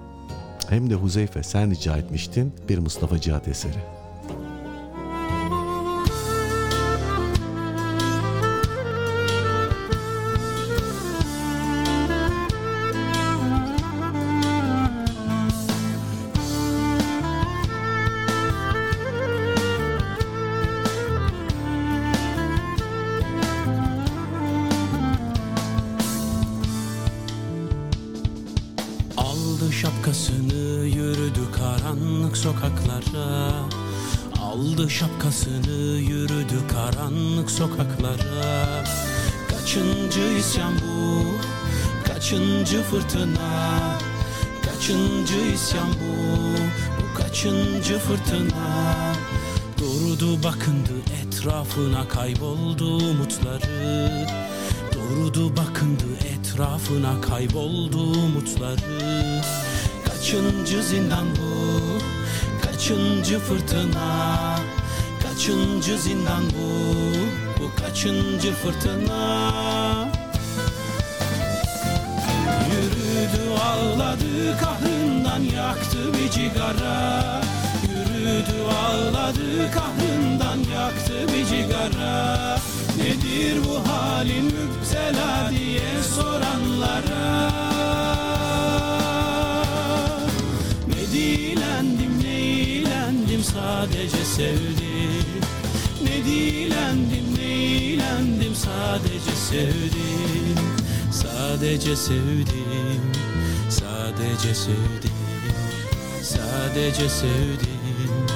hem 0.69 0.91
de 0.91 0.95
Huzeyfe 0.95 1.43
sen 1.43 1.71
rica 1.71 1.97
etmiştin 1.97 2.53
bir 2.69 2.79
Mustafa 2.79 3.21
Cihat 3.21 3.49
eseri. 3.49 4.01
Sokaklara 38.13 38.85
Kaçıncı 39.51 40.21
isyan 40.39 40.73
bu 40.75 41.25
Kaçıncı 42.09 42.83
fırtına? 42.83 43.99
Kaçıncı 44.65 45.39
isyan 45.55 45.89
bu 45.89 46.53
Bu 46.99 47.19
kaçıncı 47.19 47.99
fırtına? 47.99 49.15
Durdu 49.79 50.43
bakındı 50.43 50.93
etrafına 51.23 52.09
kayboldu 52.09 52.97
umutları. 52.97 54.27
Durdu 54.93 55.57
bakındı 55.57 56.05
etrafına 56.35 57.21
kayboldu 57.21 57.99
umutları. 57.99 59.43
Kaçıncı 60.05 60.83
zindan 60.83 61.27
bu 61.37 61.83
Kaçıncı 62.63 63.39
fırtına? 63.39 64.59
Kaçıncı 65.23 65.99
zindan 65.99 66.43
bu 66.43 67.22
Bu 67.63 67.83
kaçıncı 67.83 68.53
fırtına? 68.53 69.51
Yürüdü 72.71 73.51
ağladı 73.65 74.59
kahrından 74.61 75.41
yaktı 75.41 75.99
bir 76.13 76.31
cigara. 76.31 77.41
Yürüdü 77.83 78.63
ağladı 78.85 79.71
kahrından 79.71 80.59
yaktı 80.75 81.15
bir 81.29 81.47
cigara. 81.47 82.59
Nedir 82.97 83.61
bu 83.65 83.91
halin 83.91 84.45
müptela 84.45 85.51
diye 85.51 86.03
soranlara? 86.17 87.51
Ne 90.89 91.13
dilendim 91.13 92.23
ne 92.23 92.35
eğlendim 92.35 93.45
sadece 93.45 94.25
sevdim. 94.25 95.43
Ne 96.05 96.25
dilendim 96.25 97.32
eğlendim 98.03 98.55
sadece 98.55 99.36
sevdim 99.48 100.59
Sadece 101.12 101.96
sevdim 101.96 103.12
Sadece 103.70 104.55
sevdim 104.55 105.12
Sadece 106.22 107.09
sevdim 107.09 108.26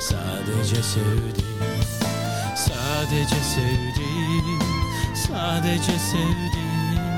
Sadece 0.00 0.82
sevdim 0.82 1.44
Sadece 2.56 3.42
sevdim 3.42 4.60
Sadece 5.14 5.98
sevdim 5.98 7.16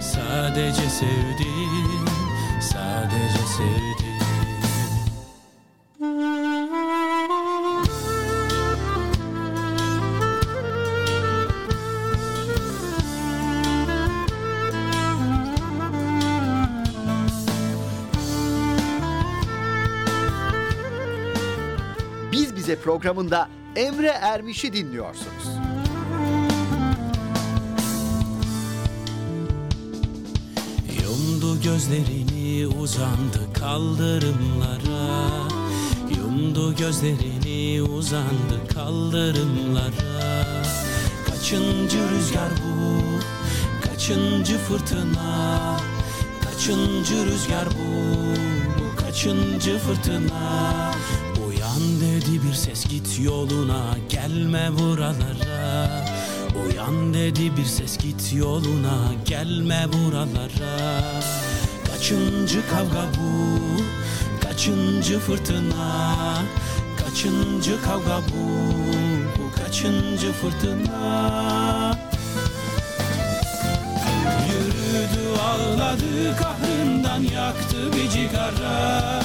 Sadece 0.00 0.90
sevdim 0.90 2.06
Sadece 2.60 3.46
sevdim 3.56 4.11
programında 22.82 23.48
Emre 23.76 24.06
Ermiş'i 24.08 24.72
dinliyorsunuz. 24.72 25.48
Yumdu 31.02 31.60
gözlerini 31.62 32.66
uzandı 32.66 33.52
kaldırımlara. 33.54 35.22
Yumdu 36.16 36.76
gözlerini 36.76 37.82
uzandı 37.82 38.68
kaldırımlara. 38.74 40.46
Kaçıncı 41.26 41.98
rüzgar 42.10 42.50
bu? 42.50 43.02
Kaçıncı 43.88 44.58
fırtına? 44.58 45.80
Kaçıncı 46.44 47.26
rüzgar 47.26 47.66
bu? 47.66 48.12
Bu 48.78 48.96
kaçıncı 48.96 49.78
fırtına 49.78 50.91
dedi 52.00 52.40
bir 52.48 52.54
ses 52.54 52.88
git 52.88 53.20
yoluna 53.20 53.96
Gelme 54.08 54.70
buralara. 54.78 55.88
Uyan 56.64 57.14
dedi 57.14 57.56
bir 57.56 57.64
ses 57.64 57.98
git 57.98 58.32
yoluna 58.34 58.98
Gelme 59.24 59.86
buralara. 59.92 61.02
Kaçıncı 61.86 62.68
kavga 62.70 63.04
bu? 63.18 63.58
Kaçıncı 64.40 65.18
fırtına? 65.18 66.04
Kaçıncı 66.96 67.82
kavga 67.82 68.20
bu? 68.28 68.72
Bu 69.38 69.62
kaçıncı 69.64 70.32
fırtına? 70.32 71.98
Yürüdü 74.48 75.40
ağladı 75.40 76.36
kahrından 76.36 77.22
yaktı 77.22 77.92
bir 77.92 78.10
cigara 78.10 79.22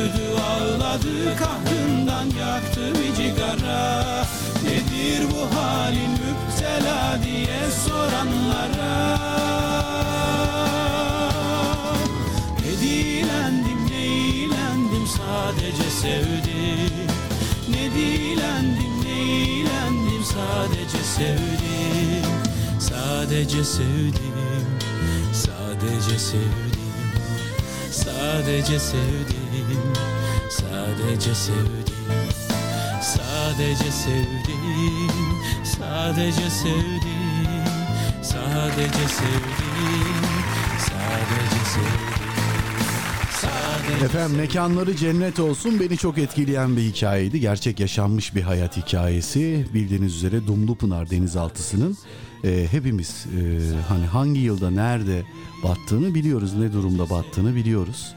Yürüdü 0.00 0.40
ağladı 0.40 1.36
kahrından 1.36 2.24
yaktı 2.24 2.80
bir 2.94 3.14
cigara. 3.14 4.24
Nedir 4.64 5.26
bu 5.30 5.56
halin 5.56 6.10
müptela 6.10 7.18
diye 7.24 7.70
soranlara? 7.86 9.18
Ne 12.60 12.80
dilendim 12.80 13.90
ne 13.90 14.04
eğlendim 14.04 15.06
sadece 15.06 15.90
sevdim. 15.90 17.06
Ne 17.68 17.90
dilendim 17.94 19.04
ne 19.04 19.10
eğlendim 19.10 20.24
sadece 20.24 21.04
sevdim. 21.04 22.30
Sadece 22.80 23.64
sevdim 23.64 24.34
Sadece 25.32 26.18
sevdim. 26.18 26.80
Sadece 27.90 28.78
sevdim 28.78 29.39
Sadece 31.00 31.34
sevdim 31.34 31.94
Sadece 33.02 33.90
sevdim 33.90 35.10
Sadece 35.64 36.50
sevdim 36.50 37.64
Sadece 38.22 39.08
sevdim 39.08 40.24
Sadece 40.78 41.64
sevdim 41.64 42.30
Sadece 43.40 44.04
Efendim 44.04 44.36
mekanları 44.36 44.96
cennet 44.96 45.40
olsun 45.40 45.80
beni 45.80 45.96
çok 45.96 46.18
etkileyen 46.18 46.76
bir 46.76 46.82
hikayeydi. 46.82 47.40
Gerçek 47.40 47.80
yaşanmış 47.80 48.34
bir 48.34 48.42
hayat 48.42 48.76
hikayesi. 48.76 49.66
Bildiğiniz 49.74 50.16
üzere 50.16 50.46
Dumlupınar 50.46 51.10
denizaltısının 51.10 51.96
e, 52.44 52.66
hepimiz 52.70 53.26
e, 53.26 53.40
hani 53.88 54.06
hangi 54.06 54.40
yılda 54.40 54.70
nerede 54.70 55.22
battığını 55.64 56.14
biliyoruz. 56.14 56.54
Ne 56.54 56.72
durumda 56.72 57.10
battığını 57.10 57.54
biliyoruz. 57.54 58.14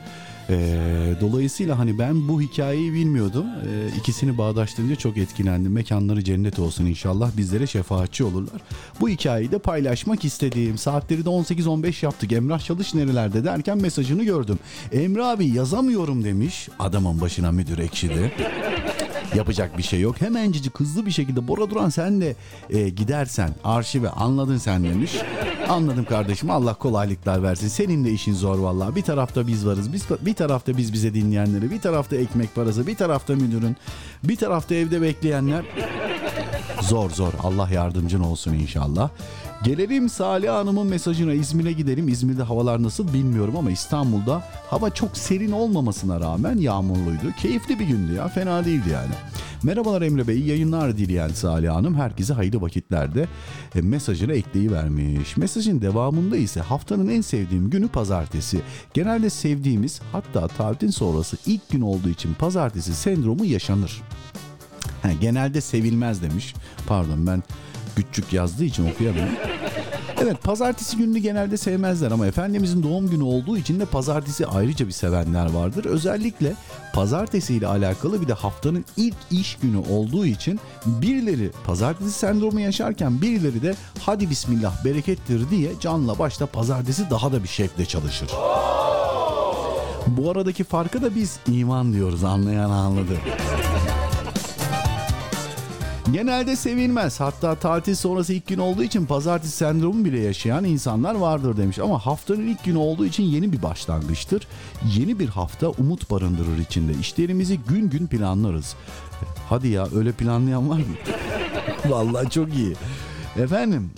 Ee, 0.50 1.14
dolayısıyla 1.22 1.80
hani 1.80 2.00
ben 2.00 2.28
bu 2.28 2.42
hikayeyi 2.42 2.94
bilmiyordum. 2.94 3.46
Ee, 3.46 3.98
ikisini 3.98 4.38
bağdaştırınca 4.38 4.96
çok 4.96 5.18
etkilendim. 5.18 5.72
Mekanları 5.72 6.24
cennet 6.24 6.60
olsun 6.60 6.86
inşallah. 6.86 7.38
Bizlere 7.38 7.68
şefaatçi 7.68 8.24
olurlar. 8.24 8.62
Bu 9.02 9.10
hikayeyi 9.10 9.52
de 9.52 9.58
paylaşmak 9.60 10.26
istediğim. 10.26 10.78
Saatleri 10.78 11.26
de 11.26 11.30
18-15 11.30 12.06
yaptık. 12.06 12.32
Emrah 12.32 12.60
Çalış 12.60 12.94
nerelerde 12.94 13.44
derken 13.44 13.78
mesajını 13.78 14.24
gördüm. 14.24 14.60
Emre 14.92 15.24
abi 15.24 15.48
yazamıyorum 15.48 16.24
demiş. 16.24 16.70
Adamın 16.80 17.22
başına 17.22 17.52
müdür 17.52 17.78
ekşidi. 17.78 18.32
Yapacak 19.36 19.78
bir 19.78 19.84
şey 19.84 20.00
yok. 20.00 20.22
Hemencecik 20.22 20.80
hızlı 20.80 21.06
bir 21.06 21.12
şekilde 21.12 21.48
Bora 21.48 21.70
Duran 21.70 21.90
sen 21.90 22.22
de 22.22 22.36
e, 22.70 22.90
gidersen 22.90 23.56
arşive 23.64 24.10
anladın 24.10 24.58
sen 24.58 24.84
demiş. 24.84 25.12
Anladım 25.70 26.06
kardeşim 26.06 26.50
Allah 26.50 26.74
kolaylıklar 26.74 27.44
versin. 27.44 27.68
Senin 27.68 28.06
de 28.06 28.12
işin 28.12 28.34
zor 28.34 28.60
vallahi. 28.60 28.96
Bir 28.96 29.02
tarafta 29.02 29.48
biz 29.48 29.66
varız. 29.66 29.94
Biz, 29.94 30.06
bir 30.22 30.34
tarafta 30.34 30.78
biz 30.78 30.94
bize 30.94 31.14
dinleyenleri. 31.14 31.72
Bir 31.72 31.82
tarafta 31.82 32.16
ekmek 32.16 32.56
parası. 32.56 32.88
Bir 32.88 32.96
tarafta 32.96 33.36
müdürün. 33.36 33.78
Bir 34.24 34.36
tarafta 34.36 34.76
evde 34.76 35.02
bekleyenler. 35.02 35.66
Zor 36.82 37.10
zor. 37.10 37.34
Allah 37.44 37.70
yardımcın 37.70 38.20
olsun 38.20 38.54
inşallah. 38.54 39.10
Gelelim 39.64 40.10
Salih 40.10 40.50
Hanım'ın 40.50 40.88
mesajına 40.88 41.34
İzmir'e 41.34 41.72
gidelim. 41.72 42.08
İzmir'de 42.08 42.44
havalar 42.44 42.84
nasıl 42.84 43.14
bilmiyorum 43.14 43.58
ama 43.58 43.72
İstanbul'da 43.72 44.44
hava 44.70 44.90
çok 44.90 45.18
serin 45.18 45.52
olmamasına 45.52 46.20
rağmen 46.20 46.58
yağmurluydu. 46.58 47.32
Keyifli 47.42 47.80
bir 47.80 47.86
gündü 47.86 48.14
ya 48.14 48.28
fena 48.28 48.66
değildi 48.66 48.90
yani. 48.90 49.14
Merhabalar 49.64 50.02
Emre 50.02 50.28
Bey 50.28 50.40
yayınlar 50.40 50.98
dileyen 50.98 51.28
Salih 51.28 51.70
Hanım 51.70 51.96
herkese 51.96 52.34
hayırlı 52.34 52.62
vakitlerde 52.62 53.28
e, 53.76 53.82
mesajını 53.82 54.34
ekleyivermiş. 54.34 55.38
Mesajın 55.38 55.82
devamında 55.82 56.38
ise 56.38 56.62
haftanın 56.62 57.10
en 57.10 57.22
sevdiğim 57.22 57.70
günü 57.70 57.88
pazartesi. 57.88 58.62
Genelde 58.94 59.30
sevdiğimiz 59.30 60.02
hatta 60.12 60.48
tatilin 60.48 60.92
sonrası 60.92 61.38
ilk 61.46 61.70
gün 61.70 61.82
olduğu 61.82 62.10
için 62.10 62.34
pazartesi 62.34 62.96
sendromu 62.96 63.46
yaşanır. 63.46 64.02
Genelde 65.22 65.62
sevilmez 65.62 66.22
demiş. 66.22 66.54
Pardon 66.88 67.28
ben 67.28 67.44
küçük 67.96 68.34
yazdığı 68.34 68.64
için 68.64 68.92
okuyamıyorum. 68.92 69.34
Evet 70.24 70.44
pazartesi 70.44 70.98
gününü 70.98 71.20
genelde 71.20 71.58
sevmezler 71.58 72.12
ama 72.12 72.28
Efendimizin 72.28 72.84
doğum 72.84 73.10
günü 73.10 73.24
olduğu 73.24 73.58
için 73.58 73.80
de 73.80 73.86
pazartesi 73.86 74.48
ayrıca 74.48 74.88
bir 74.88 74.92
sevenler 74.92 75.52
vardır. 75.52 75.86
Özellikle 75.86 76.54
pazartesi 76.94 77.54
ile 77.56 77.68
alakalı 77.68 78.22
bir 78.22 78.28
de 78.28 78.34
haftanın 78.34 78.86
ilk 78.98 79.16
iş 79.32 79.56
günü 79.56 79.78
olduğu 79.78 80.26
için 80.26 80.60
birileri 80.86 81.52
pazartesi 81.66 82.12
sendromu 82.12 82.60
yaşarken 82.60 83.22
birileri 83.22 83.62
de 83.62 83.76
hadi 84.02 84.30
bismillah 84.30 84.86
berekettir 84.86 85.50
diye 85.50 85.72
canla 85.80 86.20
başla 86.20 86.46
pazartesi 86.46 87.10
daha 87.10 87.32
da 87.32 87.44
bir 87.44 87.48
şevkle 87.48 87.86
çalışır. 87.86 88.30
Bu 90.08 90.32
aradaki 90.32 90.64
farkı 90.64 91.02
da 91.02 91.16
biz 91.16 91.40
iman 91.48 91.94
diyoruz 91.94 92.24
anlayan 92.24 92.70
anladı. 92.70 93.18
Genelde 96.12 96.56
sevilmez. 96.56 97.20
Hatta 97.20 97.56
tatil 97.56 97.96
sonrası 97.96 98.34
ilk 98.34 98.48
gün 98.48 98.58
olduğu 98.58 98.84
için 98.84 99.06
pazartesi 99.06 99.58
sendromu 99.58 100.06
bile 100.06 100.20
yaşayan 100.20 100.64
insanlar 100.64 101.16
vardır 101.16 101.58
demiş. 101.58 101.80
Ama 101.80 102.06
haftanın 102.06 102.48
ilk 102.48 102.64
günü 102.64 102.78
olduğu 102.78 103.06
için 103.06 103.24
yeni 103.24 103.52
bir 103.52 103.62
başlangıçtır. 103.62 104.48
Yeni 104.96 105.20
bir 105.20 105.28
hafta 105.28 105.70
umut 105.70 106.12
barındırır 106.12 106.58
içinde. 106.58 106.94
İşlerimizi 106.94 107.60
gün 107.68 107.90
gün 107.90 108.08
planlarız. 108.08 108.76
Hadi 109.50 109.68
ya 109.68 109.88
öyle 109.96 110.12
planlayan 110.12 110.70
var 110.70 110.78
mı? 110.78 110.84
Vallahi 111.90 112.30
çok 112.30 112.54
iyi. 112.54 112.76
Efendim 113.38 113.92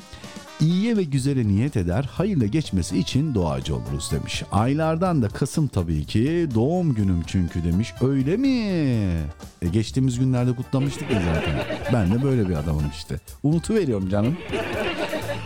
İyiye 0.61 0.97
ve 0.97 1.03
güzele 1.03 1.47
niyet 1.47 1.77
eder, 1.77 2.03
hayırla 2.03 2.45
geçmesi 2.45 2.97
için 2.97 3.33
duacı 3.33 3.75
oluruz 3.75 4.11
demiş. 4.11 4.43
Aylardan 4.51 5.21
da 5.21 5.27
Kasım 5.27 5.67
tabii 5.67 6.05
ki 6.05 6.49
doğum 6.55 6.93
günüm 6.93 7.23
çünkü 7.27 7.63
demiş. 7.63 7.93
Öyle 8.01 8.37
mi? 8.37 8.47
E 9.61 9.67
geçtiğimiz 9.71 10.19
günlerde 10.19 10.55
kutlamıştık 10.55 11.11
ya 11.11 11.21
zaten. 11.33 11.63
Ben 11.93 12.13
de 12.13 12.23
böyle 12.23 12.49
bir 12.49 12.55
adamım 12.55 12.85
işte. 12.93 13.19
Unutu 13.43 13.73
veriyorum 13.73 14.09
canım. 14.09 14.37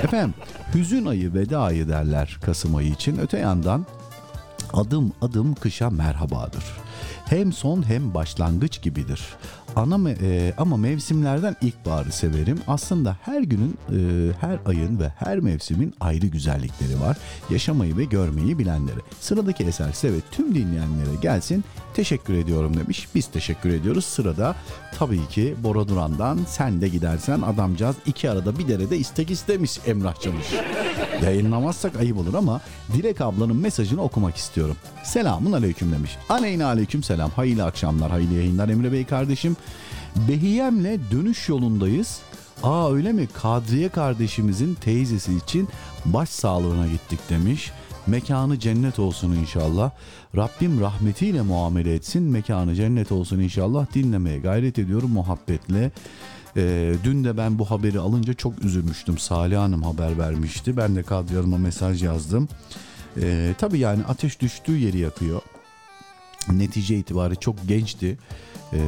Efendim 0.04 0.34
hüzün 0.76 1.06
ayı 1.06 1.34
veda 1.34 1.60
ayı 1.60 1.88
derler 1.88 2.38
Kasım 2.46 2.76
ayı 2.76 2.90
için. 2.90 3.18
Öte 3.18 3.38
yandan 3.38 3.86
adım 4.74 5.14
adım 5.22 5.56
kışa 5.56 5.90
merhabadır. 5.90 6.64
Hem 7.26 7.54
son 7.54 7.88
hem 7.88 8.14
başlangıç 8.14 8.82
gibidir. 8.82 9.22
Ana 9.80 10.10
e, 10.10 10.54
ama 10.58 10.78
mevsimlerden 10.78 11.56
ilkbaharı 11.62 12.12
severim. 12.12 12.60
Aslında 12.68 13.18
her 13.22 13.42
günün, 13.42 13.78
e, 13.90 13.98
her 14.42 14.60
ayın 14.66 15.00
ve 15.00 15.10
her 15.20 15.40
mevsimin 15.40 15.94
ayrı 16.00 16.28
güzellikleri 16.28 17.00
var. 17.02 17.18
Yaşamayı 17.50 17.98
ve 17.98 18.06
görmeyi 18.06 18.60
bilenlere. 18.60 19.00
Sıradaki 19.20 19.64
eser 19.64 19.92
size 19.92 20.14
ve 20.14 20.18
tüm 20.32 20.56
dinleyenlere 20.56 21.16
gelsin. 21.22 21.64
Teşekkür 21.94 22.34
ediyorum 22.34 22.78
demiş. 22.78 23.08
Biz 23.16 23.28
teşekkür 23.28 23.70
ediyoruz. 23.70 24.06
Sırada 24.06 24.56
tabii 24.98 25.28
ki 25.28 25.56
Bora 25.64 25.88
Duran'dan 25.88 26.40
sen 26.48 26.82
de 26.82 26.88
gidersen 26.88 27.42
adamcağız 27.42 27.96
iki 28.06 28.30
arada 28.30 28.60
bir 28.60 28.68
derede 28.68 28.98
istek 28.98 29.32
istemiş 29.32 29.80
Emrah 29.86 30.16
Çavuş. 30.16 30.46
Yayınlamazsak 31.24 31.96
ayıp 31.96 32.18
olur 32.18 32.34
ama 32.34 32.62
Dilek 32.94 33.22
ablanın 33.22 33.56
mesajını 33.56 34.02
okumak 34.02 34.36
istiyorum. 34.36 34.76
Selamun 35.04 35.52
aleyküm 35.52 35.92
demiş. 35.92 36.18
Aleyna 36.30 36.66
aleyküm 36.66 37.04
selam. 37.04 37.32
Hayırlı 37.32 37.66
akşamlar, 37.66 38.12
hayırlı 38.12 38.34
yayınlar 38.34 38.70
Emre 38.70 38.92
Bey 38.92 39.06
kardeşim. 39.06 39.58
Behiyem'le 40.16 41.00
dönüş 41.12 41.50
yolundayız. 41.50 42.20
Aa 42.64 42.94
öyle 42.94 43.12
mi? 43.12 43.28
Kadriye 43.42 43.90
kardeşimizin 43.90 44.76
teyzesi 44.76 45.36
için 45.36 45.70
baş 46.06 46.30
sağlığına 46.30 46.88
gittik 46.88 47.20
demiş. 47.30 47.72
Mekanı 48.10 48.60
cennet 48.60 49.00
olsun 49.00 49.36
inşallah. 49.36 49.92
Rabbim 50.36 50.82
rahmetiyle 50.82 51.42
muamele 51.42 51.94
etsin. 51.96 52.24
Mekanı 52.24 52.76
cennet 52.76 53.12
olsun 53.12 53.40
inşallah. 53.40 53.94
Dinlemeye 53.94 54.40
gayret 54.40 54.80
ediyorum 54.80 55.12
muhabbetle. 55.12 55.92
Ee, 56.58 56.94
dün 57.04 57.24
de 57.24 57.38
ben 57.38 57.60
bu 57.60 57.72
haberi 57.72 58.00
alınca 58.00 58.34
çok 58.34 58.64
üzülmüştüm. 58.64 59.18
Salih 59.18 59.58
Hanım 59.58 59.84
haber 59.84 60.18
vermişti. 60.18 60.78
Ben 60.78 60.96
de 60.96 61.04
Kadriye 61.04 61.40
Hanım'a 61.40 61.58
mesaj 61.58 62.04
yazdım. 62.04 62.48
Ee, 63.22 63.54
tabii 63.58 63.80
yani 63.80 64.04
ateş 64.04 64.40
düştüğü 64.42 64.78
yeri 64.78 64.98
yakıyor. 64.98 65.42
Netice 66.52 66.98
itibariyle 66.98 67.40
çok 67.40 67.68
gençti. 67.68 68.18
Ee, 68.74 68.80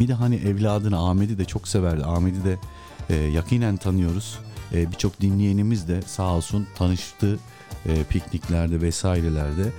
bir 0.00 0.08
de 0.08 0.14
hani 0.14 0.36
evladını 0.36 1.08
Ahmet'i 1.08 1.38
de 1.38 1.44
çok 1.44 1.68
severdi. 1.68 2.04
Ahmet'i 2.04 2.44
de 2.44 2.58
e, 3.10 3.14
yakinen 3.14 3.76
tanıyoruz. 3.76 4.38
E, 4.74 4.90
Birçok 4.90 5.20
dinleyenimiz 5.20 5.88
de 5.88 6.02
sağ 6.02 6.34
olsun 6.34 6.66
tanıştı 6.76 7.38
e, 7.86 8.04
pikniklerde 8.04 8.80
vesairelerde. 8.80 9.72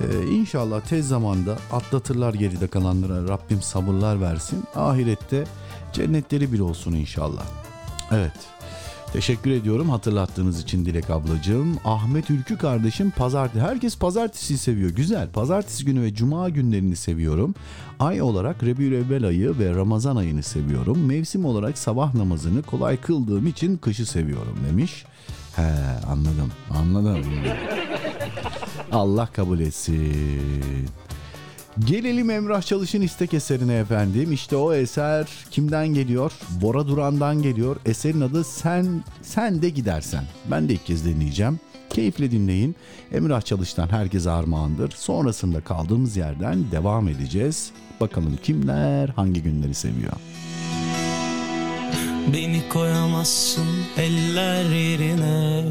E, 0.00 0.30
inşallah 0.30 0.80
tez 0.80 1.08
zamanda 1.08 1.58
atlatırlar 1.72 2.34
geride 2.34 2.66
kalanlara 2.66 3.28
Rabbim 3.28 3.62
sabırlar 3.62 4.20
versin. 4.20 4.64
Ahirette 4.74 5.44
cennetleri 5.92 6.52
bir 6.52 6.60
olsun 6.60 6.92
inşallah. 6.92 7.44
Evet. 8.12 8.58
Teşekkür 9.12 9.50
ediyorum 9.50 9.90
hatırlattığınız 9.90 10.62
için 10.62 10.86
Dilek 10.86 11.10
ablacığım. 11.10 11.78
Ahmet 11.84 12.30
Ülkü 12.30 12.58
kardeşim 12.58 13.10
pazartesi. 13.10 13.64
Herkes 13.64 13.98
pazartesi 13.98 14.58
seviyor. 14.58 14.90
Güzel. 14.90 15.28
Pazartesi 15.30 15.84
günü 15.84 16.02
ve 16.02 16.14
cuma 16.14 16.48
günlerini 16.48 16.96
seviyorum. 16.96 17.54
Ay 18.00 18.22
olarak 18.22 18.62
Rebiülevvel 18.62 19.24
ayı 19.24 19.58
ve 19.58 19.74
Ramazan 19.74 20.16
ayını 20.16 20.42
seviyorum. 20.42 21.06
Mevsim 21.06 21.44
olarak 21.44 21.78
sabah 21.78 22.14
namazını 22.14 22.62
kolay 22.62 22.96
kıldığım 22.96 23.46
için 23.46 23.76
kışı 23.76 24.06
seviyorum 24.06 24.58
demiş. 24.70 25.04
He 25.58 26.06
anladım. 26.06 26.52
Anladım. 26.70 27.24
Allah 28.92 29.26
kabul 29.26 29.60
etsin. 29.60 30.88
Gelelim 31.84 32.30
Emrah 32.30 32.62
Çalış'ın 32.62 33.00
istek 33.00 33.34
eserine 33.34 33.74
efendim. 33.74 34.32
İşte 34.32 34.56
o 34.56 34.72
eser 34.72 35.26
kimden 35.50 35.88
geliyor? 35.88 36.32
Bora 36.62 36.88
Duran'dan 36.88 37.42
geliyor. 37.42 37.76
Eserin 37.86 38.20
adı 38.20 38.44
Sen 38.44 39.04
Sen 39.22 39.62
de 39.62 39.68
Gidersen. 39.68 40.24
Ben 40.50 40.68
de 40.68 40.72
ilk 40.72 40.86
kez 40.86 41.04
dinleyeceğim. 41.04 41.60
Keyifle 41.90 42.30
dinleyin. 42.30 42.76
Emrah 43.12 43.40
Çalış'tan 43.40 43.88
herkese 43.88 44.30
armağandır. 44.30 44.90
Sonrasında 44.90 45.60
kaldığımız 45.60 46.16
yerden 46.16 46.70
devam 46.70 47.08
edeceğiz. 47.08 47.70
Bakalım 48.00 48.38
kimler 48.42 49.08
hangi 49.08 49.42
günleri 49.42 49.74
seviyor. 49.74 50.12
Beni 52.32 52.68
koyamazsın 52.68 53.66
eller 53.96 54.64
yerine. 54.64 55.64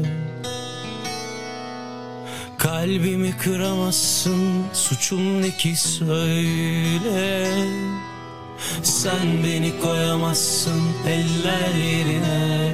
Kalbimi 2.58 3.36
kıramazsın 3.36 4.64
suçum 4.72 5.42
ne 5.42 5.50
ki 5.50 5.76
söyle. 5.76 7.50
Sen 8.82 9.44
beni 9.44 9.80
koyamazsın 9.80 10.82
eller 11.06 11.74
yerine. 11.74 12.72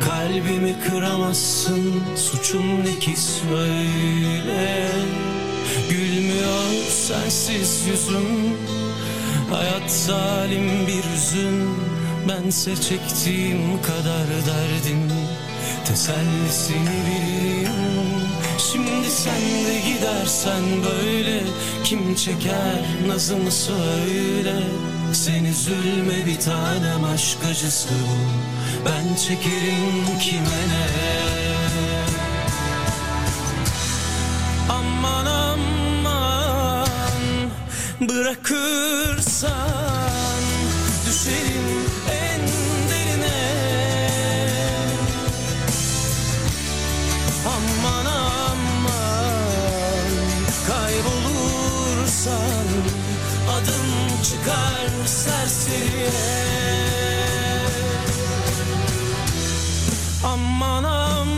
Kalbimi 0.00 0.76
kıramazsın 0.88 2.02
suçum 2.16 2.84
ne 2.84 2.98
ki 2.98 3.14
söyle. 3.20 4.88
Gülmüyor 5.90 6.90
sensiz 6.90 7.86
yüzüm 7.86 8.56
Hayat 9.52 9.90
zalim 9.90 10.86
bir 10.86 11.14
hüzün 11.14 11.68
Bense 12.28 12.76
çektiğim 12.76 13.82
kadar 13.82 14.26
derdin 14.46 15.12
Tesellisini 15.84 16.90
bilirim 17.06 17.70
Şimdi 18.58 19.10
sen 19.10 19.40
de 19.40 19.80
gidersen 19.80 20.62
böyle 20.84 21.40
Kim 21.84 22.14
çeker 22.14 22.84
nazımı 23.06 23.52
söyle. 23.52 24.54
Sen 25.12 25.44
üzülme 25.44 26.26
bir 26.26 26.40
tanem 26.40 27.04
aşk 27.14 27.38
acısı 27.50 27.88
bu. 27.88 28.18
Ben 28.86 29.16
çekerim 29.16 30.18
kime 30.20 30.62
ne. 30.70 30.86
Aman 34.68 35.26
aman 35.26 35.89
Bırakırsan 38.08 39.60
Düşerim 41.06 41.84
en 42.10 42.40
derine. 42.90 43.40
Aman 47.46 48.04
aman 48.04 49.36
Kaybolursan 50.66 52.66
Adım 53.50 54.22
çıkar 54.22 55.06
serseriye. 55.06 56.10
Aman 60.24 60.84
aman. 60.84 61.30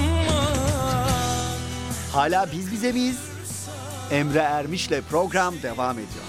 Hala 2.13 2.47
biz 2.53 2.73
bize 2.73 2.93
miyiz? 2.93 3.32
Emre 4.13 4.39
Ermiş'le 4.39 5.01
program 5.11 5.55
devam 5.63 5.99
ediyor. 5.99 6.25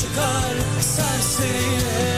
Çıkar 0.00 0.54
serseriye 0.80 2.11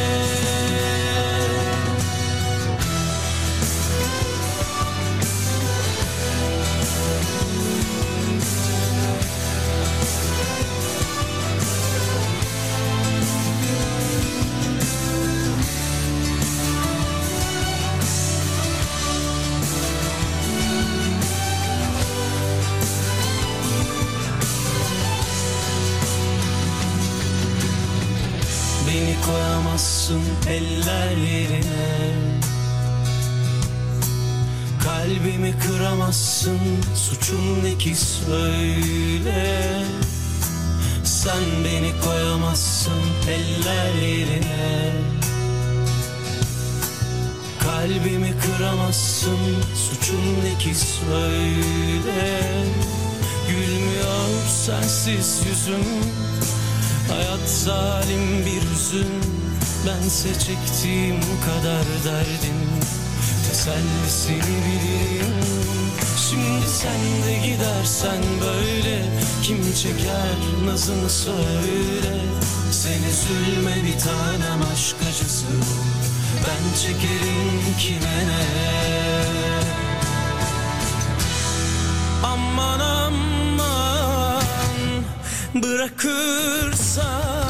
kıramazsın 36.45 36.95
Suçun 36.95 37.65
ne 37.65 37.79
ki 37.79 37.95
söyle. 37.95 39.85
Sen 41.05 41.43
beni 41.65 41.93
koyamazsın 42.05 43.03
eller 43.29 43.95
yerine 43.95 44.93
Kalbimi 47.59 48.35
kıramazsın 48.41 49.39
Suçun 49.75 50.45
ne 50.45 50.59
ki 50.59 50.75
söyle. 50.75 52.43
Gülmüyor 53.49 54.29
sensiz 54.65 55.41
yüzüm 55.47 55.85
Hayat 57.09 57.49
zalim 57.49 58.47
bir 58.47 58.71
hüzün. 58.71 59.07
Bense 59.87 60.29
çektiğim 60.33 61.21
kadar 61.21 61.85
derdim 62.05 62.61
Tesellisini 63.49 64.43
bilirim 64.43 65.74
Şimdi 66.35 66.67
sen 66.69 67.01
de 67.27 67.47
gidersen 67.47 68.23
böyle 68.41 69.03
Kim 69.43 69.75
çeker 69.75 70.67
nazını 70.67 71.11
söyle. 71.11 72.21
Sen 72.71 73.03
üzülme 73.03 73.75
bir 73.85 73.99
tanem 73.99 74.63
aşk 74.73 74.97
acısı 75.09 75.47
Ben 76.35 76.65
çekerim 76.83 77.61
kime 77.79 78.27
ne 78.27 78.45
Aman 82.23 82.81
aman 82.81 83.95
Bırakırsan 85.63 87.44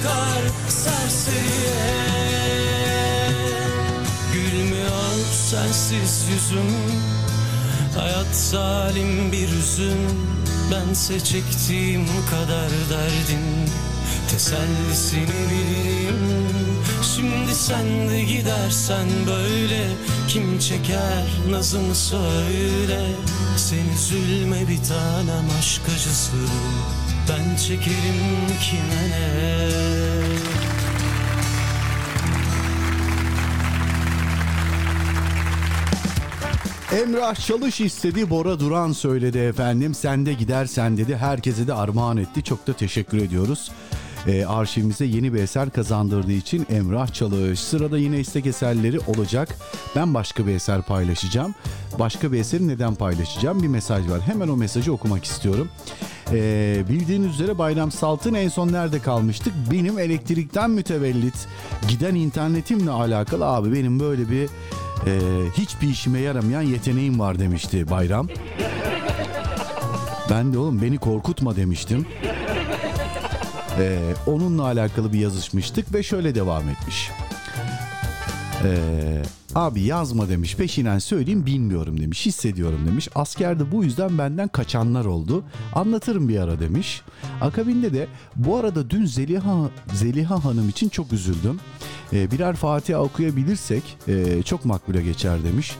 çıkar 0.00 0.42
serseriye. 0.68 1.80
Gülmüyor 4.32 5.26
sensiz 5.50 6.24
yüzüm 6.30 6.74
Hayat 7.98 8.34
zalim 8.34 9.32
bir 9.32 9.48
hüzün 9.48 9.98
Bense 10.72 11.20
çektiğim 11.20 12.06
kadar 12.30 12.70
derdim 12.90 13.70
Tesellisini 14.30 15.50
bilirim 15.50 16.48
Şimdi 17.16 17.54
sen 17.54 18.08
de 18.10 18.22
gidersen 18.22 19.08
böyle 19.26 19.88
Kim 20.28 20.58
çeker 20.58 21.26
nazımı 21.50 21.94
söyle. 21.94 23.06
Sen 23.56 23.88
üzülme 23.94 24.68
bir 24.68 24.84
tanem 24.84 25.50
aşk 25.58 25.82
acısı 25.94 26.32
Ben 27.30 27.56
çekerim 27.56 28.46
kime 28.60 29.10
ne 29.10 29.60
Emrah 37.00 37.34
Çalış 37.34 37.80
istedi, 37.80 38.30
Bora 38.30 38.60
Duran 38.60 38.92
söyledi 38.92 39.38
efendim. 39.38 39.94
Sen 39.94 40.26
de 40.26 40.32
gidersen 40.32 40.96
dedi. 40.96 41.16
Herkese 41.16 41.66
de 41.66 41.74
armağan 41.74 42.16
etti. 42.16 42.44
Çok 42.44 42.66
da 42.66 42.72
teşekkür 42.72 43.18
ediyoruz. 43.18 43.70
Ee, 44.26 44.44
arşivimize 44.44 45.04
yeni 45.04 45.34
bir 45.34 45.42
eser 45.42 45.70
kazandırdığı 45.70 46.32
için 46.32 46.66
Emrah 46.70 47.08
Çalış. 47.08 47.60
Sırada 47.60 47.98
yine 47.98 48.20
istek 48.20 48.46
eserleri 48.46 48.98
olacak. 49.00 49.56
Ben 49.96 50.14
başka 50.14 50.46
bir 50.46 50.54
eser 50.54 50.82
paylaşacağım. 50.82 51.54
Başka 51.98 52.32
bir 52.32 52.40
eseri 52.40 52.68
neden 52.68 52.94
paylaşacağım? 52.94 53.62
Bir 53.62 53.68
mesaj 53.68 54.08
var. 54.08 54.20
Hemen 54.20 54.48
o 54.48 54.56
mesajı 54.56 54.92
okumak 54.92 55.24
istiyorum. 55.24 55.68
Ee, 56.32 56.84
bildiğiniz 56.88 57.34
üzere 57.34 57.58
Bayram 57.58 57.90
Salt'ın 57.90 58.34
en 58.34 58.48
son 58.48 58.72
nerede 58.72 58.98
kalmıştık? 58.98 59.52
Benim 59.72 59.98
elektrikten 59.98 60.70
mütevellit 60.70 61.46
giden 61.88 62.14
internetimle 62.14 62.90
alakalı 62.90 63.46
abi 63.46 63.72
benim 63.72 64.00
böyle 64.00 64.30
bir 64.30 64.44
e, 65.06 65.10
hiçbir 65.58 65.88
işime 65.88 66.20
yaramayan 66.20 66.62
yeteneğim 66.62 67.20
var 67.20 67.38
demişti 67.38 67.90
Bayram. 67.90 68.28
Ben 70.30 70.52
de 70.52 70.58
oğlum 70.58 70.82
beni 70.82 70.98
korkutma 70.98 71.56
demiştim. 71.56 72.06
Ee, 73.80 73.98
onunla 74.26 74.62
alakalı 74.62 75.12
bir 75.12 75.18
yazışmıştık 75.18 75.94
ve 75.94 76.02
şöyle 76.02 76.34
devam 76.34 76.68
etmiş. 76.68 77.10
Ee, 78.64 79.22
abi 79.54 79.80
yazma 79.80 80.28
demiş 80.28 80.56
peşinen 80.56 80.98
söyleyeyim 80.98 81.46
bilmiyorum 81.46 82.00
demiş 82.00 82.26
hissediyorum 82.26 82.86
demiş. 82.86 83.08
Askerde 83.14 83.72
bu 83.72 83.84
yüzden 83.84 84.18
benden 84.18 84.48
kaçanlar 84.48 85.04
oldu. 85.04 85.44
Anlatırım 85.74 86.28
bir 86.28 86.40
ara 86.40 86.60
demiş. 86.60 87.02
Akabinde 87.40 87.92
de 87.92 88.06
bu 88.36 88.56
arada 88.56 88.90
dün 88.90 89.04
Zeliha, 89.04 89.70
Zeliha 89.92 90.44
Hanım 90.44 90.68
için 90.68 90.88
çok 90.88 91.12
üzüldüm. 91.12 91.60
Ee, 92.12 92.30
birer 92.30 92.56
Fatiha 92.56 93.00
okuyabilirsek 93.00 93.96
e, 94.08 94.42
çok 94.42 94.64
makbule 94.64 95.02
geçer 95.02 95.44
demiş. 95.44 95.76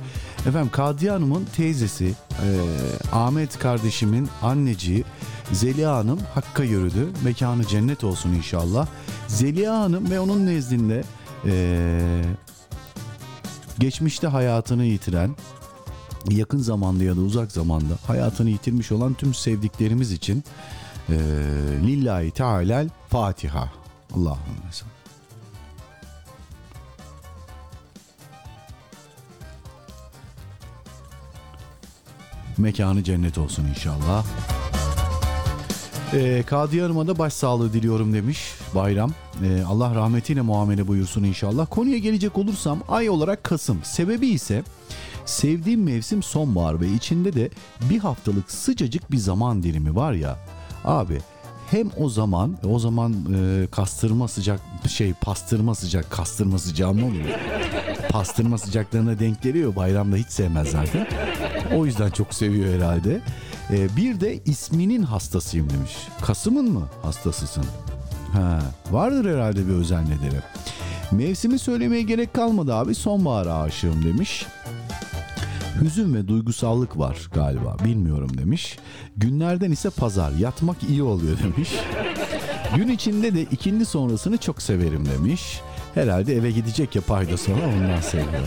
Efendim 0.47 0.71
Kadriye 0.73 1.11
Hanım'ın 1.11 1.47
teyzesi 1.57 2.07
e, 2.07 2.49
Ahmet 3.13 3.59
kardeşimin 3.59 4.29
anneciği 4.43 5.05
Zeliha 5.53 5.97
Hanım 5.97 6.21
Hakk'a 6.35 6.65
yürüdü. 6.65 7.09
Mekanı 7.25 7.67
cennet 7.67 8.05
olsun 8.05 8.33
inşallah. 8.33 8.87
Zeliha 9.29 9.81
Hanım 9.81 10.11
ve 10.11 10.21
onun 10.21 10.47
nezdinde 10.47 11.05
e, 11.47 12.23
Geçmişte 13.81 14.27
hayatını 14.27 14.85
yitiren, 14.85 15.37
yakın 16.31 16.59
zamanda 16.59 17.05
ya 17.05 17.17
da 17.17 17.21
uzak 17.21 17.53
zamanda 17.53 17.95
hayatını 18.07 18.51
yitirmiş 18.51 18.93
olan 18.93 19.15
tüm 19.15 19.35
sevdiklerimiz 19.35 20.13
için 20.13 20.45
e, 21.09 21.15
Lillahi 21.83 22.31
Teala'l 22.31 22.89
Fatiha. 23.09 23.73
Allahümme 24.15 24.73
salli. 24.73 24.91
Mekanı 32.59 33.05
cennet 33.05 33.39
olsun 33.39 33.67
inşallah. 33.67 34.25
Ee, 36.15 36.43
Kadiye 36.47 36.83
Hanım'a 36.83 37.07
da 37.07 37.19
başsağlığı 37.19 37.73
diliyorum 37.73 38.13
demiş 38.13 38.55
Bayram. 38.75 39.13
Ee, 39.45 39.63
Allah 39.63 39.95
rahmetiyle 39.95 40.41
muamele 40.41 40.89
buyursun 40.89 41.25
inşallah. 41.25 41.67
Konuya 41.71 41.99
gelecek 41.99 42.39
olursam 42.39 42.79
ay 42.89 43.11
olarak 43.11 43.45
Kasım. 43.45 43.81
Sebebi 43.85 44.27
ise 44.29 44.63
sevdiğim 45.25 45.83
mevsim 45.83 46.23
sonbahar 46.23 46.81
ve 46.81 46.89
içinde 46.89 47.33
de 47.33 47.51
bir 47.91 47.99
haftalık 47.99 48.51
sıcacık 48.51 49.11
bir 49.13 49.17
zaman 49.17 49.63
dilimi 49.63 49.97
var 49.97 50.13
ya. 50.13 50.39
Abi 50.85 51.19
hem 51.71 51.91
o 51.97 52.09
zaman 52.09 52.57
o 52.65 52.79
zaman 52.79 53.13
e, 53.13 53.67
kastırma 53.67 54.29
sıcak 54.29 54.61
şey 54.89 55.13
pastırma 55.21 55.75
sıcak 55.75 56.11
kastırma 56.11 56.59
sıcağı 56.59 56.95
mı 56.95 57.07
oluyor? 57.07 57.29
pastırma 58.11 58.59
sıcaklarına 58.59 59.19
denk 59.19 59.43
geliyor. 59.43 59.77
Bayramda 59.77 60.17
hiç 60.17 60.27
sevmez 60.29 60.69
zaten. 60.69 61.07
O 61.75 61.87
yüzden 61.87 62.11
çok 62.11 62.35
seviyor 62.35 62.75
herhalde. 62.75 63.21
Ee, 63.73 63.97
bir 63.97 64.21
de 64.21 64.39
isminin 64.45 65.03
hastasıyım 65.03 65.71
demiş. 65.71 65.97
Kasım'ın 66.23 66.73
mı 66.73 66.89
hastasısın? 67.03 67.65
Ha, 68.33 68.61
vardır 68.91 69.35
herhalde 69.35 69.69
bir 69.69 69.73
özel 69.73 70.01
nedeni. 70.01 70.41
Mevsimi 71.13 71.59
söylemeye 71.59 72.03
gerek 72.03 72.35
kalmadı 72.35 72.75
abi. 72.75 72.95
Sonbahara 72.95 73.55
aşığım 73.55 74.05
demiş. 74.05 74.47
Hüzün 75.81 76.15
ve 76.15 76.29
duygusallık 76.29 76.99
var 76.99 77.29
galiba 77.35 77.77
bilmiyorum 77.85 78.39
demiş. 78.39 78.79
Günlerden 79.17 79.71
ise 79.71 79.91
pazar 79.91 80.31
yatmak 80.33 80.77
iyi 80.89 81.03
oluyor 81.03 81.39
demiş. 81.39 81.71
Gün 82.77 82.89
içinde 82.89 83.35
de 83.35 83.43
ikindi 83.43 83.85
sonrasını 83.85 84.37
çok 84.37 84.63
severim 84.63 85.09
demiş. 85.09 85.61
Herhalde 85.95 86.37
eve 86.37 86.51
gidecek 86.51 86.97
ya 86.97 87.03
payda 87.03 87.37
sonra 87.37 87.67
ondan 87.67 88.01
seviyor. 88.01 88.43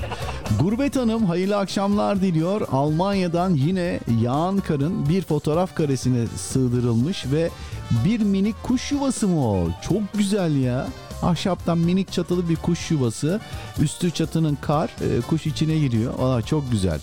Gurbet 0.59 0.95
Hanım 0.95 1.25
hayırlı 1.25 1.57
akşamlar 1.57 2.21
diliyor. 2.21 2.67
Almanya'dan 2.71 3.53
yine 3.53 3.99
yağan 4.21 4.57
karın 4.59 5.09
bir 5.09 5.21
fotoğraf 5.21 5.75
karesine 5.75 6.27
sığdırılmış 6.27 7.25
ve 7.31 7.49
bir 8.05 8.19
minik 8.19 8.63
kuş 8.63 8.91
yuvası 8.91 9.27
mı 9.27 9.49
o? 9.49 9.67
Çok 9.89 10.01
güzel 10.13 10.55
ya. 10.55 10.87
Ahşaptan 11.21 11.77
minik 11.77 12.11
çatılı 12.11 12.49
bir 12.49 12.55
kuş 12.55 12.91
yuvası. 12.91 13.39
Üstü 13.79 14.11
çatının 14.11 14.57
kar, 14.61 14.89
e, 14.89 15.21
kuş 15.21 15.45
içine 15.45 15.77
giriyor. 15.77 16.13
Aa, 16.19 16.41
çok 16.41 16.71
güzel. 16.71 16.99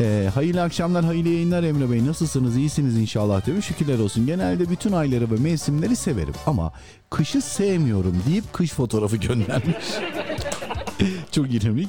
Ee, 0.00 0.30
hayırlı 0.34 0.62
akşamlar, 0.62 1.04
hayırlı 1.04 1.28
yayınlar 1.28 1.62
Emre 1.62 1.90
Bey. 1.90 2.06
Nasılsınız? 2.06 2.56
İyisiniz 2.56 2.98
inşallah 2.98 3.46
demiş. 3.46 3.66
Şükürler 3.66 3.98
olsun. 3.98 4.26
Genelde 4.26 4.70
bütün 4.70 4.92
ayları 4.92 5.30
ve 5.30 5.36
mevsimleri 5.36 5.96
severim 5.96 6.34
ama 6.46 6.72
kışı 7.10 7.42
sevmiyorum 7.42 8.16
deyip 8.28 8.52
kış 8.52 8.72
fotoğrafı 8.72 9.16
göndermiş. 9.16 9.76
Çok 11.32 11.54
ironik. 11.54 11.88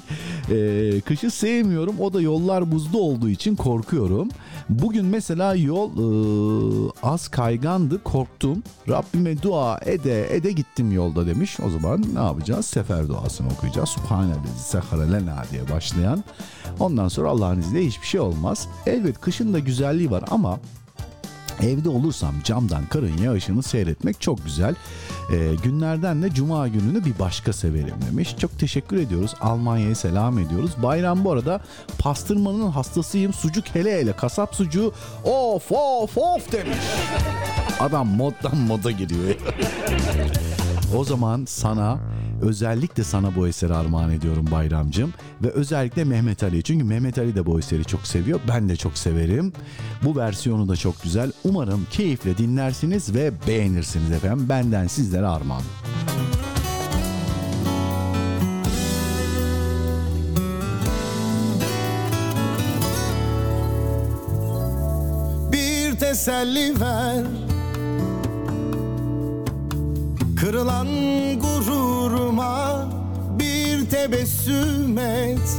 Ee, 0.50 1.02
kışı 1.02 1.32
sevmiyorum. 1.32 2.00
O 2.00 2.14
da 2.14 2.22
yollar 2.22 2.72
buzlu 2.72 3.00
olduğu 3.00 3.30
için 3.30 3.56
korkuyorum. 3.56 4.30
Bugün 4.70 5.06
mesela 5.06 5.56
yol 5.56 5.90
e, 5.90 6.92
az 7.04 7.28
kaygandı. 7.28 8.04
Korktum. 8.04 8.64
Rabbime 8.90 9.42
dua 9.42 9.80
ede 9.86 10.36
ede 10.36 10.52
gittim 10.52 10.92
yolda 10.92 11.28
demiş. 11.28 11.60
O 11.66 11.70
zaman 11.70 12.06
ne 12.14 12.20
yapacağız? 12.20 12.66
Sefer 12.66 13.08
duasını 13.08 13.48
okuyacağız. 13.48 13.90
Subhanellezi 13.90 14.60
sehara 14.60 15.04
lena 15.04 15.44
diye 15.52 15.70
başlayan. 15.70 16.24
Ondan 16.80 17.08
sonra 17.08 17.30
Allah'ın 17.30 17.60
izniyle 17.60 17.88
hiçbir 17.88 18.08
şey 18.08 18.20
olmaz. 18.20 18.68
Elbet 18.86 19.22
kışın 19.22 19.54
da 19.54 19.60
güzelliği 19.60 20.12
var 20.12 20.24
ama 20.32 20.60
Evde 21.62 21.90
olursam 21.90 22.36
camdan 22.44 22.86
karın 22.86 23.18
yağışını 23.18 23.64
seyretmek 23.64 24.22
çok 24.22 24.46
güzel. 24.46 24.76
Ee, 25.34 25.56
günlerden 25.64 26.24
de 26.24 26.34
cuma 26.34 26.68
gününü 26.68 27.06
bir 27.06 27.20
başka 27.20 27.54
severim 27.54 27.96
demiş. 28.12 28.36
Çok 28.40 28.60
teşekkür 28.60 28.98
ediyoruz. 28.98 29.34
Almanya'ya 29.42 29.96
selam 29.96 30.40
ediyoruz. 30.40 30.72
Bayram 30.84 31.24
bu 31.24 31.32
arada 31.32 31.62
pastırmanın 32.00 32.72
hastasıyım. 32.72 33.34
Sucuk 33.34 33.66
hele 33.76 34.00
hele 34.00 34.14
kasap 34.14 34.56
sucuğu 34.56 34.94
of 35.24 35.72
of 35.72 36.18
of 36.18 36.52
demiş. 36.52 36.78
Adam 37.80 38.08
moddan 38.08 38.58
moda 38.58 38.92
giriyor. 38.92 39.36
o 40.98 41.04
zaman 41.04 41.46
sana 41.46 42.00
özellikle 42.42 43.04
sana 43.04 43.36
bu 43.36 43.48
eseri 43.48 43.74
armağan 43.74 44.12
ediyorum 44.12 44.46
Bayramcığım. 44.52 45.14
Ve 45.44 45.50
özellikle 45.50 46.04
Mehmet 46.04 46.44
Ali. 46.44 46.64
Çünkü 46.64 46.86
Mehmet 46.86 47.18
Ali 47.18 47.36
de 47.36 47.46
bu 47.46 47.60
eseri 47.60 47.86
çok 47.86 48.08
seviyor. 48.08 48.40
Ben 48.48 48.70
de 48.70 48.76
çok 48.76 48.98
severim. 48.98 49.54
Bu 50.04 50.16
versiyonu 50.16 50.70
da 50.70 50.76
çok 50.76 51.04
güzel. 51.04 51.32
Umarım 51.44 51.88
keyifle 51.92 52.38
dinlersiniz 52.38 53.16
ve 53.16 53.32
beğenirsiniz 53.48 54.12
efendim. 54.12 54.50
Benden 54.50 54.88
sizlere 54.88 55.26
armağan. 55.26 55.64
bir 65.92 66.00
teselli 66.00 66.82
ver 66.82 67.51
Kırılan 70.52 70.88
gururuma 71.40 72.86
bir 73.40 73.90
tebessüm 73.90 74.98
et. 74.98 75.58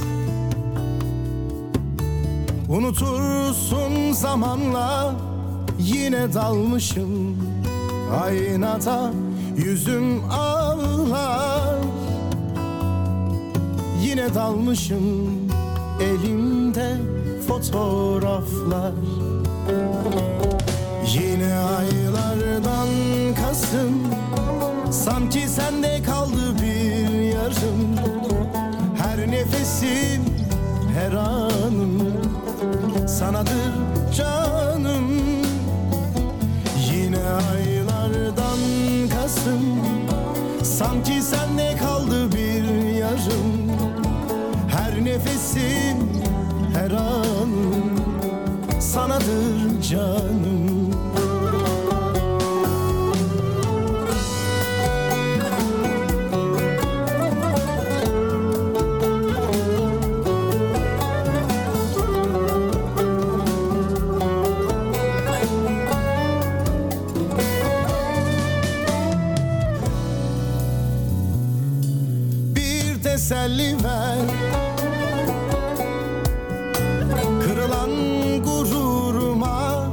Unutursun 2.68 4.12
zamanla 4.12 5.14
yine 5.78 6.34
dalmışım. 6.34 7.36
Aynada 8.24 9.10
yüzüm 9.56 10.30
ağlar. 10.30 11.78
Yine 14.02 14.34
dalmışım 14.34 15.30
elimde 16.00 16.96
fotoğraflar. 17.48 18.92
Yine 21.14 21.54
aylardan 21.54 22.88
Kasım 23.42 24.21
Sanki 25.04 25.48
sende 25.48 26.02
kaldı 26.02 26.62
bir 26.62 27.20
yarım. 27.22 27.96
Her 29.02 29.30
nefesim, 29.30 30.22
her 30.94 31.12
anım. 31.12 32.12
Sanadır 33.08 33.72
canım. 34.16 35.08
Yine 36.92 37.18
aylardan 37.52 38.58
Kasım. 39.14 39.62
Sanki 40.62 41.22
sende 41.22 41.76
kaldı 41.76 42.32
bir 42.32 42.94
yarım. 42.94 43.72
Her 44.68 45.04
nefesim, 45.04 46.22
her 46.74 46.90
anım. 46.90 48.00
Sanadır 48.80 49.82
canım 49.90 50.71
teselli 73.42 73.76
ver 73.84 74.18
Kırılan 77.42 77.90
gururuma 78.44 79.86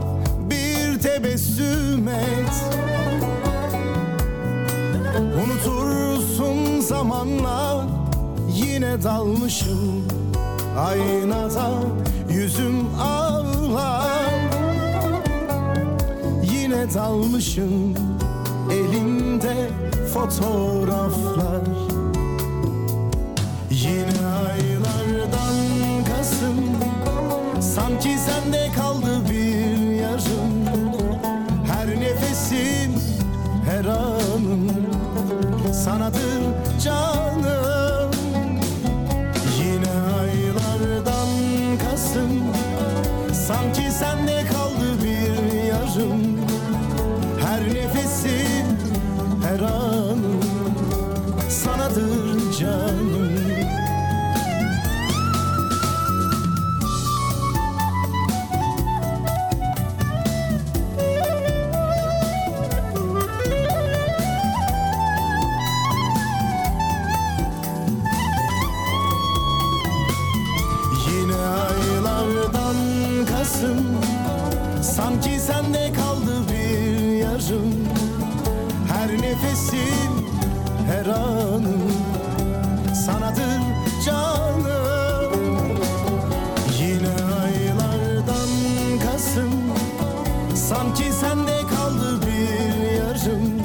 bir 0.50 1.00
tebessüm 1.00 2.08
et. 2.08 2.54
Unutursun 5.44 6.80
zamanla 6.82 7.88
yine 8.54 9.04
dalmışım. 9.04 10.08
Aynada 10.80 11.70
yüzüm 12.30 12.88
ağlar. 13.02 14.32
Yine 16.44 16.94
dalmışım 16.94 17.96
elimde 18.72 19.70
fotoğraflar 20.14 21.89
sende 28.30 28.72
kaldı 28.76 29.09
her 80.90 81.06
anım 81.06 81.94
Sanadır 83.06 83.61
canım 84.06 85.80
Yine 86.80 87.14
aylardan 87.44 88.49
Kasım 89.06 89.52
Sanki 90.56 91.03
sende 91.03 91.61
kaldı 91.76 92.22
bir 92.22 92.91
yarım. 92.98 93.61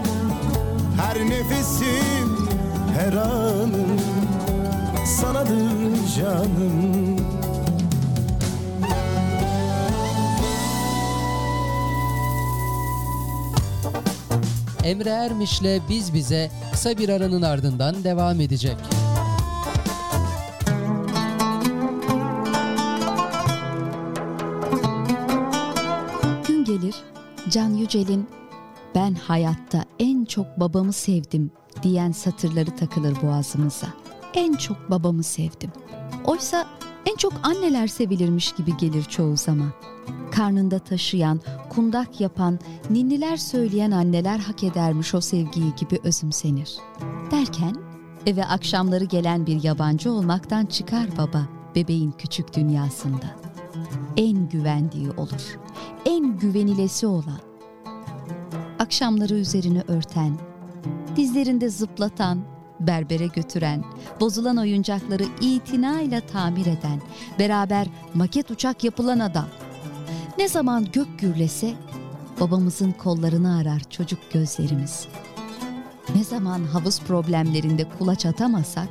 Her 1.01 1.21
nefesim 1.31 2.49
her 2.97 3.13
anım 3.13 4.01
Sanadır 5.21 6.15
canım. 6.17 7.25
Emre 14.85 15.11
Ermiş'le 15.11 15.81
Biz 15.89 16.15
Bize 16.15 16.51
kısa 16.85 16.99
bir 16.99 17.09
aranın 17.09 17.43
ardından 17.43 18.05
devam 18.05 18.41
edecek. 18.41 18.77
Gün 26.49 26.65
gelir 26.65 26.95
Can 27.51 27.69
Yücel'in 27.69 28.29
ben 28.95 29.15
hayatta 29.15 29.85
en 29.99 30.25
çok 30.25 30.61
babamı 30.61 30.93
sevdim 30.93 31.51
diyen 31.83 32.13
satırları 32.13 32.77
takılır 32.77 33.23
boğazımıza. 33.23 33.87
En 34.35 34.53
çok 34.53 34.91
babamı 34.91 35.23
sevdim. 35.23 35.71
Oysa 36.25 36.67
en 37.07 37.17
çok 37.17 37.33
anneler 37.43 37.87
sevilirmiş 37.87 38.53
gibi 38.53 38.77
gelir 38.77 39.05
çoğu 39.05 39.37
zaman. 39.37 39.73
Karnında 40.31 40.79
taşıyan, 40.79 41.41
kundak 41.71 42.21
yapan, 42.21 42.59
ninniler 42.91 43.37
söyleyen 43.37 43.91
anneler 43.91 44.39
hak 44.39 44.65
edermiş 44.65 45.15
o 45.15 45.21
sevgiyi 45.21 45.75
gibi 45.81 46.01
özümsenir. 46.05 46.77
Derken 47.31 47.77
eve 48.27 48.45
akşamları 48.45 49.05
gelen 49.05 49.47
bir 49.47 49.63
yabancı 49.65 50.13
olmaktan 50.13 50.67
çıkar 50.67 51.07
baba 51.19 51.49
bebeğin 51.75 52.15
küçük 52.19 52.57
dünyasında. 52.57 53.27
En 54.17 54.49
güvendiği 54.49 55.11
olur, 55.11 55.59
en 56.07 56.39
güvenilesi 56.39 57.07
olan. 57.07 57.41
Akşamları 58.79 59.35
üzerini 59.35 59.83
örten, 59.89 60.39
dizlerinde 61.17 61.69
zıplatan, 61.69 62.39
berbere 62.87 63.27
götüren, 63.27 63.85
bozulan 64.21 64.57
oyuncakları 64.57 65.25
itinayla 65.41 66.21
tamir 66.21 66.67
eden, 66.67 67.01
beraber 67.39 67.87
maket 68.15 68.51
uçak 68.51 68.85
yapılan 68.85 69.19
adam. 69.19 69.49
Ne 70.39 70.49
zaman 70.49 70.85
gök 70.93 71.19
gürlese 71.19 71.75
babamızın 72.41 72.93
kollarını 72.93 73.57
arar 73.57 73.83
çocuk 73.91 74.33
gözlerimiz. 74.33 75.09
Ne 76.15 76.25
zaman 76.25 76.65
havuz 76.65 77.01
problemlerinde 77.01 77.89
kulaç 77.99 78.27
atamasak 78.27 78.89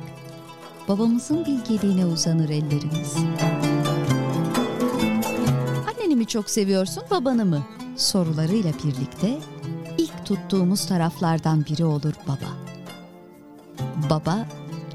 babamızın 0.88 1.44
bilgeliğine 1.46 2.06
uzanır 2.06 2.48
ellerimiz. 2.48 3.16
Anneni 5.88 6.16
mi 6.16 6.26
çok 6.26 6.50
seviyorsun 6.50 7.02
babanı 7.10 7.44
mı? 7.44 7.66
Sorularıyla 7.96 8.72
birlikte 8.84 9.38
ilk 9.98 10.26
tuttuğumuz 10.26 10.86
taraflardan 10.86 11.64
biri 11.66 11.84
olur 11.84 12.14
baba. 12.28 12.73
Baba 14.10 14.46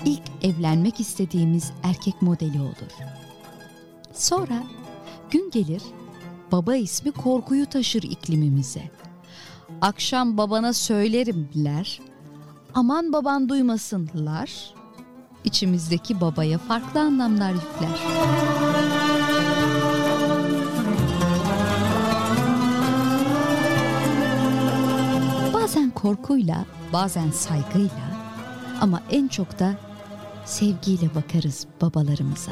ilk 0.05 0.21
evlenmek 0.41 0.99
istediğimiz 0.99 1.71
erkek 1.83 2.21
modeli 2.21 2.61
olur. 2.61 2.93
Sonra 4.13 4.63
gün 5.31 5.51
gelir 5.51 5.81
baba 6.51 6.75
ismi 6.75 7.11
korkuyu 7.11 7.65
taşır 7.65 8.03
iklimimize. 8.03 8.91
Akşam 9.81 10.37
babana 10.37 10.73
söylerimler, 10.73 12.01
aman 12.73 13.13
baban 13.13 13.49
duymasınlar. 13.49 14.73
İçimizdeki 15.43 16.21
babaya 16.21 16.57
farklı 16.57 16.99
anlamlar 16.99 17.51
yükler. 17.51 17.99
Bazen 25.53 25.91
korkuyla, 25.91 26.65
bazen 26.93 27.31
saygıyla 27.31 28.18
ama 28.81 29.01
en 29.11 29.27
çok 29.27 29.59
da 29.59 29.75
sevgiyle 30.45 31.15
bakarız 31.15 31.67
babalarımıza. 31.81 32.51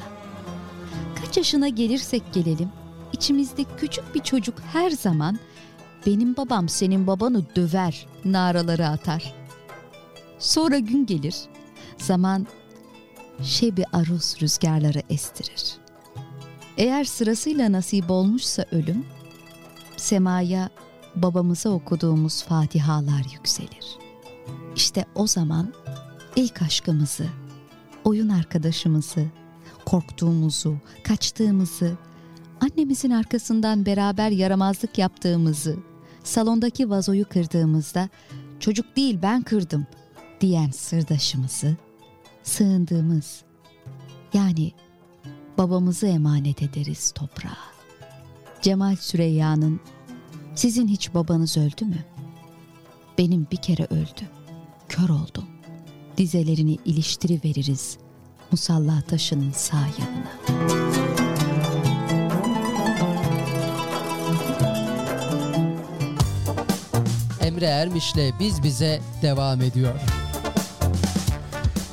Kaç 1.16 1.38
yaşına 1.38 1.68
gelirsek 1.68 2.34
gelelim, 2.34 2.70
içimizde 3.14 3.64
küçük 3.78 4.16
bir 4.16 4.20
çocuk 4.20 4.56
her 4.74 4.90
zaman 4.90 5.40
benim 6.06 6.38
babam 6.38 6.70
senin 6.70 7.08
babanı 7.08 7.56
döver 7.56 8.08
naraları 8.26 8.88
atar. 8.88 9.34
Sonra 10.40 10.80
gün 10.80 11.06
gelir, 11.06 11.36
zaman 11.98 12.48
şebi 13.44 13.84
aruz 13.94 14.36
rüzgarları 14.42 15.02
estirir. 15.10 15.76
Eğer 16.78 17.04
sırasıyla 17.04 17.72
nasip 17.72 18.12
olmuşsa 18.12 18.66
ölüm, 18.72 19.06
semaya 19.98 20.70
babamıza 21.16 21.70
okuduğumuz 21.70 22.44
fatihalar 22.44 23.26
yükselir. 23.34 23.98
İşte 24.76 25.06
o 25.16 25.28
zaman 25.28 25.74
ilk 26.38 26.62
aşkımızı, 26.62 27.26
oyun 28.04 28.30
arkadaşımızı, 28.30 29.26
korktuğumuzu, 29.86 30.78
kaçtığımızı, 31.04 31.98
annemizin 32.62 33.12
arkasından 33.12 33.86
beraber 33.86 34.30
yaramazlık 34.30 34.98
yaptığımızı, 34.98 35.78
salondaki 36.24 36.90
vazoyu 36.90 37.30
kırdığımızda 37.30 38.10
çocuk 38.60 38.96
değil 38.96 39.20
ben 39.22 39.42
kırdım 39.42 39.88
diyen 40.42 40.70
sırdaşımızı, 40.70 41.78
sığındığımız 42.44 43.44
yani 44.34 44.72
babamızı 45.58 46.08
emanet 46.08 46.62
ederiz 46.62 47.12
toprağa. 47.12 47.58
Cemal 48.62 48.96
Süreyya'nın 48.96 49.80
sizin 50.56 50.88
hiç 50.88 51.14
babanız 51.14 51.58
öldü 51.58 51.86
mü? 51.86 52.06
Benim 53.18 53.48
bir 53.52 53.58
kere 53.58 53.86
öldü. 53.86 54.30
Kör 54.90 55.10
oldum. 55.10 55.57
Dizelerini 56.18 56.78
iliştiri 56.86 57.42
veririz 57.46 57.98
musalla 58.52 59.02
taşının 59.08 59.52
sağ 59.52 59.78
yanına. 59.78 60.32
Emre 67.42 67.66
Ermiş'le 67.66 68.40
Biz 68.40 68.64
Bize 68.64 69.02
devam 69.22 69.62
ediyor. 69.62 69.94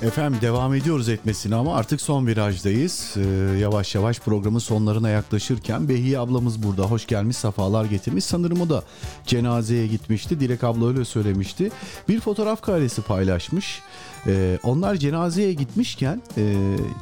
Efendim 0.02 0.40
devam 0.40 0.74
ediyoruz 0.74 1.08
etmesine 1.08 1.54
ama 1.54 1.76
artık 1.76 2.00
son 2.00 2.26
virajdayız. 2.26 3.14
Ee, 3.16 3.20
yavaş 3.58 3.94
yavaş 3.94 4.20
programın 4.20 4.58
sonlarına 4.58 5.08
yaklaşırken 5.08 5.88
Behiye 5.88 6.18
ablamız 6.18 6.62
burada. 6.62 6.82
Hoş 6.82 7.06
gelmiş, 7.06 7.36
sefalar 7.36 7.84
getirmiş. 7.84 8.24
Sanırım 8.24 8.60
o 8.60 8.68
da 8.68 8.82
cenazeye 9.26 9.86
gitmişti. 9.86 10.40
Dilek 10.40 10.64
abla 10.64 10.88
öyle 10.88 11.04
söylemişti. 11.04 11.70
Bir 12.08 12.20
fotoğraf 12.20 12.62
karesi 12.62 13.02
paylaşmış. 13.02 13.82
Ee, 14.26 14.58
onlar 14.62 14.96
cenazeye 14.96 15.52
gitmişken 15.52 16.22
e, 16.38 16.54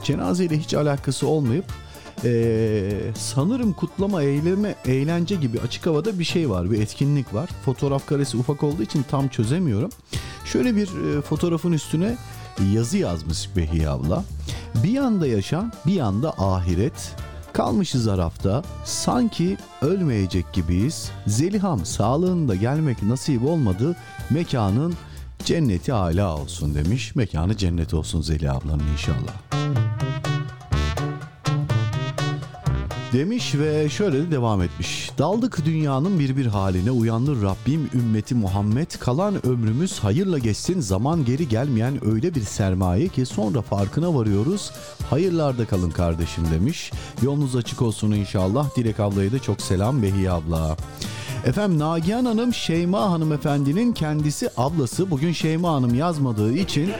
cenazeyle 0.04 0.58
hiç 0.58 0.74
alakası 0.74 1.26
olmayıp 1.26 1.64
ee, 2.24 2.90
sanırım 3.16 3.72
kutlama, 3.72 4.22
eyleme, 4.22 4.74
eğlence 4.84 5.34
gibi 5.34 5.60
açık 5.60 5.86
havada 5.86 6.18
bir 6.18 6.24
şey 6.24 6.50
var, 6.50 6.70
bir 6.70 6.80
etkinlik 6.80 7.34
var. 7.34 7.50
Fotoğraf 7.64 8.06
karesi 8.06 8.36
ufak 8.36 8.62
olduğu 8.62 8.82
için 8.82 9.04
tam 9.10 9.28
çözemiyorum. 9.28 9.90
Şöyle 10.44 10.76
bir 10.76 10.88
e, 11.18 11.22
fotoğrafın 11.22 11.72
üstüne 11.72 12.16
yazı 12.72 12.98
yazmış 12.98 13.56
Behiye 13.56 13.88
abla. 13.88 14.24
Bir 14.84 14.90
yanda 14.90 15.26
yaşam, 15.26 15.72
bir 15.86 15.92
yanda 15.92 16.32
ahiret. 16.38 17.16
Kalmışız 17.52 18.08
Araf'ta, 18.08 18.62
sanki 18.84 19.56
ölmeyecek 19.82 20.52
gibiyiz. 20.52 21.10
Zeliham 21.26 21.84
sağlığında 21.84 22.54
gelmek 22.54 23.02
nasip 23.02 23.44
olmadı, 23.44 23.96
mekanın 24.30 24.94
cenneti 25.44 25.92
âlâ 25.92 26.36
olsun 26.36 26.74
demiş. 26.74 27.16
Mekanı 27.16 27.56
cennet 27.56 27.94
olsun 27.94 28.20
Zeliha 28.20 28.56
ablanın 28.56 28.88
inşallah. 28.92 29.62
Demiş 33.12 33.54
ve 33.54 33.88
şöyle 33.88 34.18
de 34.18 34.30
devam 34.30 34.62
etmiş. 34.62 35.10
Daldık 35.18 35.64
dünyanın 35.64 36.18
bir 36.18 36.36
bir 36.36 36.46
haline 36.46 36.90
uyandır 36.90 37.42
Rabbim 37.42 37.90
ümmeti 37.94 38.34
Muhammed. 38.34 38.90
Kalan 39.00 39.46
ömrümüz 39.46 39.98
hayırla 39.98 40.38
geçsin. 40.38 40.80
Zaman 40.80 41.24
geri 41.24 41.48
gelmeyen 41.48 42.08
öyle 42.08 42.34
bir 42.34 42.40
sermaye 42.40 43.08
ki 43.08 43.26
sonra 43.26 43.62
farkına 43.62 44.14
varıyoruz. 44.14 44.70
Hayırlarda 45.10 45.66
kalın 45.66 45.90
kardeşim 45.90 46.44
demiş. 46.54 46.92
Yolunuz 47.22 47.56
açık 47.56 47.82
olsun 47.82 48.12
inşallah. 48.12 48.76
Dilek 48.76 49.00
ablaya 49.00 49.32
da 49.32 49.38
çok 49.38 49.60
selam 49.60 50.02
Behiye 50.02 50.30
abla. 50.30 50.76
Efendim 51.44 51.78
Nagihan 51.78 52.24
Hanım 52.24 52.54
Şeyma 52.54 53.10
hanımefendinin 53.10 53.92
kendisi 53.92 54.50
ablası. 54.56 55.10
Bugün 55.10 55.32
Şeyma 55.32 55.72
Hanım 55.72 55.94
yazmadığı 55.94 56.54
için 56.54 56.90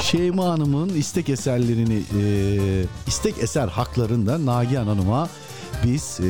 Şeyma 0.00 0.44
Hanım'ın 0.44 0.88
istek 0.88 1.28
eserlerini, 1.28 2.02
e, 2.20 2.24
istek 3.06 3.38
eser 3.38 3.68
haklarını 3.68 4.26
da 4.26 4.46
Nagihan 4.46 4.86
Hanım'a 4.86 5.28
biz 5.84 6.20
e, 6.20 6.24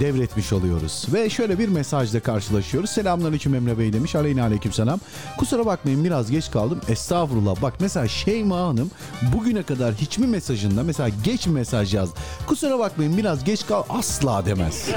devretmiş 0.00 0.52
oluyoruz. 0.52 1.06
Ve 1.12 1.30
şöyle 1.30 1.58
bir 1.58 1.68
mesajla 1.68 2.20
karşılaşıyoruz. 2.20 2.90
Selamünaleyküm 2.90 3.54
Emre 3.54 3.78
Bey 3.78 3.92
demiş. 3.92 4.14
Aleyna 4.14 4.42
aleyküm 4.42 4.72
selam. 4.72 5.00
Kusura 5.38 5.66
bakmayın 5.66 6.04
biraz 6.04 6.30
geç 6.30 6.50
kaldım. 6.50 6.80
Estağfurullah. 6.88 7.62
Bak 7.62 7.74
mesela 7.80 8.08
Şeyma 8.08 8.56
Hanım 8.60 8.90
bugüne 9.34 9.62
kadar 9.62 9.94
hiçbir 9.94 10.26
mesajında 10.26 10.82
mesela 10.82 11.08
geç 11.24 11.46
mesaj 11.46 11.94
yaz. 11.94 12.10
Kusura 12.46 12.78
bakmayın 12.78 13.16
biraz 13.16 13.44
geç 13.44 13.66
kal 13.66 13.82
asla 13.88 14.46
demez. 14.46 14.88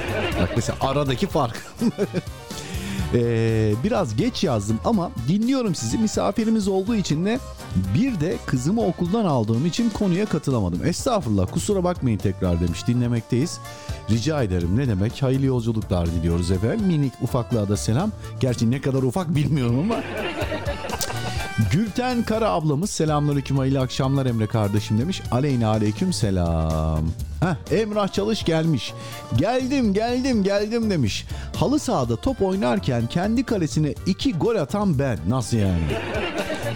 Bak 0.41 0.49
mesela 0.55 0.77
aradaki 0.81 1.27
fark. 1.27 1.65
Ee, 3.13 3.73
biraz 3.83 4.15
geç 4.15 4.43
yazdım 4.43 4.79
ama 4.85 5.11
dinliyorum 5.27 5.75
sizi. 5.75 5.97
Misafirimiz 5.97 6.67
olduğu 6.67 6.95
için 6.95 7.25
de 7.25 7.39
bir 7.95 8.19
de 8.19 8.37
kızımı 8.45 8.85
okuldan 8.85 9.25
aldığım 9.25 9.65
için 9.65 9.89
konuya 9.89 10.25
katılamadım. 10.25 10.85
Estağfurullah 10.85 11.47
kusura 11.51 11.83
bakmayın 11.83 12.17
tekrar 12.17 12.61
demiş. 12.61 12.87
Dinlemekteyiz. 12.87 13.59
Rica 14.09 14.43
ederim 14.43 14.77
ne 14.77 14.87
demek. 14.87 15.23
Hayırlı 15.23 15.45
yolculuklar 15.45 16.07
diliyoruz 16.11 16.51
efendim. 16.51 16.85
Minik 16.85 17.13
ufaklığa 17.21 17.69
da 17.69 17.77
selam. 17.77 18.11
Gerçi 18.39 18.71
ne 18.71 18.81
kadar 18.81 19.03
ufak 19.03 19.35
bilmiyorum 19.35 19.79
ama. 19.79 19.95
Gülten 21.71 22.23
Kara 22.23 22.49
ablamız 22.49 22.89
selamünaleyküm 22.89 23.57
hayırlı 23.57 23.79
akşamlar 23.79 24.25
Emre 24.25 24.47
kardeşim 24.47 24.99
demiş. 24.99 25.21
Aleyna 25.31 25.67
aleyküm 25.67 26.13
selam. 26.13 27.05
Heh, 27.39 27.77
Emrah 27.77 28.07
Çalış 28.07 28.45
gelmiş. 28.45 28.93
Geldim 29.37 29.93
geldim 29.93 30.43
geldim 30.43 30.89
demiş. 30.89 31.25
Halı 31.55 31.79
sahada 31.79 32.15
top 32.15 32.41
oynarken 32.41 33.07
kendi 33.07 33.43
kalesine 33.43 33.93
iki 34.05 34.33
gol 34.33 34.55
atan 34.55 34.99
ben. 34.99 35.19
Nasıl 35.29 35.57
yani? 35.57 35.83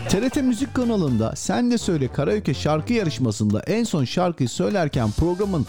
TRT 0.09 0.35
Müzik 0.35 0.73
kanalında 0.73 1.35
Sen 1.35 1.71
de 1.71 1.77
Söyle 1.77 2.07
Karaoke 2.07 2.53
şarkı 2.53 2.93
yarışmasında 2.93 3.59
en 3.59 3.83
son 3.83 4.05
şarkıyı 4.05 4.49
söylerken 4.49 5.11
programın 5.11 5.65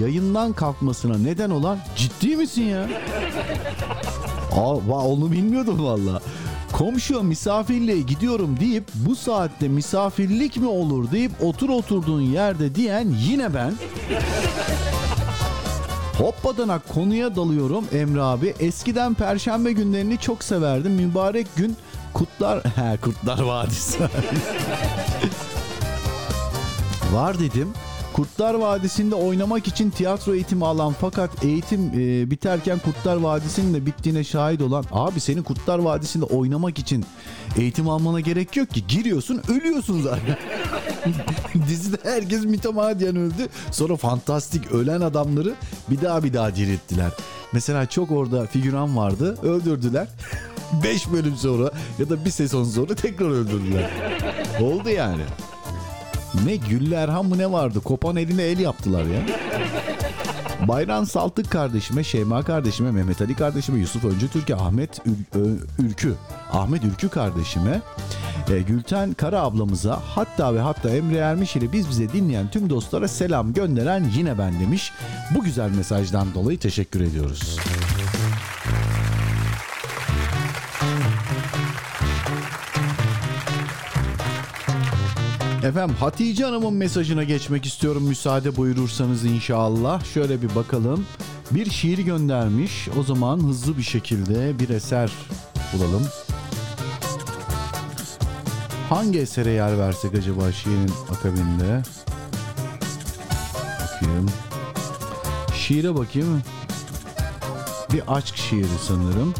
yayından 0.00 0.52
kalkmasına 0.52 1.18
neden 1.18 1.50
olan 1.50 1.78
ciddi 1.96 2.36
misin 2.36 2.62
ya? 2.62 2.88
Aa, 4.52 5.06
onu 5.06 5.32
bilmiyordum 5.32 5.84
valla. 5.84 6.22
Komşuya 6.74 7.22
misafirliğe 7.22 8.00
gidiyorum 8.00 8.60
deyip 8.60 8.84
bu 8.94 9.16
saatte 9.16 9.68
misafirlik 9.68 10.56
mi 10.56 10.66
olur 10.66 11.10
deyip 11.10 11.32
otur 11.42 11.68
oturduğun 11.68 12.20
yerde 12.20 12.74
diyen 12.74 13.08
yine 13.18 13.54
ben. 13.54 13.74
Hoppadanak 16.18 16.88
konuya 16.88 17.36
dalıyorum 17.36 17.84
Emre 17.92 18.22
abi. 18.22 18.54
Eskiden 18.60 19.14
perşembe 19.14 19.72
günlerini 19.72 20.18
çok 20.18 20.44
severdim. 20.44 20.92
Mübarek 20.92 21.46
gün 21.56 21.76
Kutlar... 22.14 22.64
He 22.64 22.96
Kurtlar 22.96 23.38
Vadisi. 23.38 23.98
Var 27.12 27.38
dedim. 27.38 27.68
Kurtlar 28.14 28.54
Vadisi'nde 28.54 29.14
oynamak 29.14 29.68
için 29.68 29.90
tiyatro 29.90 30.34
eğitimi 30.34 30.66
alan 30.66 30.94
fakat 31.00 31.44
eğitim 31.44 31.80
e, 31.88 32.30
biterken 32.30 32.78
Kurtlar 32.78 33.16
Vadisi'nin 33.16 33.74
de 33.74 33.86
bittiğine 33.86 34.24
şahit 34.24 34.62
olan 34.62 34.84
abi 34.92 35.20
senin 35.20 35.42
Kurtlar 35.42 35.78
Vadisi'nde 35.78 36.24
oynamak 36.24 36.78
için 36.78 37.04
eğitim 37.58 37.88
almana 37.88 38.20
gerek 38.20 38.56
yok 38.56 38.70
ki 38.70 38.86
giriyorsun 38.86 39.42
ölüyorsun 39.48 40.02
zaten. 40.02 40.36
Dizide 41.68 41.96
herkes 42.02 42.44
mütemadiyen 42.44 43.16
öldü. 43.16 43.48
Sonra 43.70 43.96
fantastik 43.96 44.72
ölen 44.72 45.00
adamları 45.00 45.54
bir 45.90 46.00
daha 46.00 46.24
bir 46.24 46.32
daha 46.32 46.56
dirilttiler. 46.56 47.10
Mesela 47.52 47.86
çok 47.86 48.10
orada 48.10 48.46
figüran 48.46 48.96
vardı 48.96 49.38
öldürdüler. 49.42 50.08
5 50.84 51.12
bölüm 51.12 51.36
sonra 51.36 51.70
ya 51.98 52.10
da 52.10 52.24
bir 52.24 52.30
sezon 52.30 52.64
sonra 52.64 52.94
tekrar 52.94 53.30
öldürdüler. 53.30 53.90
Oldu 54.60 54.90
yani. 54.90 55.22
Ne 56.44 56.56
Güllü 56.56 56.94
Erhan 56.94 57.26
mı 57.26 57.38
ne 57.38 57.52
vardı? 57.52 57.80
Kopan 57.80 58.16
eline 58.16 58.42
el 58.42 58.58
yaptılar 58.58 59.02
ya. 59.04 59.20
Bayram 60.68 61.06
Saltık 61.06 61.50
kardeşime, 61.50 62.04
Şeyma 62.04 62.42
kardeşime, 62.42 62.90
Mehmet 62.90 63.20
Ali 63.22 63.34
kardeşime, 63.34 63.78
Yusuf 63.78 64.04
Öncü 64.04 64.28
Türkiye, 64.28 64.58
Ahmet 64.58 64.98
Ül- 64.98 65.58
Ülkü, 65.78 66.14
Ahmet 66.52 66.84
Ülkü 66.84 67.08
kardeşime, 67.08 67.80
e, 68.50 68.60
Gülten 68.60 69.12
Kara 69.14 69.40
ablamıza, 69.40 70.00
hatta 70.14 70.54
ve 70.54 70.60
hatta 70.60 70.90
Emre 70.90 71.16
Ermiş 71.16 71.56
ile 71.56 71.72
biz 71.72 71.88
bize 71.88 72.12
dinleyen 72.12 72.50
tüm 72.50 72.70
dostlara 72.70 73.08
selam 73.08 73.52
gönderen 73.52 74.04
yine 74.16 74.38
ben 74.38 74.60
demiş. 74.60 74.92
Bu 75.34 75.44
güzel 75.44 75.70
mesajdan 75.70 76.34
dolayı 76.34 76.58
teşekkür 76.58 77.00
ediyoruz. 77.00 77.58
Efendim 85.64 85.96
Hatice 86.00 86.44
Hanım'ın 86.44 86.74
mesajına 86.74 87.24
geçmek 87.24 87.66
istiyorum 87.66 88.02
müsaade 88.02 88.56
buyurursanız 88.56 89.24
inşallah. 89.24 90.04
Şöyle 90.04 90.42
bir 90.42 90.54
bakalım. 90.54 91.06
Bir 91.50 91.70
şiir 91.70 91.98
göndermiş. 91.98 92.88
O 92.98 93.02
zaman 93.02 93.38
hızlı 93.38 93.76
bir 93.78 93.82
şekilde 93.82 94.58
bir 94.58 94.68
eser 94.68 95.12
bulalım. 95.72 96.02
Hangi 98.88 99.18
esere 99.18 99.50
yer 99.50 99.78
versek 99.78 100.14
acaba 100.14 100.52
şiirin 100.52 100.90
akabinde? 101.10 101.82
Bakayım. 103.80 104.26
Şiire 105.54 105.94
bakayım. 105.94 106.42
Bir 107.92 108.02
aşk 108.08 108.36
şiiri 108.36 108.78
sanırım. 108.88 109.34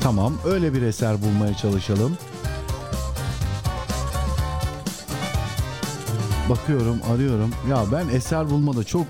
Tamam 0.00 0.34
öyle 0.44 0.74
bir 0.74 0.82
eser 0.82 1.22
bulmaya 1.22 1.54
çalışalım. 1.54 2.16
Bakıyorum, 6.50 7.00
arıyorum. 7.14 7.50
Ya 7.70 7.84
ben 7.92 8.08
eser 8.08 8.50
bulmada 8.50 8.84
çok 8.84 9.06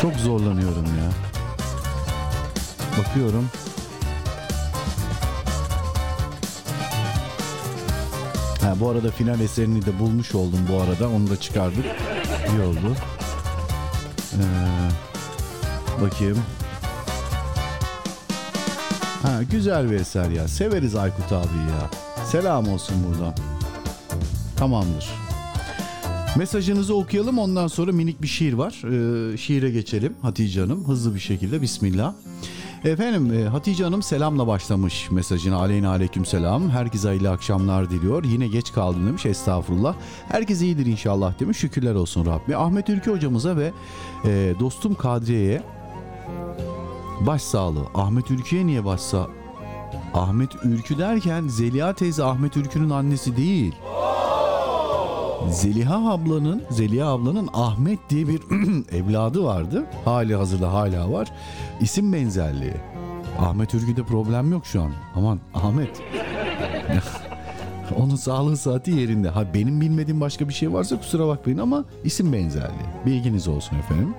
çok 0.00 0.14
zorlanıyorum 0.14 0.84
ya. 0.84 1.10
Bakıyorum. 2.98 3.50
Ha, 8.62 8.74
bu 8.80 8.88
arada 8.90 9.10
final 9.10 9.40
eserini 9.40 9.86
de 9.86 9.98
bulmuş 9.98 10.34
oldum 10.34 10.60
bu 10.72 10.82
arada. 10.82 11.08
Onu 11.08 11.30
da 11.30 11.40
çıkardık. 11.40 11.84
İyi 12.50 12.60
oldu. 12.60 12.96
Ee, 14.32 14.44
bakayım. 16.02 16.38
Ha, 19.22 19.42
güzel 19.50 19.90
bir 19.90 19.96
eser 19.96 20.30
ya. 20.30 20.48
Severiz 20.48 20.94
Aykut 20.94 21.32
abi 21.32 21.56
ya. 21.70 21.90
Selam 22.26 22.68
olsun 22.68 22.96
buradan. 23.08 23.34
Tamamdır. 24.56 25.31
Mesajınızı 26.36 26.94
okuyalım 26.96 27.38
ondan 27.38 27.66
sonra 27.66 27.92
minik 27.92 28.22
bir 28.22 28.26
şiir 28.26 28.52
var. 28.52 28.82
Ee, 28.84 29.36
şiire 29.36 29.70
geçelim 29.70 30.14
Hatice 30.22 30.60
Hanım 30.60 30.88
hızlı 30.88 31.14
bir 31.14 31.20
şekilde 31.20 31.62
Bismillah. 31.62 32.14
Efendim 32.84 33.32
e, 33.32 33.44
Hatice 33.44 33.84
Hanım 33.84 34.02
selamla 34.02 34.46
başlamış 34.46 35.10
mesajına 35.10 35.56
aleyna 35.56 35.88
aleyküm 35.88 36.24
selam. 36.24 36.70
Herkese 36.70 37.08
hayırlı 37.08 37.30
akşamlar 37.30 37.90
diliyor. 37.90 38.24
Yine 38.24 38.46
geç 38.48 38.72
kaldım 38.72 39.06
demiş 39.06 39.26
estağfurullah. 39.26 39.94
Herkes 40.28 40.62
iyidir 40.62 40.86
inşallah 40.86 41.40
demiş. 41.40 41.58
Şükürler 41.58 41.94
olsun 41.94 42.26
Rabbi. 42.26 42.56
Ahmet 42.56 42.88
Ülke 42.88 43.10
hocamıza 43.10 43.56
ve 43.56 43.72
e, 44.24 44.54
dostum 44.60 44.94
Kadriye'ye 44.94 45.62
başsağlığı. 47.20 47.86
Ahmet 47.94 48.30
Ülkü'ye 48.30 48.66
niye 48.66 48.84
başsa? 48.84 49.26
Ahmet 50.14 50.50
Ülkü 50.64 50.98
derken 50.98 51.48
Zeliha 51.48 51.94
teyze 51.94 52.24
Ahmet 52.24 52.56
Ülkü'nün 52.56 52.90
annesi 52.90 53.36
değil. 53.36 53.74
Zeliha 55.50 56.12
ablanın 56.12 56.62
Zeliha 56.70 57.08
ablanın 57.08 57.48
Ahmet 57.52 57.98
diye 58.10 58.28
bir 58.28 58.40
evladı 58.92 59.44
vardı. 59.44 59.86
Hali 60.04 60.36
hazırda 60.36 60.72
hala 60.72 61.12
var. 61.12 61.32
İsim 61.80 62.12
benzerliği. 62.12 62.74
Ahmet 63.38 63.74
Ürgü'de 63.74 64.02
problem 64.02 64.52
yok 64.52 64.66
şu 64.66 64.82
an. 64.82 64.90
Aman 65.16 65.38
Ahmet. 65.54 66.02
Onun 67.98 68.16
sağlığı 68.16 68.56
saati 68.56 68.90
yerinde. 68.90 69.28
Ha 69.28 69.44
benim 69.54 69.80
bilmediğim 69.80 70.20
başka 70.20 70.48
bir 70.48 70.54
şey 70.54 70.72
varsa 70.72 70.98
kusura 70.98 71.26
bakmayın 71.28 71.58
ama 71.58 71.84
isim 72.04 72.32
benzerliği. 72.32 72.88
Bilginiz 73.06 73.48
olsun 73.48 73.76
efendim. 73.76 74.14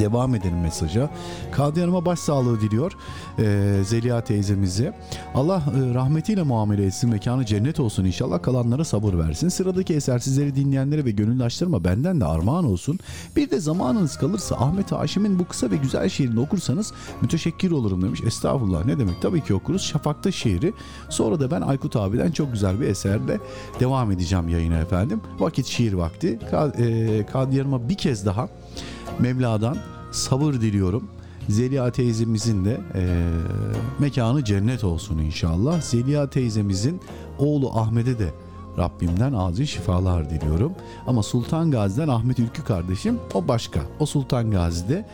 Devam 0.00 0.34
edelim 0.34 0.60
mesaja. 0.60 1.10
Kadri 1.52 1.80
Hanım'a 1.80 2.04
başsağlığı 2.06 2.60
diliyor 2.60 2.92
ee, 3.38 3.80
Zeliha 3.84 4.20
teyzemize. 4.20 4.94
Allah 5.34 5.62
e, 5.76 5.94
rahmetiyle 5.94 6.42
muamele 6.42 6.86
etsin. 6.86 7.10
Mekanı 7.10 7.46
cennet 7.46 7.80
olsun 7.80 8.04
inşallah. 8.04 8.42
Kalanlara 8.42 8.84
sabır 8.84 9.18
versin. 9.18 9.48
Sıradaki 9.48 9.94
eser 9.94 10.18
sizleri 10.18 10.54
dinleyenlere 10.56 11.04
ve 11.04 11.10
gönüldaşlarıma 11.10 11.84
benden 11.84 12.20
de 12.20 12.24
armağan 12.24 12.64
olsun. 12.64 12.98
Bir 13.36 13.50
de 13.50 13.60
zamanınız 13.60 14.16
kalırsa 14.18 14.56
Ahmet 14.56 14.92
Haşim'in 14.92 15.38
bu 15.38 15.44
kısa 15.44 15.70
ve 15.70 15.76
güzel 15.76 16.08
şiirini 16.08 16.40
okursanız 16.40 16.92
müteşekkir 17.22 17.70
olurum 17.70 18.02
demiş. 18.02 18.20
Estağfurullah 18.26 18.84
ne 18.84 18.98
demek 18.98 19.22
tabii 19.22 19.40
ki 19.44 19.54
okuruz. 19.54 19.82
Şafak'ta 19.82 20.32
şiiri. 20.32 20.72
Sonra 21.08 21.40
da 21.40 21.50
ben 21.50 21.60
Aykut 21.60 21.96
abiden 21.96 22.30
çok 22.30 22.52
güzel 22.52 22.80
bir 22.80 22.86
eserle 22.86 23.40
devam 23.80 24.10
edeceğim 24.12 24.48
yayına 24.48 24.78
efendim. 24.78 25.20
Vakit 25.38 25.66
şiir 25.66 25.92
vakti. 25.92 26.38
Ka- 26.52 26.82
e, 26.82 27.26
Kadri 27.26 27.58
Hanım'a 27.58 27.88
bir 27.88 27.94
kez 27.94 28.26
daha 28.26 28.48
Mevla'dan 29.18 29.76
sabır 30.12 30.52
diliyorum. 30.52 31.04
Zeliha 31.48 31.92
teyzemizin 31.92 32.64
de 32.64 32.80
e, 32.94 33.02
mekanı 33.98 34.44
cennet 34.44 34.84
olsun 34.84 35.18
inşallah. 35.18 35.80
Zeliha 35.80 36.30
teyzemizin 36.30 37.00
oğlu 37.38 37.78
Ahmet'e 37.78 38.18
de 38.18 38.30
Rabbimden 38.78 39.32
acil 39.32 39.66
şifalar 39.66 40.30
diliyorum. 40.30 40.72
Ama 41.06 41.22
Sultan 41.22 41.70
Gazi'den 41.70 42.08
Ahmet 42.08 42.38
Ülkü 42.38 42.64
kardeşim 42.64 43.18
o 43.34 43.48
başka. 43.48 43.80
O 43.98 44.06
Sultan 44.06 44.50
Gazi'de 44.50 45.06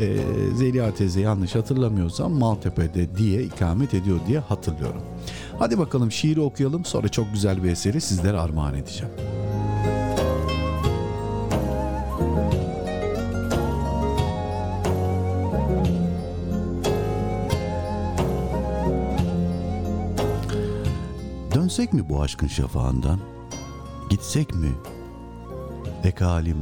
e, 0.00 0.16
Zeliha 0.54 0.94
teyze 0.94 1.20
yanlış 1.20 1.54
hatırlamıyorsam 1.54 2.32
Maltepe'de 2.32 3.16
diye 3.16 3.42
ikamet 3.42 3.94
ediyor 3.94 4.18
diye 4.26 4.38
hatırlıyorum. 4.38 5.02
Hadi 5.58 5.78
bakalım 5.78 6.12
şiiri 6.12 6.40
okuyalım 6.40 6.84
sonra 6.84 7.08
çok 7.08 7.32
güzel 7.32 7.62
bir 7.64 7.70
eseri 7.70 8.00
sizlere 8.00 8.38
armağan 8.38 8.74
edeceğim. 8.74 9.12
Dönsek 21.68 21.92
mi 21.92 22.08
bu 22.08 22.22
aşkın 22.22 22.46
şafağından? 22.46 23.18
Gitsek 24.10 24.54
mi? 24.54 24.68
Ekalim 26.04 26.56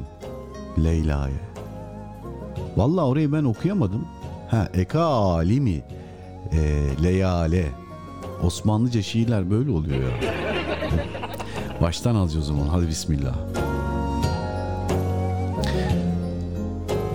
Leyla'ya. 0.85 1.35
Vallahi 2.77 3.05
orayı 3.05 3.33
ben 3.33 3.45
okuyamadım. 3.45 4.09
Ha 4.49 4.69
Eka 4.75 5.05
alimi 5.05 5.85
e, 6.53 6.87
Leyale. 7.03 7.73
Osmanlıca 8.45 9.03
şiirler 9.03 9.51
böyle 9.51 9.71
oluyor 9.71 10.03
ya. 10.03 10.11
Baştan 11.81 12.15
alacağız 12.15 12.51
o 12.51 12.55
zaman. 12.55 12.69
Hadi 12.69 12.89
bismillah. 12.89 13.37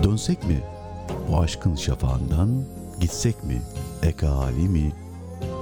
Dönsek 0.02 0.46
mi 0.46 0.60
bu 1.30 1.40
aşkın 1.40 1.74
şafağından? 1.74 2.64
Gitsek 3.00 3.44
mi 3.44 3.62
Eka 4.02 4.30
alimi 4.30 4.92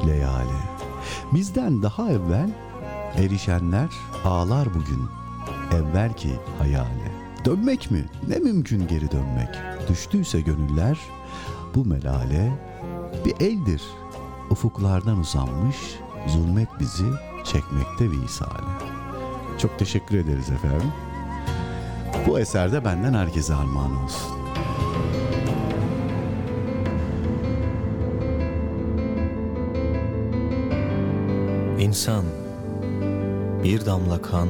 Leyale. 0.07 0.69
Bizden 1.32 1.82
daha 1.82 2.10
evvel 2.10 2.51
erişenler 3.16 3.89
ağlar 4.24 4.68
bugün 4.74 5.02
evvelki 5.72 6.31
hayale. 6.59 7.12
Dönmek 7.44 7.90
mi? 7.90 8.05
Ne 8.28 8.39
mümkün 8.39 8.86
geri 8.89 9.10
dönmek? 9.10 9.48
Düştüyse 9.89 10.40
gönüller 10.40 10.98
bu 11.74 11.85
melale 11.85 12.52
bir 13.24 13.47
eldir. 13.47 13.82
Ufuklardan 14.51 15.18
uzanmış 15.18 15.77
zulmet 16.27 16.68
bizi 16.81 17.06
çekmekte 17.44 18.10
visale. 18.10 18.70
Çok 19.59 19.78
teşekkür 19.78 20.18
ederiz 20.18 20.51
efendim. 20.51 20.93
Bu 22.27 22.39
eserde 22.39 22.85
benden 22.85 23.14
herkese 23.14 23.55
armağan 23.55 24.05
olsun. 24.05 24.40
İnsan 31.81 32.24
bir 33.65 33.86
damla 33.86 34.23
kan, 34.23 34.48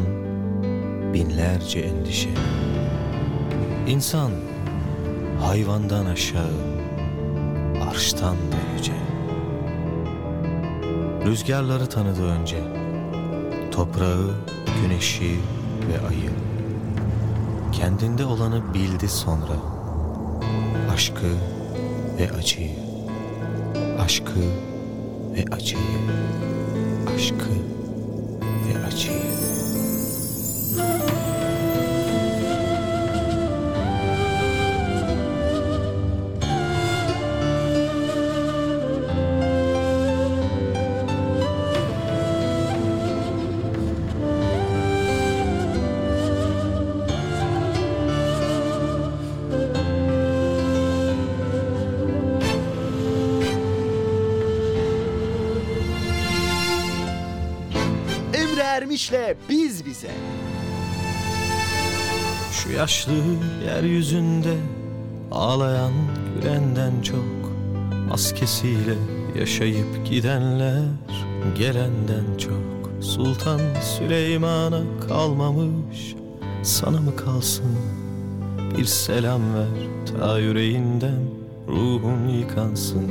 binlerce 1.15 1.81
endişe. 1.81 2.31
İnsan 3.87 4.31
hayvandan 5.41 6.07
aşağı, 6.07 6.57
arştan 7.91 8.37
da 8.37 8.57
yüce. 8.77 8.93
Rüzgarları 11.27 11.87
tanıdı 11.87 12.23
önce, 12.23 12.63
toprağı, 13.71 14.35
güneşi 14.83 15.37
ve 15.89 16.09
ayı. 16.09 16.31
Kendinde 17.73 18.25
olanı 18.25 18.75
bildi 18.75 19.09
sonra, 19.09 19.57
aşkı 20.93 21.33
ve 22.19 22.31
acıyı, 22.31 22.79
aşkı 23.99 24.41
ve 25.35 25.45
acıyı 25.55 26.01
aşkı 27.15 27.51
ve 28.67 28.87
acıyı. 28.87 29.40
Bize. 60.01 60.13
Şu 62.53 62.73
yaşlı 62.73 63.13
yeryüzünde 63.65 64.55
ağlayan 65.31 65.93
gülenden 66.37 67.03
çok 67.03 67.53
maskesiyle 68.09 68.95
yaşayıp 69.39 70.07
gidenler 70.11 70.83
gelenden 71.59 72.39
çok. 72.39 73.05
Sultan 73.05 73.61
Süleyman'a 73.83 74.83
kalmamış 75.09 76.15
sana 76.63 77.01
mı 77.01 77.17
kalsın? 77.17 77.77
Bir 78.79 78.85
selam 78.85 79.55
ver 79.55 79.67
ta 80.19 80.39
yüreğinden 80.39 81.21
ruhun 81.69 82.29
yıkansın. 82.29 83.11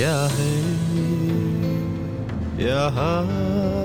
Ya 0.00 0.28
hey 0.28 0.64
ya 2.66 2.96
han 2.96 3.77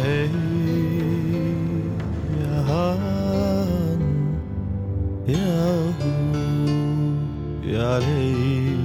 hey 0.00 0.30
ya 2.40 2.64
han 2.68 4.00
ya 5.26 5.62
ya 7.72 8.00
ley 8.00 8.76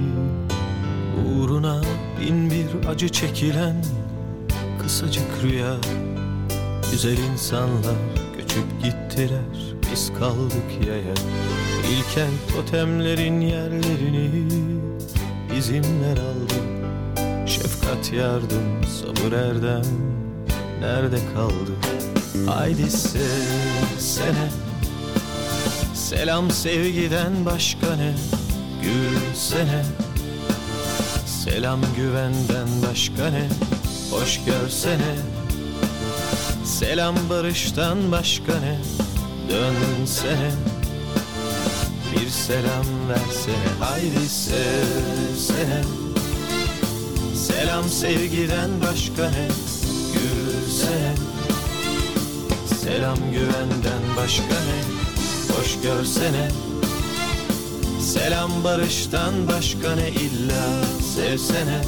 uğruna 1.26 1.82
bin 2.20 2.50
bir 2.50 2.88
acı 2.88 3.08
çekilen 3.08 3.84
kısacık 4.82 5.42
rüya 5.42 5.76
güzel 6.90 7.18
insanlar 7.18 7.96
göçüp 8.36 8.82
gittiler 8.82 9.78
biz 9.92 10.12
kaldık 10.18 10.86
yaya. 10.86 11.14
İlkel 11.90 12.30
totemlerin 12.56 13.40
yerlerini 13.40 14.77
bizimler 15.58 16.16
aldı 16.16 16.54
Şefkat 17.46 18.12
yardım 18.12 18.84
sabır 18.84 19.32
erdem. 19.32 19.82
Nerede 20.80 21.18
kaldı? 21.34 21.72
Haydi 22.46 22.90
sevsene 22.90 24.48
Selam 25.94 26.50
sevgiden 26.50 27.44
başka 27.46 27.96
ne? 27.96 28.14
Gülsene. 28.82 29.84
Selam 31.26 31.80
güvenden 31.96 32.68
başka 32.90 33.30
ne? 33.30 33.48
Hoş 34.10 34.40
görsene. 34.44 35.14
Selam 36.64 37.14
barıştan 37.30 38.12
başka 38.12 38.52
ne? 38.60 38.78
Dönsene 39.50 40.77
bir 42.20 42.30
selam 42.30 43.08
versene 43.08 43.68
haydi 43.80 44.28
sevsene. 44.28 45.82
Selam 47.34 47.84
sevgiden 47.84 48.70
başka 48.88 49.22
ne? 49.22 49.48
Gülsene. 50.12 51.14
Selam 52.82 53.18
güvenden 53.32 54.16
başka 54.16 54.42
ne? 54.44 54.80
Hoş 55.56 55.80
görsene. 55.82 56.48
Selam 58.00 58.64
barıştan 58.64 59.34
başka 59.48 59.94
ne 59.94 60.08
illa 60.08 60.84
sevsene. 61.14 61.82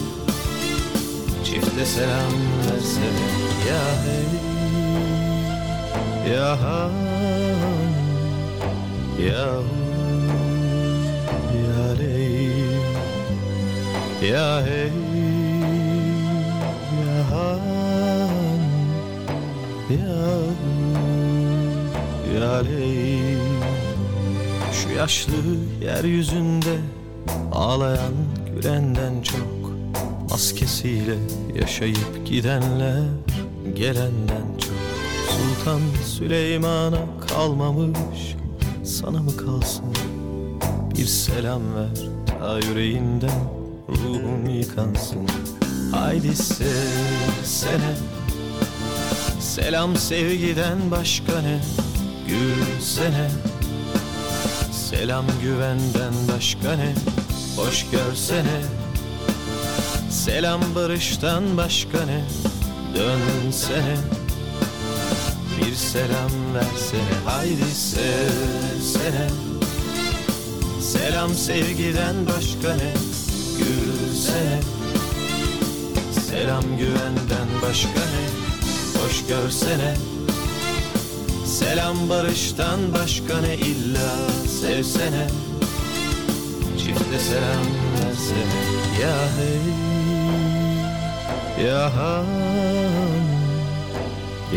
Çifte 1.44 1.86
selam 1.86 2.32
versene 2.66 3.26
ya 3.68 3.82
hey 4.04 4.40
Ya 6.32 6.58
Ya 9.26 9.79
Ya 14.20 14.60
hey 14.60 14.92
Ya 17.00 17.24
Han 17.30 18.60
Ya 19.88 20.20
Ya 22.34 22.60
Leyl 22.60 23.38
Şu 24.72 24.88
yaşlı 24.98 25.32
yeryüzünde 25.82 26.76
Ağlayan 27.52 28.14
gülenden 28.56 29.22
çok 29.22 29.72
Maskesiyle 30.30 31.16
yaşayıp 31.54 32.26
gidenler 32.26 33.02
Gelenden 33.74 34.46
çok. 34.58 34.74
Sultan 35.30 35.80
Süleyman'a 36.04 37.26
kalmamış 37.28 38.36
Sana 38.84 39.22
mı 39.22 39.36
kalsın? 39.36 39.84
Bir 40.98 41.06
selam 41.06 41.62
ver 41.74 42.10
ta 42.26 42.58
yüreğinden 42.58 43.59
Ruhum 43.90 44.50
yıkansın. 44.50 45.28
Haydi 45.92 46.36
sevsene 46.36 47.94
Selam 49.40 49.96
sevgiden 49.96 50.90
başka 50.90 51.40
ne? 51.42 51.60
Gülsene. 52.28 53.30
Selam 54.72 55.24
güvenden 55.42 56.12
başka 56.34 56.76
ne? 56.76 56.94
Hoş 57.56 57.86
görsene. 57.90 58.62
Selam 60.10 60.60
barıştan 60.74 61.56
başka 61.56 61.98
ne? 62.06 62.24
Dönsene. 62.94 63.96
Bir 65.58 65.74
selam 65.74 66.54
versene. 66.54 67.14
Haydi 67.24 67.74
sevsene 67.74 69.28
Selam 70.80 71.34
sevgiden 71.34 72.14
başka 72.26 72.74
ne 72.76 72.92
Gülsene 73.60 74.60
Selam 76.30 76.62
güvenden 76.78 77.48
başka 77.62 78.00
ne? 78.00 78.26
Hoş 79.02 79.26
görsene. 79.26 79.94
Selam 81.46 82.08
barıştan 82.08 82.80
başka 82.94 83.40
ne 83.40 83.54
illa 83.54 84.10
sevsene? 84.60 85.26
Çifte 86.78 87.18
selam 87.18 87.66
versene. 87.96 88.60
Ya 89.02 89.16
hey 89.36 89.60
Ya 91.66 91.96
han 91.96 92.26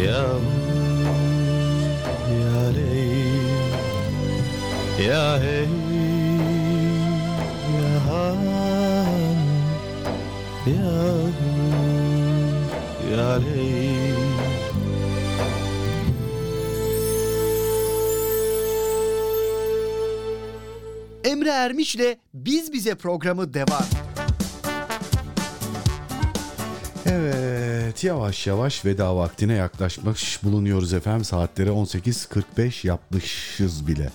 Ya 0.06 0.26
Ya 2.34 2.70
leyl 2.76 3.74
Ya 5.08 5.40
hey 5.42 5.83
Ya 10.66 10.76
Ya 13.12 13.36
leyl 13.36 14.16
Emre 21.24 21.50
Ermiş'le 21.50 22.18
Biz 22.34 22.74
Bize 22.74 22.96
programı 22.96 23.54
devam. 23.54 23.84
Evet 27.06 28.04
yavaş 28.04 28.48
yavaş 28.48 28.86
veda 28.86 29.16
vaktine 29.16 29.54
yaklaşmış 29.54 30.44
bulunuyoruz 30.44 30.94
efendim. 30.94 31.26
Saatlere 31.26 31.70
18.45 31.70 32.88
yapmışız 32.88 33.88
bile. 33.88 34.10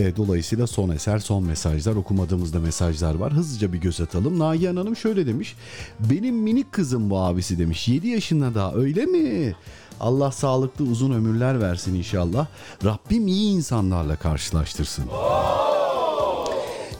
E, 0.00 0.16
dolayısıyla 0.16 0.66
son 0.66 0.88
eser, 0.88 1.18
son 1.18 1.44
mesajlar, 1.44 1.94
okumadığımızda 1.94 2.60
mesajlar 2.60 3.14
var. 3.14 3.32
Hızlıca 3.32 3.72
bir 3.72 3.78
göz 3.78 4.00
atalım. 4.00 4.38
Nagihan 4.38 4.76
Hanım 4.76 4.96
şöyle 4.96 5.26
demiş. 5.26 5.56
Benim 6.00 6.36
minik 6.36 6.72
kızım 6.72 7.10
bu 7.10 7.18
abisi 7.18 7.58
demiş. 7.58 7.88
7 7.88 8.08
yaşında 8.08 8.54
daha 8.54 8.72
öyle 8.74 9.06
mi? 9.06 9.54
Allah 10.00 10.32
sağlıklı 10.32 10.84
uzun 10.84 11.10
ömürler 11.10 11.60
versin 11.60 11.94
inşallah. 11.94 12.46
Rabbim 12.84 13.26
iyi 13.26 13.56
insanlarla 13.56 14.16
karşılaştırsın. 14.16 15.04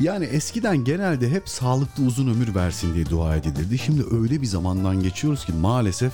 Yani 0.01 0.24
eskiden 0.24 0.85
genelde 0.85 1.31
hep 1.31 1.48
sağlıklı 1.48 2.05
uzun 2.05 2.28
ömür 2.28 2.55
versin 2.55 2.94
diye 2.94 3.06
dua 3.06 3.36
edilirdi. 3.36 3.78
Şimdi 3.78 4.05
öyle 4.10 4.43
bir 4.43 4.47
zamandan 4.47 5.02
geçiyoruz 5.02 5.44
ki 5.44 5.52
maalesef 5.52 6.12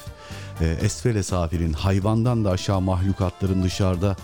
e, 0.60 0.66
esfele 0.66 1.22
safirin 1.22 1.72
hayvandan 1.72 2.44
da 2.44 2.50
aşağı 2.50 2.80
mahlukatların 2.80 3.62
dışarıda 3.62 4.16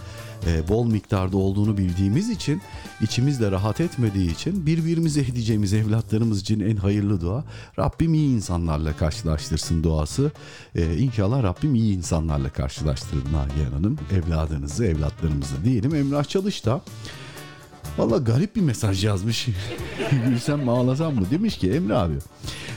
e, 0.47 0.69
bol 0.69 0.87
miktarda 0.87 1.37
olduğunu 1.37 1.77
bildiğimiz 1.79 2.31
için 2.31 2.63
içimiz 3.01 3.41
de 3.41 3.51
rahat 3.51 3.81
etmediği 3.81 4.33
için 4.33 4.67
birbirimize 4.67 5.21
edeceğimiz 5.21 5.73
evlatlarımız 5.73 6.41
için 6.41 6.61
en 6.61 6.77
hayırlı 6.77 7.21
dua 7.21 7.45
Rabbim 7.79 8.15
iyi 8.15 8.35
insanlarla 8.35 8.97
karşılaştırsın 8.97 9.83
duası. 9.83 10.33
E, 10.75 10.97
inşallah 10.97 11.43
Rabbim 11.43 11.75
iyi 11.75 11.97
insanlarla 11.97 12.51
karşılaştırır 12.51 13.33
Nagihan 13.33 13.73
Hanım 13.73 13.99
evladınızı 14.13 14.85
evlatlarımızı 14.85 15.65
diyelim. 15.65 15.95
Emrah 15.95 16.25
Çalış 16.25 16.65
da 16.65 16.81
Valla 17.99 18.17
garip 18.17 18.57
bir 18.57 18.61
mesaj 18.61 19.05
yazmış. 19.05 19.49
Gülsem 20.27 20.61
mi 20.61 20.71
ağlasam 20.71 21.15
mı? 21.15 21.27
Demiş 21.31 21.59
ki 21.59 21.71
Emre 21.71 21.95
abi 21.95 22.15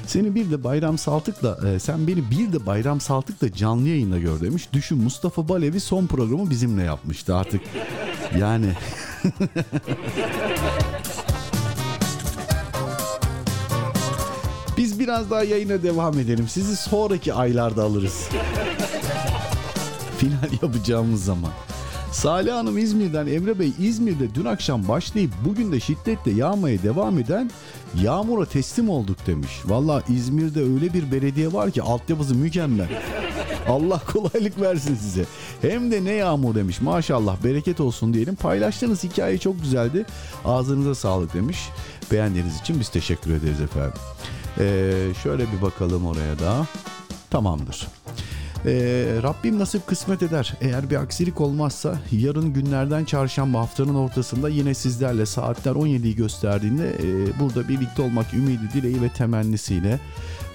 seni 0.08 0.36
bir 0.36 0.52
de 0.52 0.64
Bayram 0.64 0.98
Saltık'la 0.98 1.70
e, 1.70 1.80
sen 1.80 2.08
beni 2.08 2.32
bir 2.32 2.54
de 2.54 2.66
Bayram 2.66 3.02
Saltık'la 3.02 3.54
canlı 3.54 3.88
yayında 3.88 4.20
gör 4.20 4.42
demiş. 4.42 4.68
Düşün 4.74 4.98
Mustafa 4.98 5.50
Balevi 5.50 5.80
son 5.80 6.08
programı 6.08 6.50
bizimle 6.50 6.84
yapmıştı 6.84 7.36
artık. 7.36 7.62
Yani 8.40 8.68
Biz 14.78 15.00
biraz 15.00 15.32
daha 15.32 15.44
yayına 15.44 15.84
devam 15.84 16.20
edelim. 16.20 16.48
Sizi 16.48 16.76
sonraki 16.76 17.34
aylarda 17.34 17.84
alırız. 17.84 18.30
Final 20.18 20.54
yapacağımız 20.62 21.26
zaman. 21.26 21.52
Salih 22.16 22.54
Hanım 22.54 22.78
İzmir'den 22.78 23.28
Emre 23.28 23.60
Bey 23.60 23.72
İzmir'de 23.80 24.36
dün 24.36 24.46
akşam 24.46 24.88
başlayıp 24.88 25.32
bugün 25.46 25.72
de 25.72 25.80
şiddetle 25.80 26.32
yağmaya 26.32 26.84
devam 26.84 27.20
eden 27.20 27.52
yağmura 28.02 28.46
teslim 28.46 28.90
olduk 28.90 29.18
demiş. 29.28 29.52
Valla 29.66 30.04
İzmir'de 30.10 30.60
öyle 30.60 30.94
bir 30.94 31.12
belediye 31.12 31.54
var 31.54 31.72
ki 31.72 31.82
altyapısı 31.82 32.36
mükemmel. 32.36 32.88
Allah 33.68 34.02
kolaylık 34.14 34.62
versin 34.62 34.96
size. 34.96 35.26
Hem 35.62 35.92
de 35.92 36.04
ne 36.04 36.12
yağmur 36.12 36.56
demiş. 36.56 36.82
Maşallah 36.82 37.44
bereket 37.44 37.80
olsun 37.80 38.14
diyelim. 38.14 38.36
Paylaştığınız 38.36 39.04
hikaye 39.04 39.38
çok 39.38 39.62
güzeldi. 39.62 40.06
Ağzınıza 40.46 40.96
sağlık 40.96 41.34
demiş. 41.34 41.70
Beğendiğiniz 42.12 42.62
için 42.62 42.80
biz 42.80 42.90
teşekkür 42.90 43.32
ederiz 43.32 43.62
efendim. 43.62 44.00
Ee, 44.60 44.92
şöyle 45.24 45.44
bir 45.52 45.62
bakalım 45.62 46.06
oraya 46.06 46.40
da. 46.40 46.66
Tamamdır. 47.30 47.88
Ee, 48.66 48.72
Rabbim 49.24 49.60
nasip 49.60 49.88
kısmet 49.88 50.24
eder. 50.24 50.54
Eğer 50.62 50.90
bir 50.90 50.96
aksilik 50.96 51.42
olmazsa 51.42 52.00
yarın 52.12 52.54
günlerden 52.54 53.06
çarşamba 53.06 53.60
haftanın 53.60 53.96
ortasında 53.96 54.50
yine 54.50 54.74
sizlerle 54.74 55.26
saatler 55.26 55.72
17'yi 55.72 56.16
gösterdiğinde 56.16 56.90
e, 56.90 57.40
burada 57.40 57.70
birlikte 57.70 58.02
olmak 58.02 58.34
ümidi, 58.34 58.74
dileği 58.74 59.02
ve 59.02 59.10
temennisiyle 59.10 60.00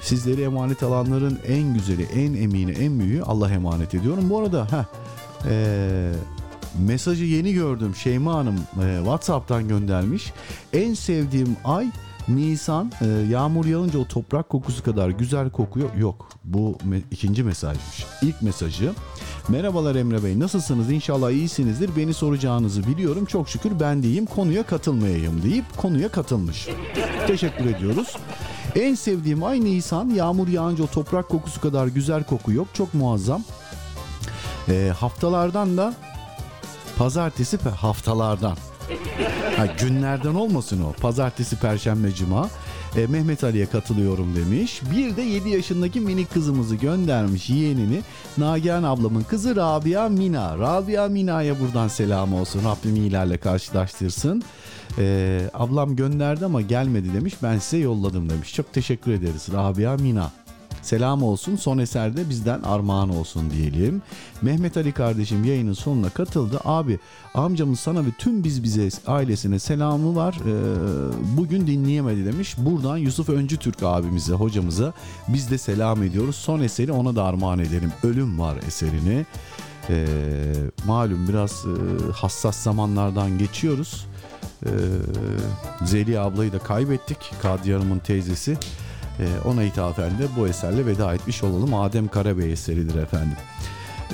sizleri 0.00 0.42
emanet 0.42 0.82
alanların 0.82 1.38
en 1.46 1.74
güzeli, 1.74 2.02
en 2.02 2.34
emini, 2.34 2.72
en 2.72 3.00
büyüğü 3.00 3.22
Allah 3.22 3.50
emanet 3.50 3.94
ediyorum. 3.94 4.30
Bu 4.30 4.38
arada 4.38 4.72
ha 4.72 4.86
e, 5.48 6.12
mesajı 6.86 7.24
yeni 7.24 7.52
gördüm. 7.52 7.94
Şeyma 7.94 8.34
Hanım 8.34 8.56
e, 8.56 8.96
WhatsApp'tan 8.98 9.68
göndermiş. 9.68 10.32
En 10.72 10.94
sevdiğim 10.94 11.56
ay 11.64 11.86
Nisan 12.36 12.92
e, 13.00 13.06
yağmur 13.06 13.64
yağınca 13.64 13.98
o 13.98 14.04
toprak 14.04 14.48
kokusu 14.48 14.84
kadar 14.84 15.08
güzel 15.08 15.50
kokuyor. 15.50 15.94
Yok 15.94 16.28
bu 16.44 16.78
me- 16.88 17.02
ikinci 17.10 17.42
mesajmış. 17.42 18.06
İlk 18.22 18.42
mesajı. 18.42 18.92
Merhabalar 19.48 19.94
Emre 19.94 20.24
Bey 20.24 20.38
nasılsınız? 20.38 20.90
İnşallah 20.90 21.30
iyisinizdir. 21.30 21.90
Beni 21.96 22.14
soracağınızı 22.14 22.86
biliyorum. 22.86 23.24
Çok 23.24 23.48
şükür 23.48 23.80
ben 23.80 24.02
deyim 24.02 24.26
konuya 24.26 24.62
katılmayayım 24.62 25.42
deyip 25.42 25.76
konuya 25.76 26.08
katılmış. 26.08 26.68
Teşekkür 27.26 27.66
ediyoruz. 27.66 28.16
En 28.74 28.94
sevdiğim 28.94 29.42
ay 29.42 29.64
Nisan. 29.64 30.10
Yağmur 30.10 30.48
yağınca 30.48 30.84
o 30.84 30.86
toprak 30.86 31.28
kokusu 31.28 31.60
kadar 31.60 31.86
güzel 31.86 32.24
koku 32.24 32.52
yok. 32.52 32.68
Çok 32.74 32.94
muazzam. 32.94 33.42
E, 34.68 34.92
haftalardan 34.98 35.76
da 35.76 35.94
pazartesi 36.98 37.58
haftalardan 37.68 38.56
Ha, 39.56 39.66
günlerden 39.80 40.34
olmasın 40.34 40.82
o. 40.82 40.92
Pazartesi, 40.92 41.56
perşembe, 41.60 42.12
cuma. 42.14 42.50
E, 42.96 43.06
Mehmet 43.06 43.44
Ali'ye 43.44 43.66
katılıyorum 43.66 44.36
demiş. 44.36 44.80
Bir 44.94 45.16
de 45.16 45.22
7 45.22 45.48
yaşındaki 45.48 46.00
minik 46.00 46.34
kızımızı 46.34 46.76
göndermiş 46.76 47.50
yeğenini. 47.50 48.00
Nagihan 48.38 48.82
ablamın 48.82 49.22
kızı 49.22 49.56
Rabia 49.56 50.08
Mina. 50.08 50.58
Rabia 50.58 51.08
Mina'ya 51.08 51.60
buradan 51.60 51.88
selam 51.88 52.34
olsun. 52.34 52.62
Rabbim 52.64 52.96
iyilerle 52.96 53.36
karşılaştırsın. 53.36 54.42
E, 54.98 55.40
ablam 55.54 55.96
gönderdi 55.96 56.44
ama 56.44 56.60
gelmedi 56.60 57.14
demiş. 57.14 57.34
Ben 57.42 57.58
size 57.58 57.76
yolladım 57.76 58.30
demiş. 58.30 58.54
Çok 58.54 58.72
teşekkür 58.72 59.12
ederiz 59.12 59.46
Rabia 59.52 59.96
Mina. 59.96 60.30
Selam 60.82 61.22
olsun. 61.22 61.56
Son 61.56 61.78
eserde 61.78 62.28
bizden 62.28 62.62
armağan 62.62 63.16
olsun 63.16 63.50
diyelim. 63.50 64.02
Mehmet 64.42 64.76
Ali 64.76 64.92
kardeşim 64.92 65.44
yayının 65.44 65.72
sonuna 65.72 66.10
katıldı. 66.10 66.60
Abi 66.64 66.98
amcamın 67.34 67.74
sana 67.74 68.00
ve 68.00 68.10
tüm 68.18 68.44
biz 68.44 68.62
bize 68.62 68.88
ailesine 69.06 69.58
selamı 69.58 70.16
var. 70.16 70.34
Ee, 70.46 71.36
bugün 71.36 71.66
dinleyemedi 71.66 72.24
demiş. 72.24 72.54
Buradan 72.58 72.96
Yusuf 72.96 73.28
Öncü 73.28 73.56
Türk 73.56 73.82
abimize, 73.82 74.32
hocamıza 74.32 74.92
biz 75.28 75.50
de 75.50 75.58
selam 75.58 76.02
ediyoruz. 76.02 76.36
Son 76.36 76.60
eseri 76.60 76.92
ona 76.92 77.16
da 77.16 77.24
armağan 77.24 77.58
edelim. 77.58 77.92
Ölüm 78.02 78.38
var 78.38 78.56
eserini. 78.66 79.26
Ee, 79.90 80.06
malum 80.86 81.28
biraz 81.28 81.64
e, 81.64 82.12
hassas 82.12 82.56
zamanlardan 82.56 83.38
geçiyoruz. 83.38 84.06
Ee, 84.66 84.68
Zeliha 85.84 86.24
ablayı 86.24 86.52
da 86.52 86.58
kaybettik. 86.58 87.18
Kadriye 87.42 87.76
Hanım'ın 87.76 87.98
teyzesi. 87.98 88.58
Ee, 89.20 89.48
ona 89.48 89.62
ithafen 89.62 90.18
de 90.18 90.26
bu 90.36 90.48
eserle 90.48 90.86
veda 90.86 91.14
etmiş 91.14 91.42
olalım. 91.42 91.74
Adem 91.74 92.08
Karabey 92.08 92.52
eseridir 92.52 92.94
efendim. 92.94 93.36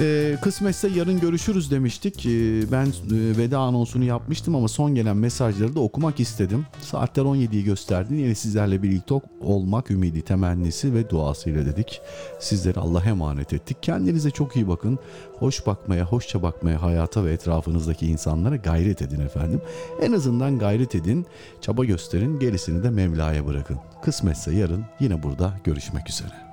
Ee, 0.01 0.37
kısmetse 0.43 0.89
yarın 0.89 1.21
görüşürüz 1.21 1.71
demiştik. 1.71 2.27
Ee, 2.27 2.73
ben 2.73 2.87
e, 2.87 3.39
veda 3.39 3.59
anonsunu 3.59 4.05
yapmıştım 4.05 4.55
ama 4.55 4.69
son 4.69 4.95
gelen 4.95 5.17
mesajları 5.17 5.75
da 5.75 5.81
okumak 5.81 6.21
istedim. 6.21 6.67
Saatler 6.81 7.23
17'yi 7.23 7.65
gösterdi. 7.65 8.15
Yine 8.15 8.35
sizlerle 8.35 8.83
birlikte 8.83 9.15
olmak 9.41 9.91
ümidi, 9.91 10.23
temennisi 10.23 10.95
ve 10.95 11.11
duasıyla 11.11 11.67
dedik. 11.67 12.01
Sizleri 12.41 12.81
Allah'a 12.81 13.05
emanet 13.05 13.53
ettik. 13.53 13.77
Kendinize 13.83 14.31
çok 14.31 14.57
iyi 14.57 14.69
bakın. 14.69 14.99
Hoş 15.39 15.67
bakmaya, 15.67 16.05
hoşça 16.05 16.43
bakmaya, 16.43 16.83
hayata 16.83 17.25
ve 17.25 17.33
etrafınızdaki 17.33 18.07
insanlara 18.07 18.57
gayret 18.57 19.03
edin 19.03 19.21
efendim. 19.21 19.61
En 20.03 20.13
azından 20.13 20.59
gayret 20.59 20.95
edin, 20.95 21.27
çaba 21.61 21.85
gösterin, 21.85 22.39
gerisini 22.39 22.83
de 22.83 22.91
Mevla'ya 22.91 23.47
bırakın. 23.47 23.79
Kısmetse 24.03 24.55
yarın 24.55 24.85
yine 25.01 25.23
burada 25.23 25.53
görüşmek 25.65 26.11
üzere. 26.11 26.46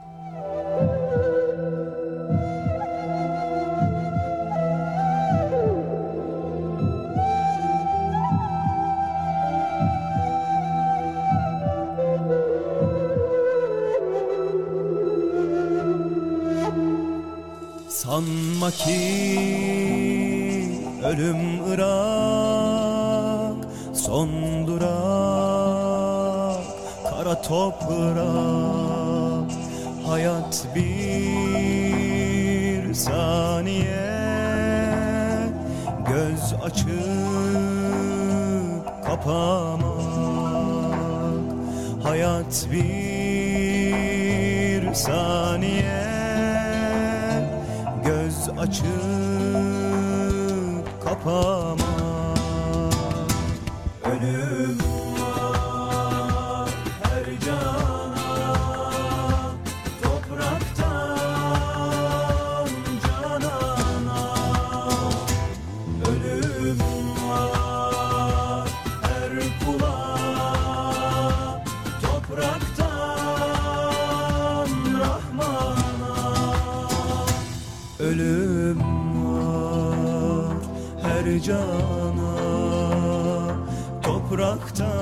Sanma 18.63 18.77
ki 18.77 18.99
ölüm 21.03 21.71
ırak 21.71 23.57
Son 23.93 24.29
durak 24.67 24.83
kara 27.09 27.41
toprak. 27.41 28.23
Hayat 30.07 30.67
bir 30.75 31.73
saniye 32.93 34.23
Göz 36.07 36.53
açıp 36.63 36.87
kapamak. 39.05 39.83
Hayat 42.03 42.67
bir 42.71 42.93
saniye 44.93 46.02
açıp 48.63 48.85
kapamak 51.03 51.82
cana 81.39 82.31
Topraktan 84.01 84.92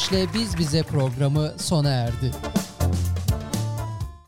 Ermiş'le 0.00 0.34
Biz 0.34 0.58
Bize 0.58 0.82
programı 0.82 1.52
sona 1.58 1.90
erdi. 1.90 2.30